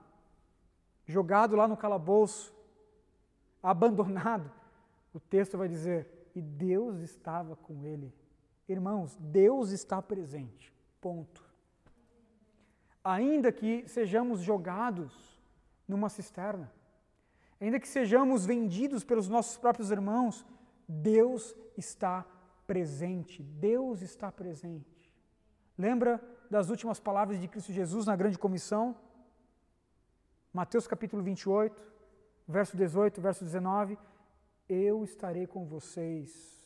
jogado 1.06 1.54
lá 1.54 1.68
no 1.68 1.76
calabouço, 1.76 2.54
abandonado, 3.62 4.50
o 5.12 5.20
texto 5.20 5.58
vai 5.58 5.68
dizer, 5.68 6.08
e 6.34 6.40
Deus 6.40 7.00
estava 7.00 7.54
com 7.54 7.84
ele. 7.84 8.10
Irmãos, 8.66 9.14
Deus 9.20 9.72
está 9.72 10.00
presente. 10.00 10.72
Ponto. 11.02 11.44
Ainda 13.04 13.52
que 13.52 13.86
sejamos 13.86 14.40
jogados 14.40 15.38
numa 15.86 16.08
cisterna, 16.08 16.72
ainda 17.60 17.78
que 17.78 17.86
sejamos 17.86 18.46
vendidos 18.46 19.04
pelos 19.04 19.28
nossos 19.28 19.58
próprios 19.58 19.90
irmãos, 19.90 20.46
Deus 20.88 21.54
está 21.76 22.24
presente. 22.66 23.42
Deus 23.42 24.00
está 24.00 24.32
presente. 24.32 25.12
Lembra 25.76 26.22
das 26.50 26.70
últimas 26.70 27.00
palavras 27.00 27.40
de 27.40 27.48
Cristo 27.48 27.72
Jesus 27.72 28.06
na 28.06 28.16
grande 28.16 28.38
comissão? 28.38 28.96
Mateus 30.52 30.86
capítulo 30.86 31.22
28. 31.22 31.82
verso 32.46 32.76
18, 32.76 33.20
verso 33.20 33.44
19: 33.44 33.98
Eu 34.68 35.02
estarei 35.04 35.46
com 35.46 35.64
vocês 35.64 36.64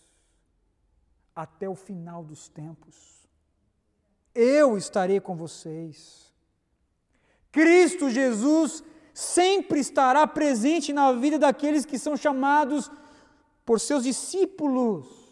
até 1.34 1.68
o 1.68 1.74
final 1.74 2.22
dos 2.24 2.48
tempos. 2.48 3.26
Eu 4.34 4.76
estarei 4.76 5.20
com 5.20 5.36
vocês. 5.36 6.32
Cristo 7.50 8.10
Jesus 8.10 8.84
sempre 9.14 9.80
estará 9.80 10.26
presente 10.26 10.92
na 10.92 11.12
vida 11.12 11.38
daqueles 11.38 11.84
que 11.84 11.98
são 11.98 12.16
chamados 12.16 12.90
por 13.64 13.80
seus 13.80 14.04
discípulos. 14.04 15.27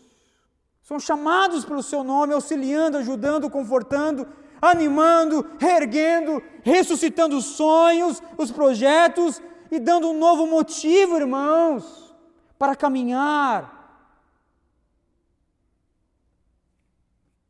São 0.87 1.01
chamados 1.01 1.65
pelo 1.65 1.83
seu 1.83 2.05
nome, 2.05 2.33
auxiliando, 2.33 2.99
ajudando, 2.99 3.51
confortando, 3.51 4.25
animando, 4.63 5.45
reerguendo, 5.59 6.41
ressuscitando 6.63 7.37
os 7.37 7.45
sonhos, 7.45 8.23
os 8.39 8.53
projetos 8.53 9.43
e 9.69 9.81
dando 9.81 10.09
um 10.09 10.17
novo 10.17 10.47
motivo, 10.47 11.17
irmãos, 11.17 12.15
para 12.57 12.77
caminhar. 12.77 13.73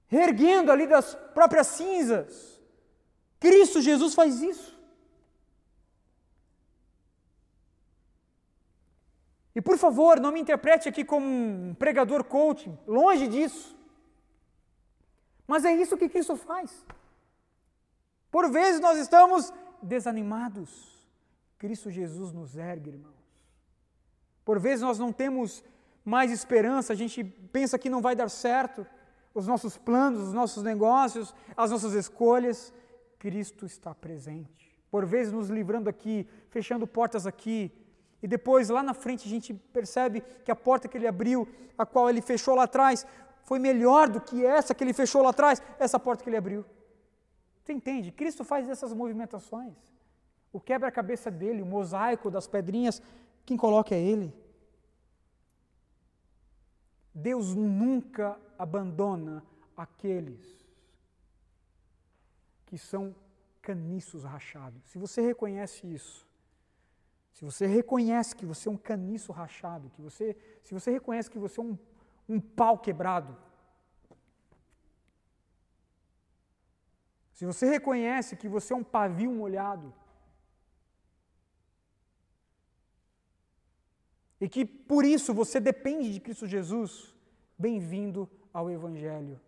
Reerguendo 0.06 0.72
ali 0.72 0.86
das 0.86 1.14
próprias 1.34 1.66
cinzas. 1.66 2.58
Cristo 3.38 3.82
Jesus 3.82 4.14
faz 4.14 4.40
isso. 4.40 4.75
E 9.56 9.60
por 9.62 9.78
favor, 9.78 10.20
não 10.20 10.30
me 10.30 10.40
interprete 10.40 10.86
aqui 10.86 11.02
como 11.02 11.26
um 11.26 11.74
pregador 11.74 12.22
coaching, 12.24 12.78
longe 12.86 13.26
disso. 13.26 13.74
Mas 15.46 15.64
é 15.64 15.72
isso 15.72 15.96
que 15.96 16.10
Cristo 16.10 16.36
faz. 16.36 16.84
Por 18.30 18.50
vezes 18.50 18.82
nós 18.82 18.98
estamos 18.98 19.50
desanimados. 19.80 20.94
Cristo 21.56 21.90
Jesus 21.90 22.34
nos 22.34 22.54
ergue, 22.54 22.90
irmãos. 22.90 23.14
Por 24.44 24.60
vezes 24.60 24.82
nós 24.82 24.98
não 24.98 25.10
temos 25.10 25.64
mais 26.04 26.30
esperança, 26.30 26.92
a 26.92 26.96
gente 26.96 27.24
pensa 27.24 27.78
que 27.78 27.88
não 27.88 28.02
vai 28.02 28.14
dar 28.14 28.28
certo, 28.28 28.86
os 29.32 29.46
nossos 29.46 29.78
planos, 29.78 30.28
os 30.28 30.34
nossos 30.34 30.62
negócios, 30.62 31.34
as 31.56 31.70
nossas 31.70 31.94
escolhas. 31.94 32.74
Cristo 33.18 33.64
está 33.64 33.94
presente. 33.94 34.78
Por 34.90 35.06
vezes 35.06 35.32
nos 35.32 35.48
livrando 35.48 35.88
aqui, 35.88 36.28
fechando 36.50 36.86
portas 36.86 37.26
aqui, 37.26 37.72
e 38.26 38.28
depois, 38.28 38.68
lá 38.70 38.82
na 38.82 38.92
frente, 38.92 39.24
a 39.24 39.30
gente 39.30 39.54
percebe 39.54 40.20
que 40.44 40.50
a 40.50 40.56
porta 40.56 40.88
que 40.88 40.98
ele 40.98 41.06
abriu, 41.06 41.46
a 41.78 41.86
qual 41.86 42.10
ele 42.10 42.20
fechou 42.20 42.56
lá 42.56 42.64
atrás, 42.64 43.06
foi 43.44 43.60
melhor 43.60 44.08
do 44.08 44.20
que 44.20 44.44
essa 44.44 44.74
que 44.74 44.82
ele 44.82 44.92
fechou 44.92 45.22
lá 45.22 45.30
atrás, 45.30 45.62
essa 45.78 45.96
porta 45.96 46.24
que 46.24 46.28
ele 46.28 46.36
abriu. 46.36 46.64
Você 47.62 47.72
entende? 47.72 48.10
Cristo 48.10 48.42
faz 48.42 48.68
essas 48.68 48.92
movimentações. 48.92 49.76
O 50.52 50.58
quebra-cabeça 50.58 51.30
dele, 51.30 51.62
o 51.62 51.66
mosaico 51.66 52.28
das 52.28 52.48
pedrinhas, 52.48 53.00
quem 53.44 53.56
coloca 53.56 53.94
é 53.94 54.00
ele. 54.00 54.34
Deus 57.14 57.54
nunca 57.54 58.36
abandona 58.58 59.40
aqueles 59.76 60.66
que 62.66 62.76
são 62.76 63.14
caniços 63.62 64.24
rachados. 64.24 64.82
Se 64.86 64.98
você 64.98 65.20
reconhece 65.20 65.86
isso, 65.86 66.25
se 67.36 67.44
você 67.44 67.66
reconhece 67.66 68.34
que 68.34 68.46
você 68.46 68.66
é 68.66 68.72
um 68.72 68.78
caniço 68.78 69.30
rachado, 69.30 69.90
que 69.90 70.00
você, 70.00 70.34
se 70.64 70.72
você 70.72 70.90
reconhece 70.90 71.30
que 71.30 71.38
você 71.38 71.60
é 71.60 71.62
um, 71.62 71.78
um 72.26 72.40
pau 72.40 72.78
quebrado, 72.78 73.36
se 77.34 77.44
você 77.44 77.68
reconhece 77.68 78.36
que 78.36 78.48
você 78.48 78.72
é 78.72 78.76
um 78.76 78.82
pavio 78.82 79.30
molhado, 79.30 79.92
e 84.40 84.48
que 84.48 84.64
por 84.64 85.04
isso 85.04 85.34
você 85.34 85.60
depende 85.60 86.14
de 86.14 86.20
Cristo 86.20 86.46
Jesus, 86.46 87.14
bem-vindo 87.58 88.30
ao 88.50 88.70
Evangelho. 88.70 89.38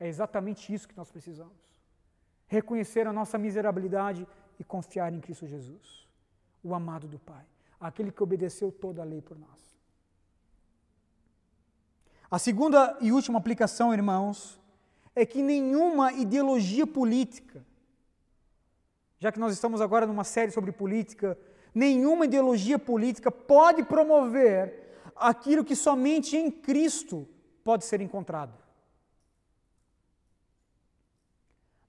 É 0.00 0.08
exatamente 0.08 0.72
isso 0.72 0.88
que 0.88 0.96
nós 0.96 1.10
precisamos. 1.10 1.52
Reconhecer 2.46 3.06
a 3.06 3.12
nossa 3.12 3.36
miserabilidade 3.36 4.26
e 4.58 4.64
confiar 4.64 5.12
em 5.12 5.20
Cristo 5.20 5.46
Jesus 5.46 6.07
o 6.62 6.74
amado 6.74 7.06
do 7.06 7.18
Pai, 7.18 7.44
aquele 7.80 8.10
que 8.10 8.22
obedeceu 8.22 8.70
toda 8.72 9.02
a 9.02 9.04
lei 9.04 9.20
por 9.20 9.38
nós. 9.38 9.58
A 12.30 12.38
segunda 12.38 12.96
e 13.00 13.10
última 13.10 13.38
aplicação, 13.38 13.92
irmãos, 13.92 14.60
é 15.14 15.24
que 15.24 15.42
nenhuma 15.42 16.12
ideologia 16.12 16.86
política, 16.86 17.64
já 19.18 19.32
que 19.32 19.40
nós 19.40 19.52
estamos 19.52 19.80
agora 19.80 20.06
numa 20.06 20.24
série 20.24 20.52
sobre 20.52 20.70
política, 20.70 21.38
nenhuma 21.74 22.26
ideologia 22.26 22.78
política 22.78 23.30
pode 23.30 23.82
promover 23.82 24.88
aquilo 25.16 25.64
que 25.64 25.74
somente 25.74 26.36
em 26.36 26.50
Cristo 26.50 27.26
pode 27.64 27.84
ser 27.84 28.00
encontrado. 28.00 28.54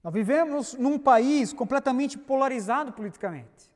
Nós 0.02 0.12
vivemos 0.12 0.74
num 0.74 0.98
país 0.98 1.52
completamente 1.52 2.16
polarizado 2.16 2.92
politicamente. 2.92 3.69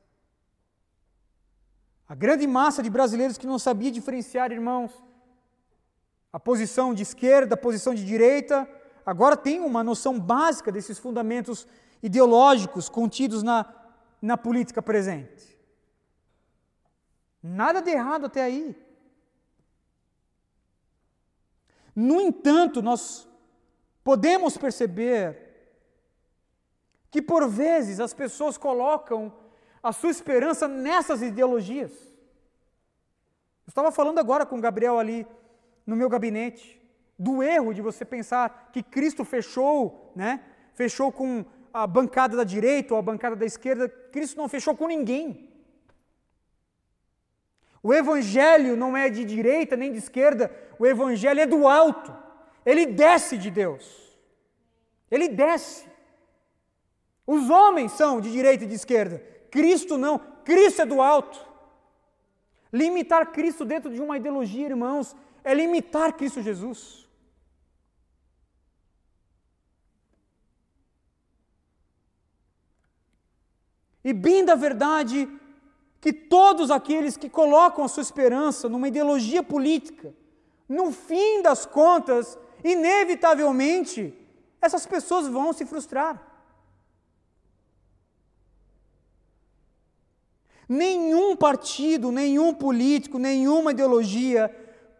A 2.07 2.13
grande 2.13 2.45
massa 2.45 2.83
de 2.83 2.89
brasileiros 2.89 3.37
que 3.37 3.47
não 3.47 3.57
sabia 3.57 3.91
diferenciar, 3.91 4.51
irmãos, 4.51 4.91
a 6.31 6.39
posição 6.39 6.93
de 6.93 7.01
esquerda, 7.01 7.55
a 7.55 7.57
posição 7.57 7.95
de 7.95 8.05
direita, 8.05 8.69
agora 9.05 9.35
tem 9.35 9.59
uma 9.59 9.83
noção 9.83 10.19
básica 10.19 10.71
desses 10.71 10.99
fundamentos 10.99 11.67
ideológicos 12.03 12.89
contidos 12.89 13.41
na, 13.41 13.73
na 14.21 14.37
política 14.37 14.81
presente. 14.81 15.57
Nada 17.41 17.81
de 17.81 17.89
errado 17.89 18.25
até 18.25 18.43
aí. 18.43 18.75
No 21.95 22.19
entanto, 22.19 22.81
nós 22.81 23.27
podemos 24.03 24.57
perceber 24.57 25.45
que 27.09 27.21
por 27.21 27.47
vezes 27.47 27.99
as 27.99 28.13
pessoas 28.13 28.57
colocam 28.57 29.33
a 29.85 29.91
sua 29.91 30.09
esperança 30.09 30.67
nessas 30.67 31.21
ideologias. 31.21 31.91
Eu 33.67 33.69
estava 33.69 33.91
falando 33.91 34.17
agora 34.17 34.43
com 34.43 34.57
o 34.57 34.61
Gabriel 34.61 34.97
ali 34.97 35.27
no 35.85 35.95
meu 35.95 36.09
gabinete 36.09 36.81
do 37.19 37.43
erro 37.43 37.71
de 37.71 37.83
você 37.83 38.03
pensar 38.03 38.71
que 38.73 38.81
Cristo 38.81 39.23
fechou, 39.23 40.11
né? 40.15 40.43
Fechou 40.73 41.11
com 41.11 41.45
a 41.71 41.85
bancada 41.85 42.35
da 42.35 42.43
direita 42.43 42.95
ou 42.95 42.99
a 42.99 43.03
bancada 43.03 43.35
da 43.35 43.45
esquerda. 43.45 43.87
Cristo 43.87 44.37
não 44.37 44.49
fechou 44.49 44.75
com 44.75 44.87
ninguém. 44.87 45.51
O 47.83 47.93
evangelho 47.93 48.75
não 48.75 48.97
é 48.97 49.07
de 49.07 49.23
direita 49.23 49.77
nem 49.77 49.91
de 49.91 49.99
esquerda, 49.99 50.51
o 50.79 50.87
evangelho 50.87 51.41
é 51.41 51.45
do 51.45 51.67
alto. 51.67 52.11
Ele 52.65 52.87
desce 52.87 53.37
de 53.37 53.51
Deus. 53.51 54.17
Ele 55.11 55.29
desce. 55.29 55.85
Os 57.27 57.51
homens 57.51 57.91
são 57.91 58.19
de 58.19 58.31
direita 58.31 58.63
e 58.63 58.67
de 58.67 58.73
esquerda. 58.73 59.34
Cristo 59.55 59.97
não, 59.97 60.19
Cristo 60.43 60.81
é 60.81 60.85
do 60.85 61.01
alto. 61.01 61.39
Limitar 62.73 63.31
Cristo 63.31 63.63
dentro 63.63 63.89
de 63.89 64.01
uma 64.01 64.17
ideologia, 64.17 64.65
irmãos, 64.65 65.15
é 65.45 65.53
limitar 65.53 66.11
Cristo 66.11 66.41
Jesus. 66.41 67.07
E 74.03 74.11
bem 74.11 74.43
da 74.43 74.55
verdade 74.55 75.29
que 76.01 76.11
todos 76.11 76.69
aqueles 76.69 77.15
que 77.15 77.29
colocam 77.29 77.85
a 77.85 77.87
sua 77.87 78.03
esperança 78.03 78.67
numa 78.67 78.89
ideologia 78.89 79.41
política, 79.41 80.13
no 80.67 80.91
fim 80.91 81.41
das 81.41 81.65
contas, 81.65 82.37
inevitavelmente, 82.61 84.13
essas 84.61 84.85
pessoas 84.85 85.29
vão 85.29 85.53
se 85.53 85.65
frustrar. 85.65 86.34
Nenhum 90.67 91.35
partido, 91.35 92.11
nenhum 92.11 92.53
político, 92.53 93.19
nenhuma 93.19 93.71
ideologia 93.71 94.49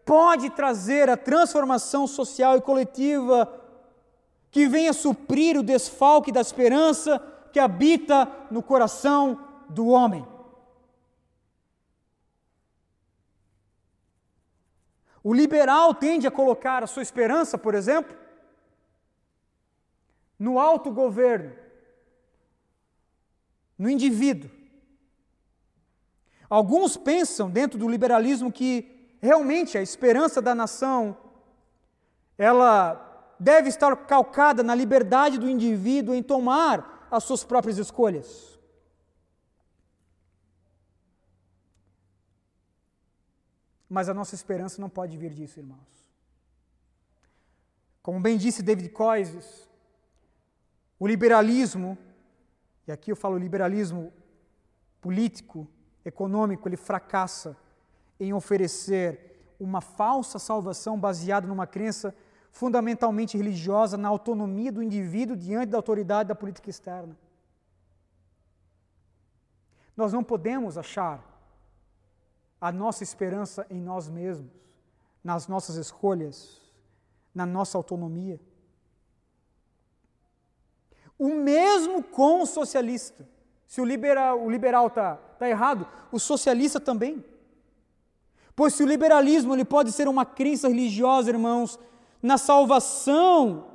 pode 0.06 0.52
trazer 0.52 1.10
a 1.10 1.18
transformação 1.18 2.06
social 2.06 2.58
e 2.58 2.62
coletiva 2.62 3.52
que 4.52 4.68
venha 4.68 4.94
suprir 4.94 5.58
o 5.58 5.64
desfalque 5.64 6.32
da 6.32 6.40
esperança 6.40 7.20
que 7.52 7.60
habita 7.60 8.32
no 8.52 8.62
coração 8.62 9.40
do 9.70 9.88
homem. 9.88 10.26
O 15.24 15.34
liberal 15.34 15.96
tende 15.96 16.28
a 16.28 16.32
colocar 16.32 16.84
a 16.84 16.88
sua 16.88 17.02
esperança, 17.02 17.58
por 17.58 17.74
exemplo, 17.74 18.16
no 20.38 20.60
autogoverno, 20.60 21.52
no 23.76 23.90
indivíduo. 23.90 24.65
Alguns 26.50 26.98
pensam 26.98 27.50
dentro 27.50 27.78
do 27.78 27.88
liberalismo 27.88 28.52
que 28.52 29.16
realmente 29.22 29.78
a 29.78 29.82
esperança 29.82 30.42
da 30.42 30.54
nação 30.54 31.18
ela 32.38 33.36
deve 33.40 33.70
estar 33.70 33.96
calcada 34.06 34.62
na 34.64 34.76
liberdade 34.76 35.38
do 35.38 35.50
indivíduo 35.50 36.14
em 36.14 36.24
tomar 36.24 37.08
as 37.10 37.24
suas 37.24 37.44
próprias 37.44 37.78
escolhas. 37.78 38.60
Mas 43.90 44.10
a 44.10 44.14
nossa 44.14 44.36
esperança 44.36 44.82
não 44.82 44.90
pode 44.90 45.18
vir 45.18 45.34
disso, 45.34 45.60
irmãos. 45.60 45.96
Como 48.02 48.20
bem 48.20 48.38
disse 48.38 48.62
David 48.62 48.90
Coises, 48.90 49.70
o 51.00 51.08
liberalismo, 51.08 51.98
e 52.88 52.92
aqui 52.92 53.12
eu 53.12 53.16
falo 53.16 53.38
liberalismo 53.38 54.14
político, 55.02 55.68
econômico, 56.06 56.70
ele 56.70 56.78
fracassa 56.78 57.58
em 58.20 58.34
oferecer 58.34 59.56
uma 59.60 59.82
falsa 59.82 60.38
salvação 60.38 60.98
baseada 60.98 61.48
numa 61.48 61.66
crença 61.66 62.16
fundamentalmente 62.52 63.36
religiosa 63.38 63.98
na 63.98 64.08
autonomia 64.08 64.72
do 64.72 64.82
indivíduo 64.82 65.36
diante 65.36 65.72
da 65.72 65.78
autoridade 65.78 66.30
da 66.30 66.36
política 66.36 66.70
externa. 66.70 67.18
Nós 69.98 70.14
não 70.14 70.24
podemos 70.24 70.78
achar 70.78 71.24
a 72.60 72.72
nossa 72.72 73.04
esperança 73.04 73.66
em 73.70 73.82
nós 73.82 74.10
mesmos, 74.10 74.52
nas 75.24 75.48
nossas 75.48 75.76
escolhas, 75.76 76.62
na 77.34 77.46
nossa 77.46 77.78
autonomia. 77.78 78.40
O 81.18 81.36
mesmo 81.36 82.04
com 82.04 82.42
o 82.42 82.46
socialista. 82.46 83.28
Se 83.68 83.82
o 83.82 83.86
liberal 83.86 84.42
o 84.42 84.50
liberal 84.50 84.88
está 84.88 85.16
tá 85.38 85.50
errado, 85.50 85.88
o 86.12 86.20
socialista 86.20 86.80
também. 86.80 87.24
Pois 88.56 88.74
se 88.74 88.84
o 88.84 88.88
liberalismo 88.88 89.54
ele 89.54 89.66
pode 89.66 89.92
ser 89.92 90.08
uma 90.08 90.26
crença 90.26 90.68
religiosa, 90.68 91.30
irmãos, 91.30 91.78
na 92.22 92.38
salvação 92.38 93.68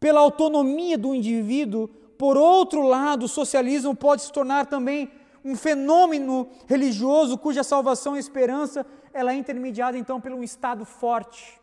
pela 0.00 0.20
autonomia 0.20 0.98
do 0.98 1.14
indivíduo, 1.14 1.88
por 2.18 2.36
outro 2.36 2.82
lado, 2.82 3.26
o 3.26 3.28
socialismo 3.28 3.94
pode 3.94 4.22
se 4.22 4.32
tornar 4.32 4.66
também 4.66 5.10
um 5.44 5.56
fenômeno 5.56 6.48
religioso 6.66 7.38
cuja 7.38 7.64
salvação 7.64 8.16
e 8.16 8.20
esperança 8.20 8.86
ela 9.12 9.32
é 9.32 9.36
intermediada 9.36 9.98
então 9.98 10.20
pelo 10.20 10.42
Estado 10.42 10.84
forte, 10.84 11.60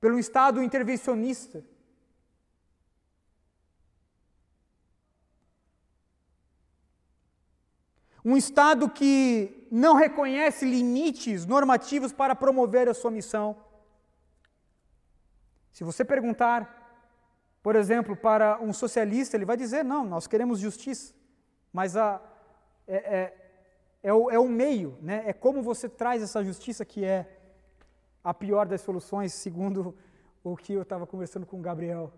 pelo 0.00 0.18
Estado 0.18 0.62
intervencionista. 0.62 1.64
Um 8.24 8.36
Estado 8.36 8.88
que 8.88 9.66
não 9.70 9.94
reconhece 9.94 10.64
limites 10.64 11.46
normativos 11.46 12.12
para 12.12 12.34
promover 12.34 12.88
a 12.88 12.94
sua 12.94 13.10
missão. 13.10 13.56
Se 15.72 15.84
você 15.84 16.04
perguntar 16.04 16.80
por 17.62 17.76
exemplo, 17.76 18.16
para 18.16 18.58
um 18.60 18.72
socialista, 18.72 19.36
ele 19.36 19.44
vai 19.44 19.56
dizer: 19.56 19.84
não, 19.84 20.04
nós 20.04 20.26
queremos 20.26 20.58
justiça, 20.58 21.12
mas 21.72 21.96
a, 21.96 22.20
é, 22.86 22.96
é, 22.96 23.34
é, 24.02 24.12
o, 24.12 24.30
é 24.30 24.38
o 24.38 24.48
meio, 24.48 24.96
né? 25.02 25.22
é 25.26 25.32
como 25.32 25.62
você 25.62 25.88
traz 25.88 26.22
essa 26.22 26.42
justiça 26.42 26.84
que 26.84 27.04
é 27.04 27.38
a 28.24 28.32
pior 28.32 28.66
das 28.66 28.80
soluções, 28.80 29.32
segundo 29.32 29.96
o 30.42 30.56
que 30.56 30.72
eu 30.72 30.82
estava 30.82 31.06
conversando 31.06 31.46
com 31.46 31.58
o 31.58 31.62
Gabriel. 31.62 32.12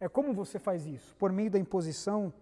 É 0.00 0.08
como 0.08 0.32
você 0.32 0.58
faz 0.58 0.86
isso? 0.86 1.14
Por 1.16 1.30
meio 1.30 1.50
da 1.50 1.58
imposição. 1.58 2.32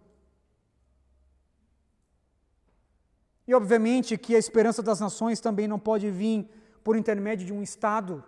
E 3.50 3.54
obviamente 3.54 4.16
que 4.16 4.36
a 4.36 4.38
esperança 4.38 4.80
das 4.80 5.00
nações 5.00 5.40
também 5.40 5.66
não 5.66 5.76
pode 5.76 6.08
vir 6.08 6.48
por 6.84 6.96
intermédio 6.96 7.44
de 7.44 7.52
um 7.52 7.60
Estado 7.60 8.22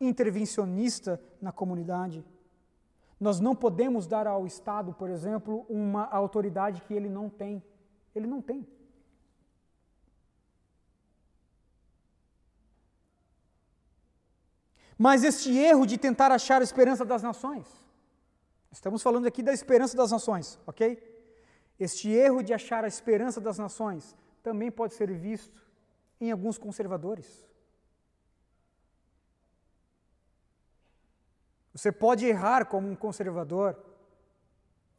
intervencionista 0.00 1.22
na 1.40 1.52
comunidade. 1.52 2.24
Nós 3.20 3.38
não 3.38 3.54
podemos 3.54 4.08
dar 4.08 4.26
ao 4.26 4.44
Estado, 4.48 4.92
por 4.92 5.08
exemplo, 5.08 5.64
uma 5.68 6.06
autoridade 6.06 6.80
que 6.80 6.92
ele 6.92 7.08
não 7.08 7.30
tem. 7.30 7.62
Ele 8.16 8.26
não 8.26 8.42
tem. 8.42 8.66
Mas 14.98 15.22
este 15.22 15.56
erro 15.56 15.86
de 15.86 15.96
tentar 15.96 16.32
achar 16.32 16.60
a 16.60 16.64
esperança 16.64 17.04
das 17.04 17.22
nações, 17.22 17.64
estamos 18.72 19.00
falando 19.04 19.28
aqui 19.28 19.40
da 19.40 19.52
esperança 19.52 19.96
das 19.96 20.10
nações, 20.10 20.58
ok? 20.66 21.00
Este 21.78 22.10
erro 22.10 22.42
de 22.42 22.52
achar 22.52 22.84
a 22.84 22.88
esperança 22.88 23.40
das 23.40 23.56
nações 23.56 24.16
também 24.44 24.70
pode 24.70 24.92
ser 24.92 25.10
visto 25.10 25.58
em 26.20 26.30
alguns 26.30 26.58
conservadores. 26.58 27.44
Você 31.72 31.90
pode 31.90 32.26
errar 32.26 32.66
como 32.66 32.88
um 32.88 32.94
conservador, 32.94 33.74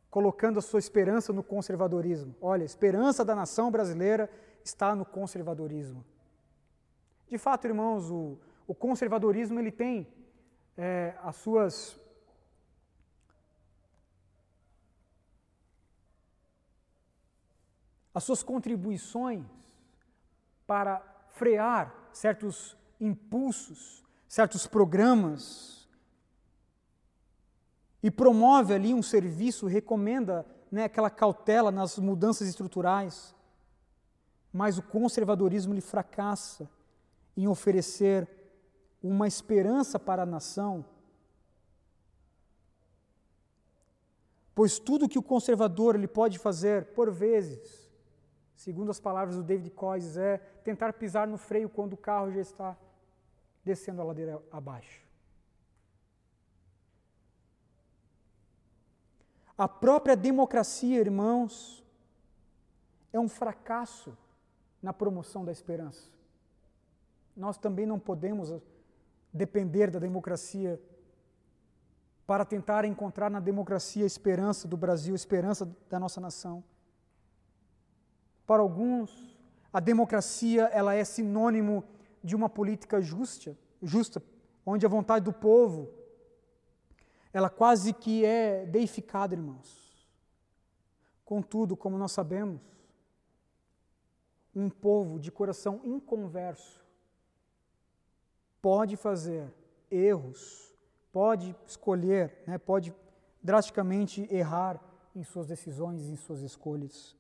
colocando 0.10 0.58
a 0.58 0.62
sua 0.64 0.80
esperança 0.80 1.32
no 1.32 1.44
conservadorismo. 1.44 2.36
Olha, 2.42 2.64
a 2.64 2.66
esperança 2.66 3.24
da 3.24 3.36
nação 3.36 3.70
brasileira 3.70 4.30
está 4.64 4.96
no 4.96 5.06
conservadorismo. 5.06 6.04
De 7.30 7.38
fato, 7.38 7.68
irmãos, 7.68 8.10
o, 8.10 8.40
o 8.66 8.74
conservadorismo 8.74 9.60
ele 9.60 9.72
tem 9.72 10.08
é, 10.76 11.14
as 11.22 11.36
suas 11.36 12.00
as 18.16 18.24
suas 18.24 18.42
contribuições 18.42 19.44
para 20.66 21.02
frear 21.32 21.94
certos 22.14 22.78
impulsos, 22.98 24.06
certos 24.26 24.66
programas 24.66 25.86
e 28.02 28.10
promove 28.10 28.74
ali 28.74 28.94
um 28.94 29.04
serviço, 29.04 29.68
recomenda 29.68 30.46
né, 30.72 30.86
aquela 30.86 31.10
cautela 31.10 31.72
nas 31.72 32.00
mudanças 32.00 32.48
estruturais. 32.48 33.36
Mas 34.54 34.78
o 34.78 34.84
conservadorismo 34.84 35.74
ele 35.74 35.82
fracassa 35.82 36.70
em 37.36 37.50
oferecer 37.50 38.30
uma 39.04 39.28
esperança 39.28 40.00
para 40.00 40.24
a 40.24 40.26
nação, 40.26 40.86
pois 44.56 44.80
tudo 44.80 45.10
que 45.10 45.20
o 45.20 45.24
conservador 45.24 45.96
ele 45.96 46.08
pode 46.08 46.40
fazer, 46.40 46.94
por 46.94 47.12
vezes, 47.12 47.85
segundo 48.56 48.90
as 48.90 49.00
palavras 49.00 49.36
do 49.36 49.44
David 49.44 49.72
Coyes, 49.72 50.18
é 50.18 50.38
tentar 50.64 50.94
pisar 50.94 51.28
no 51.28 51.38
freio 51.38 51.70
quando 51.70 51.94
o 51.94 51.98
carro 51.98 52.32
já 52.32 52.42
está 52.42 52.78
descendo 53.64 54.02
a 54.02 54.06
ladeira 54.06 54.42
abaixo. 54.52 55.04
A 59.58 59.68
própria 59.68 60.16
democracia, 60.16 61.00
irmãos, 61.00 61.84
é 63.12 63.20
um 63.20 63.30
fracasso 63.30 64.18
na 64.82 64.92
promoção 64.92 65.46
da 65.46 65.52
esperança. 65.52 66.10
Nós 67.36 67.58
também 67.58 67.86
não 67.86 67.98
podemos 67.98 68.52
depender 69.32 69.90
da 69.90 70.00
democracia 70.00 70.80
para 72.28 72.44
tentar 72.44 72.86
encontrar 72.86 73.30
na 73.30 73.40
democracia 73.40 74.04
a 74.04 74.08
esperança 74.08 74.68
do 74.68 74.76
Brasil, 74.76 75.14
a 75.14 75.16
esperança 75.16 75.70
da 75.90 76.00
nossa 76.00 76.20
nação. 76.20 76.64
Para 78.46 78.62
alguns, 78.62 79.38
a 79.74 79.80
democracia 79.80 80.64
ela 80.66 80.94
é 80.94 81.04
sinônimo 81.04 81.84
de 82.24 82.36
uma 82.36 82.50
política 82.50 83.02
justa, 83.02 83.58
justa, 83.82 84.22
onde 84.66 84.86
a 84.86 84.90
vontade 84.90 85.26
do 85.26 85.34
povo 85.34 85.90
ela 87.32 87.50
quase 87.50 87.92
que 87.94 88.24
é 88.24 88.66
deificada, 88.66 89.36
irmãos. 89.36 89.94
Contudo, 91.26 91.76
como 91.76 91.98
nós 91.98 92.14
sabemos, 92.14 92.62
um 94.56 94.70
povo 94.70 95.20
de 95.20 95.32
coração 95.32 95.82
inconverso 95.84 96.82
pode 98.62 98.96
fazer 98.96 99.54
erros, 99.92 100.74
pode 101.12 101.56
escolher, 101.68 102.42
né, 102.48 102.58
pode 102.58 102.96
drasticamente 103.44 104.28
errar 104.34 104.80
em 105.14 105.24
suas 105.24 105.48
decisões, 105.48 106.08
em 106.08 106.16
suas 106.16 106.42
escolhas. 106.42 107.15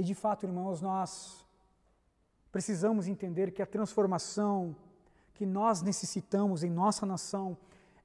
E 0.00 0.02
de 0.02 0.14
fato, 0.14 0.46
irmãos, 0.46 0.80
nós 0.80 1.44
precisamos 2.50 3.06
entender 3.06 3.50
que 3.50 3.60
a 3.60 3.66
transformação 3.66 4.74
que 5.34 5.44
nós 5.44 5.82
necessitamos 5.82 6.64
em 6.64 6.70
nossa 6.70 7.04
nação 7.04 7.54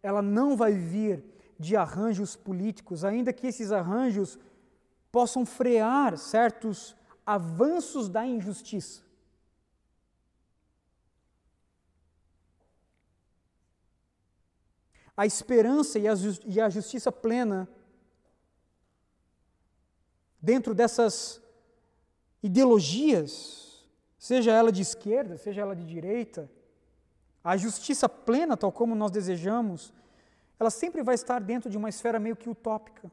ela 0.03 0.21
não 0.21 0.57
vai 0.57 0.73
vir 0.73 1.23
de 1.57 1.77
arranjos 1.77 2.35
políticos, 2.35 3.05
ainda 3.05 3.31
que 3.31 3.47
esses 3.47 3.71
arranjos 3.71 4.37
possam 5.09 5.45
frear 5.45 6.17
certos 6.17 6.97
avanços 7.25 8.09
da 8.09 8.25
injustiça. 8.25 9.01
A 15.15 15.25
esperança 15.25 15.97
e 15.97 16.59
a, 16.59 16.69
justiça 16.69 17.09
plena 17.09 17.69
dentro 20.41 20.75
dessas 20.75 21.44
ideologias, 22.45 23.83
seja 24.19 24.51
ela 24.51 24.71
de 24.71 24.83
esquerda, 24.83 25.35
seja 25.35 25.61
ela 25.61 25.75
de 25.75 25.83
direita, 25.83 26.49
a 27.43 27.57
justiça 27.57 28.07
plena, 28.07 28.55
tal 28.55 28.71
como 28.71 28.93
nós 28.93 29.09
desejamos, 29.11 29.91
ela 30.59 30.69
sempre 30.69 31.01
vai 31.01 31.15
estar 31.15 31.41
dentro 31.41 31.69
de 31.69 31.77
uma 31.77 31.89
esfera 31.89 32.19
meio 32.19 32.35
que 32.35 32.47
utópica. 32.47 33.11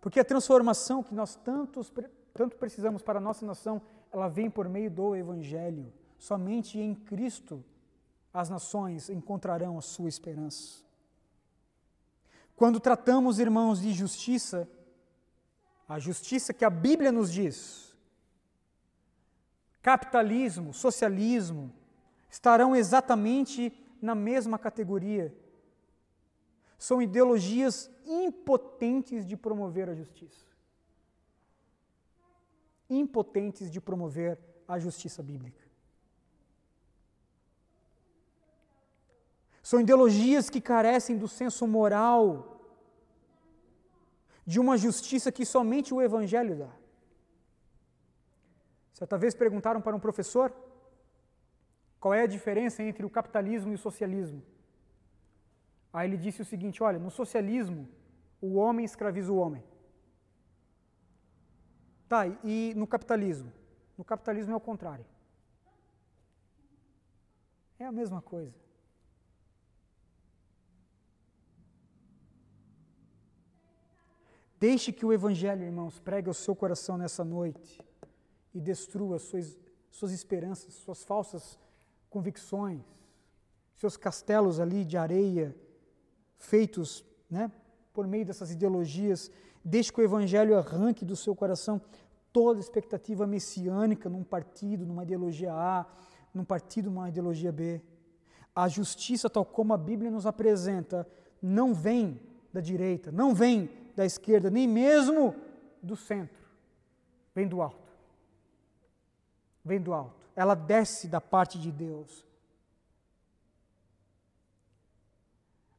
Porque 0.00 0.20
a 0.20 0.24
transformação 0.24 1.02
que 1.02 1.14
nós 1.14 1.34
tantos 1.36 1.90
tanto 2.34 2.56
precisamos 2.56 3.00
para 3.02 3.18
a 3.18 3.20
nossa 3.20 3.46
nação, 3.46 3.80
ela 4.12 4.28
vem 4.28 4.50
por 4.50 4.68
meio 4.68 4.90
do 4.90 5.16
Evangelho. 5.16 5.90
Somente 6.18 6.78
em 6.78 6.94
Cristo 6.94 7.64
as 8.32 8.50
nações 8.50 9.08
encontrarão 9.08 9.78
a 9.78 9.80
sua 9.80 10.10
esperança. 10.10 10.84
Quando 12.54 12.78
tratamos, 12.78 13.38
irmãos, 13.38 13.80
de 13.80 13.92
justiça, 13.94 14.68
a 15.88 15.98
justiça 15.98 16.52
que 16.52 16.64
a 16.64 16.70
Bíblia 16.70 17.12
nos 17.12 17.32
diz, 17.32 17.94
capitalismo, 19.80 20.74
socialismo, 20.74 21.72
estarão 22.28 22.74
exatamente 22.74 23.72
na 24.02 24.14
mesma 24.14 24.58
categoria. 24.58 25.34
São 26.76 27.00
ideologias 27.00 27.90
impotentes 28.04 29.24
de 29.24 29.36
promover 29.36 29.88
a 29.88 29.94
justiça. 29.94 30.44
Impotentes 32.90 33.70
de 33.70 33.80
promover 33.80 34.38
a 34.66 34.78
justiça 34.78 35.22
bíblica. 35.22 35.64
São 39.62 39.80
ideologias 39.80 40.48
que 40.50 40.60
carecem 40.60 41.16
do 41.16 41.26
senso 41.26 41.66
moral, 41.66 42.55
de 44.46 44.60
uma 44.60 44.76
justiça 44.78 45.32
que 45.32 45.44
somente 45.44 45.92
o 45.92 46.00
Evangelho 46.00 46.56
dá. 46.56 46.70
Certa 48.92 49.18
vez 49.18 49.34
perguntaram 49.34 49.80
para 49.80 49.96
um 49.96 50.00
professor 50.00 50.54
qual 51.98 52.14
é 52.14 52.22
a 52.22 52.26
diferença 52.26 52.82
entre 52.82 53.04
o 53.04 53.10
capitalismo 53.10 53.72
e 53.72 53.74
o 53.74 53.78
socialismo. 53.78 54.42
Aí 55.92 56.08
ele 56.08 56.16
disse 56.16 56.42
o 56.42 56.44
seguinte: 56.44 56.82
olha, 56.82 56.98
no 56.98 57.10
socialismo, 57.10 57.88
o 58.40 58.54
homem 58.54 58.84
escraviza 58.84 59.32
o 59.32 59.36
homem. 59.36 59.64
Tá, 62.08 62.26
e 62.44 62.72
no 62.76 62.86
capitalismo? 62.86 63.52
No 63.98 64.04
capitalismo 64.04 64.52
é 64.52 64.56
o 64.56 64.60
contrário. 64.60 65.04
É 67.78 67.84
a 67.84 67.92
mesma 67.92 68.22
coisa. 68.22 68.65
Deixe 74.58 74.90
que 74.90 75.04
o 75.04 75.12
Evangelho, 75.12 75.62
irmãos, 75.62 75.98
pregue 75.98 76.28
ao 76.28 76.34
seu 76.34 76.56
coração 76.56 76.96
nessa 76.96 77.22
noite 77.22 77.80
e 78.54 78.60
destrua 78.60 79.18
suas, 79.18 79.58
suas 79.90 80.12
esperanças, 80.12 80.72
suas 80.74 81.04
falsas 81.04 81.58
convicções, 82.08 82.80
seus 83.74 83.96
castelos 83.96 84.58
ali 84.58 84.84
de 84.84 84.96
areia 84.96 85.54
feitos 86.38 87.04
né, 87.30 87.52
por 87.92 88.06
meio 88.06 88.24
dessas 88.24 88.50
ideologias. 88.50 89.30
Deixe 89.62 89.92
que 89.92 90.00
o 90.00 90.04
Evangelho 90.04 90.56
arranque 90.56 91.04
do 91.04 91.16
seu 91.16 91.34
coração 91.34 91.80
toda 92.32 92.60
expectativa 92.60 93.26
messiânica 93.26 94.08
num 94.08 94.24
partido, 94.24 94.86
numa 94.86 95.02
ideologia 95.02 95.52
A, 95.52 95.86
num 96.32 96.44
partido, 96.44 96.90
numa 96.90 97.08
ideologia 97.08 97.52
B. 97.52 97.82
A 98.54 98.68
justiça, 98.68 99.28
tal 99.28 99.44
como 99.44 99.74
a 99.74 99.78
Bíblia 99.78 100.10
nos 100.10 100.24
apresenta, 100.24 101.06
não 101.42 101.74
vem 101.74 102.18
da 102.52 102.60
direita, 102.60 103.12
não 103.12 103.34
vem 103.34 103.68
da 103.96 104.04
esquerda, 104.04 104.50
nem 104.50 104.68
mesmo 104.68 105.34
do 105.82 105.96
centro. 105.96 106.46
Vem 107.34 107.48
do 107.48 107.62
alto. 107.62 107.90
Vem 109.64 109.80
do 109.80 109.92
alto. 109.92 110.28
Ela 110.36 110.54
desce 110.54 111.08
da 111.08 111.20
parte 111.20 111.58
de 111.58 111.72
Deus. 111.72 112.24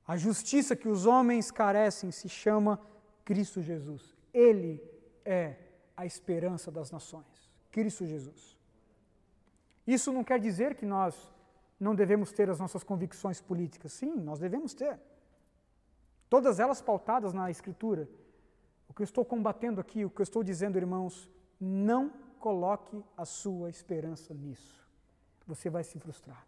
A 0.06 0.18
justiça 0.18 0.76
que 0.76 0.88
os 0.88 1.06
homens 1.06 1.52
carecem 1.52 2.12
se 2.12 2.28
chama 2.28 2.80
Cristo 3.24 3.62
Jesus. 3.62 4.16
Ele 4.34 4.82
é 5.24 5.56
a 5.96 6.06
esperança 6.06 6.72
das 6.72 6.90
nações. 6.92 7.52
Cristo 7.72 8.06
Jesus. 8.06 8.58
Isso 9.86 10.12
não 10.12 10.24
quer 10.24 10.40
dizer 10.40 10.76
que 10.76 10.86
nós 10.86 11.32
não 11.80 11.94
devemos 11.94 12.32
ter 12.32 12.50
as 12.50 12.60
nossas 12.60 12.84
convicções 12.84 13.40
políticas. 13.40 13.94
Sim, 13.94 14.16
nós 14.16 14.40
devemos 14.40 14.74
ter. 14.74 15.00
Todas 16.30 16.60
elas 16.60 16.82
pautadas 16.82 17.34
na 17.34 17.50
Escritura. 17.50 18.10
O 18.90 18.94
que 18.94 19.02
eu 19.02 19.06
estou 19.06 19.24
combatendo 19.24 19.80
aqui, 19.80 20.06
o 20.06 20.10
que 20.10 20.22
eu 20.22 20.24
estou 20.24 20.44
dizendo, 20.44 20.78
irmãos, 20.78 21.30
não 21.60 22.12
coloque 22.40 23.04
a 23.16 23.26
sua 23.26 23.70
esperança 23.70 24.34
nisso. 24.34 24.86
Você 25.46 25.70
vai 25.70 25.84
se 25.84 26.00
frustrar. 26.00 26.46